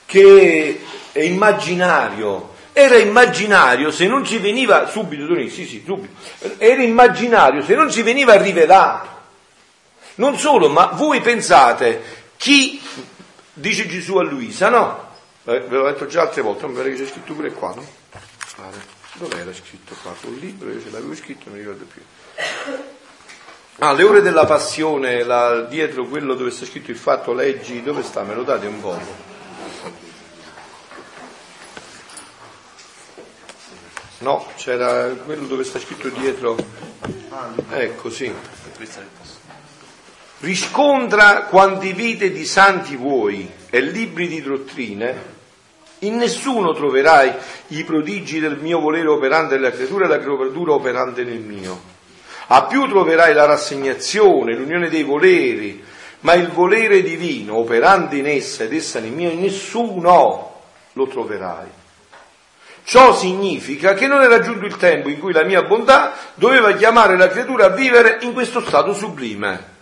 [0.05, 2.53] che è immaginario.
[2.73, 6.13] Era immaginario se non ci veniva subito, sì, sì, subito.
[6.59, 9.07] Era immaginario se non ci veniva rivelato.
[10.15, 12.03] Non solo, ma voi pensate
[12.37, 12.79] chi
[13.51, 15.09] dice Gesù a Luisa, no?
[15.45, 17.73] Eh, ve l'ho detto già altre volte, non mi pare che c'è scritto pure qua,
[17.73, 17.87] no?
[18.57, 18.77] Vale.
[19.13, 20.13] Dove era scritto qua?
[20.19, 22.01] Sul libro, io ce l'avevo scritto, non mi ricordo più.
[23.79, 28.01] Ah, le ore della passione, là, dietro quello dove sta scritto il fatto leggi, dove
[28.01, 28.23] sta?
[28.23, 28.99] Me lo date un po'?
[34.19, 36.57] No, c'era quello dove sta scritto dietro.
[37.69, 38.33] Ecco, sì.
[40.39, 45.35] Riscontra quanti vite di santi vuoi e libri di dottrine
[45.99, 47.31] in nessuno troverai
[47.67, 51.96] i prodigi del mio volere operante nella creatura e la creatura operante nel mio.
[52.47, 55.83] A più troverai la rassegnazione, l'unione dei voleri,
[56.21, 60.61] ma il volere divino operante in essa ed essa nel mio, nessuno
[60.93, 61.67] lo troverai.
[62.83, 67.17] Ciò significa che non era giunto il tempo in cui la mia bontà doveva chiamare
[67.17, 69.75] la creatura a vivere in questo stato sublime.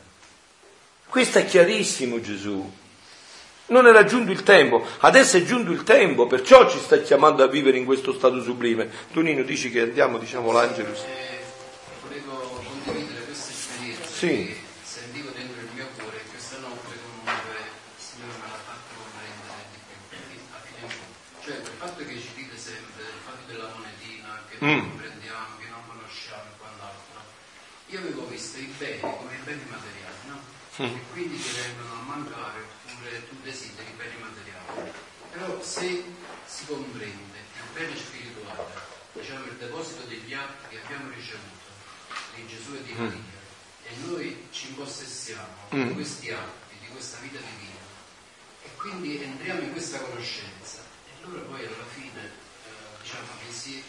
[1.08, 2.68] Questo è chiarissimo Gesù.
[3.68, 7.48] Non era giunto il tempo, adesso è giunto il tempo, perciò ci sta chiamando a
[7.48, 8.90] vivere in questo stato sublime.
[9.14, 11.00] Tonino dici che andiamo, diciamo, l'Angelus.
[11.00, 11.44] Eh,
[12.08, 14.10] volevo condividere questa esperienza.
[14.26, 14.58] Sì.
[14.82, 19.62] Sentivo dentro il mio cuore che questa notte comunque il Signore me l'ha fatto comprendere
[19.70, 21.14] di più, a fine fondo.
[21.46, 24.90] Cioè il fatto che ci dite sempre, il fatto della monetina, che non Mm.
[24.90, 27.22] comprendiamo, che non conosciamo e quant'altro.
[27.94, 30.38] Io avevo visto i beni come i beni materiali, no?
[30.82, 30.96] Mm.
[30.98, 34.90] E quindi ti vengono a mancare oppure tu desideri i beni materiali.
[35.38, 35.86] Però se
[36.50, 38.74] si comprende il bene spirituale,
[39.14, 41.70] diciamo il deposito degli atti che abbiamo ricevuto
[42.34, 43.22] di Gesù e di Mm.
[43.88, 45.88] E noi ci impossessiamo Mm.
[45.88, 47.84] di questi atti, di questa vita divina,
[48.64, 53.84] e quindi entriamo in questa conoscenza, e allora poi alla fine eh, diciamo che si,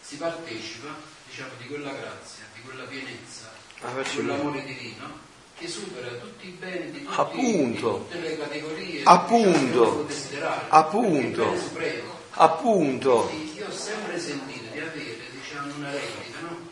[0.00, 0.94] si partecipa
[1.28, 3.50] diciamo, di quella grazia, di quella pienezza,
[3.82, 8.06] Ah, di quell'amore divino che supera tutti i beni di, tutti, Appunto.
[8.10, 10.04] di tutte le categorie Appunto.
[10.06, 10.66] diciamo, che.
[10.68, 11.58] Appunto.
[11.58, 12.18] Supremo.
[12.32, 13.30] Appunto.
[13.54, 16.68] Io ho sempre sentito di avere diciamo, una rendita, no?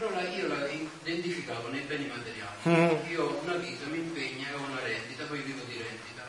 [0.00, 2.56] Però io la identificavo nei beni materiali.
[2.66, 3.10] Mm.
[3.10, 6.24] Io ho una vita, mi impegno e ho una rendita, poi vivo di rendita.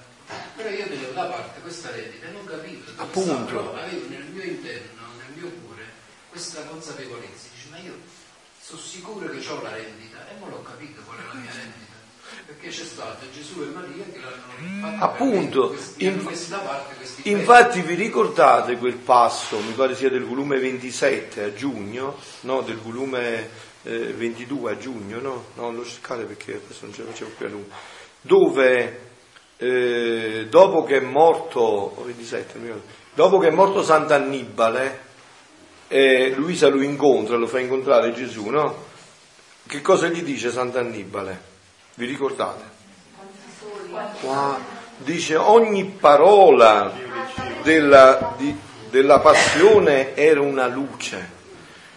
[0.58, 3.46] Però io tenevo da parte questa rendita e non capivo Appunto.
[3.46, 5.86] però avevo nel mio interno, nel mio cuore,
[6.30, 7.48] questa consapevolezza.
[7.56, 7.96] Dice, ma io
[8.60, 11.91] sono sicuro che ho la rendita e non l'ho capito qual è la mia rendita.
[12.46, 16.28] Perché c'è stato Gesù e Maria che l'hanno Appunto, beni.
[17.24, 22.78] Infatti vi ricordate quel passo, mi pare sia del volume 27 a giugno, no, del
[22.78, 23.50] volume
[23.84, 25.46] eh, 22 a giugno, no?
[25.56, 27.70] No, non lo cercate perché adesso non ce la facevo più a lungo,
[28.22, 29.00] dove
[29.58, 35.10] eh, dopo che è morto, o 27, non mi ricordo, dopo che è morto Sant'Annibale,
[35.88, 38.90] eh, Luisa lo incontra, lo fa incontrare Gesù, no?
[39.68, 41.51] Che cosa gli dice Sant'Annibale?
[42.02, 42.64] Vi ricordate?
[44.22, 44.60] Qua
[44.98, 46.92] dice ogni parola
[47.62, 48.58] della, di-
[48.90, 51.30] della passione era una luce,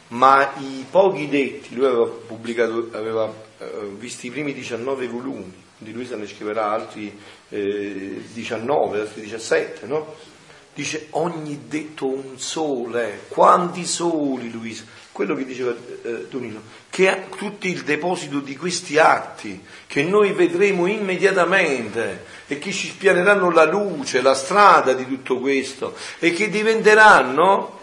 [0.08, 3.66] ma i pochi detti, lui aveva pubblicato, aveva eh,
[3.96, 7.18] visto i primi 19 volumi, di lui se ne scriverà altri
[7.48, 10.16] eh, 19, altri 17, no?
[10.74, 14.84] Dice ogni detto un sole, quanti soli Luisa?
[15.14, 15.72] Quello che diceva
[16.02, 16.60] eh, Tonino,
[16.90, 22.88] che ha tutti il deposito di questi atti, che noi vedremo immediatamente e che ci
[22.88, 27.78] spianeranno la luce, la strada di tutto questo e che diventeranno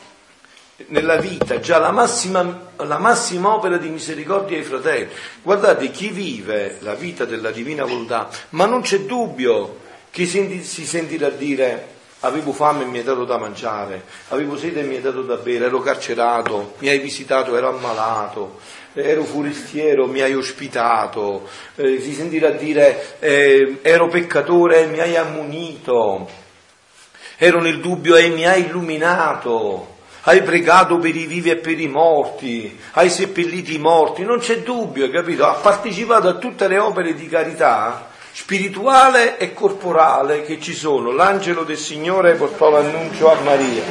[0.88, 5.08] nella vita già la massima, la massima opera di misericordia ai fratelli.
[5.42, 9.80] Guardate, chi vive la vita della divina volontà, ma non c'è dubbio
[10.12, 14.84] che si sentirà dire avevo fame e mi hai dato da mangiare, avevo sete e
[14.84, 18.60] mi hai dato da bere, ero carcerato, mi hai visitato, ero ammalato,
[18.94, 25.16] ero forestiero, mi hai ospitato, eh, si sentirà dire eh, ero peccatore e mi hai
[25.16, 26.30] ammonito,
[27.38, 29.90] ero nel dubbio e mi hai illuminato.
[30.24, 34.60] Hai pregato per i vivi e per i morti, hai seppelliti i morti, non c'è
[34.60, 35.48] dubbio, capito?
[35.48, 41.12] Ha partecipato a tutte le opere di carità spirituale e corporale che ci sono.
[41.12, 43.84] L'angelo del Signore portò l'annuncio a Maria.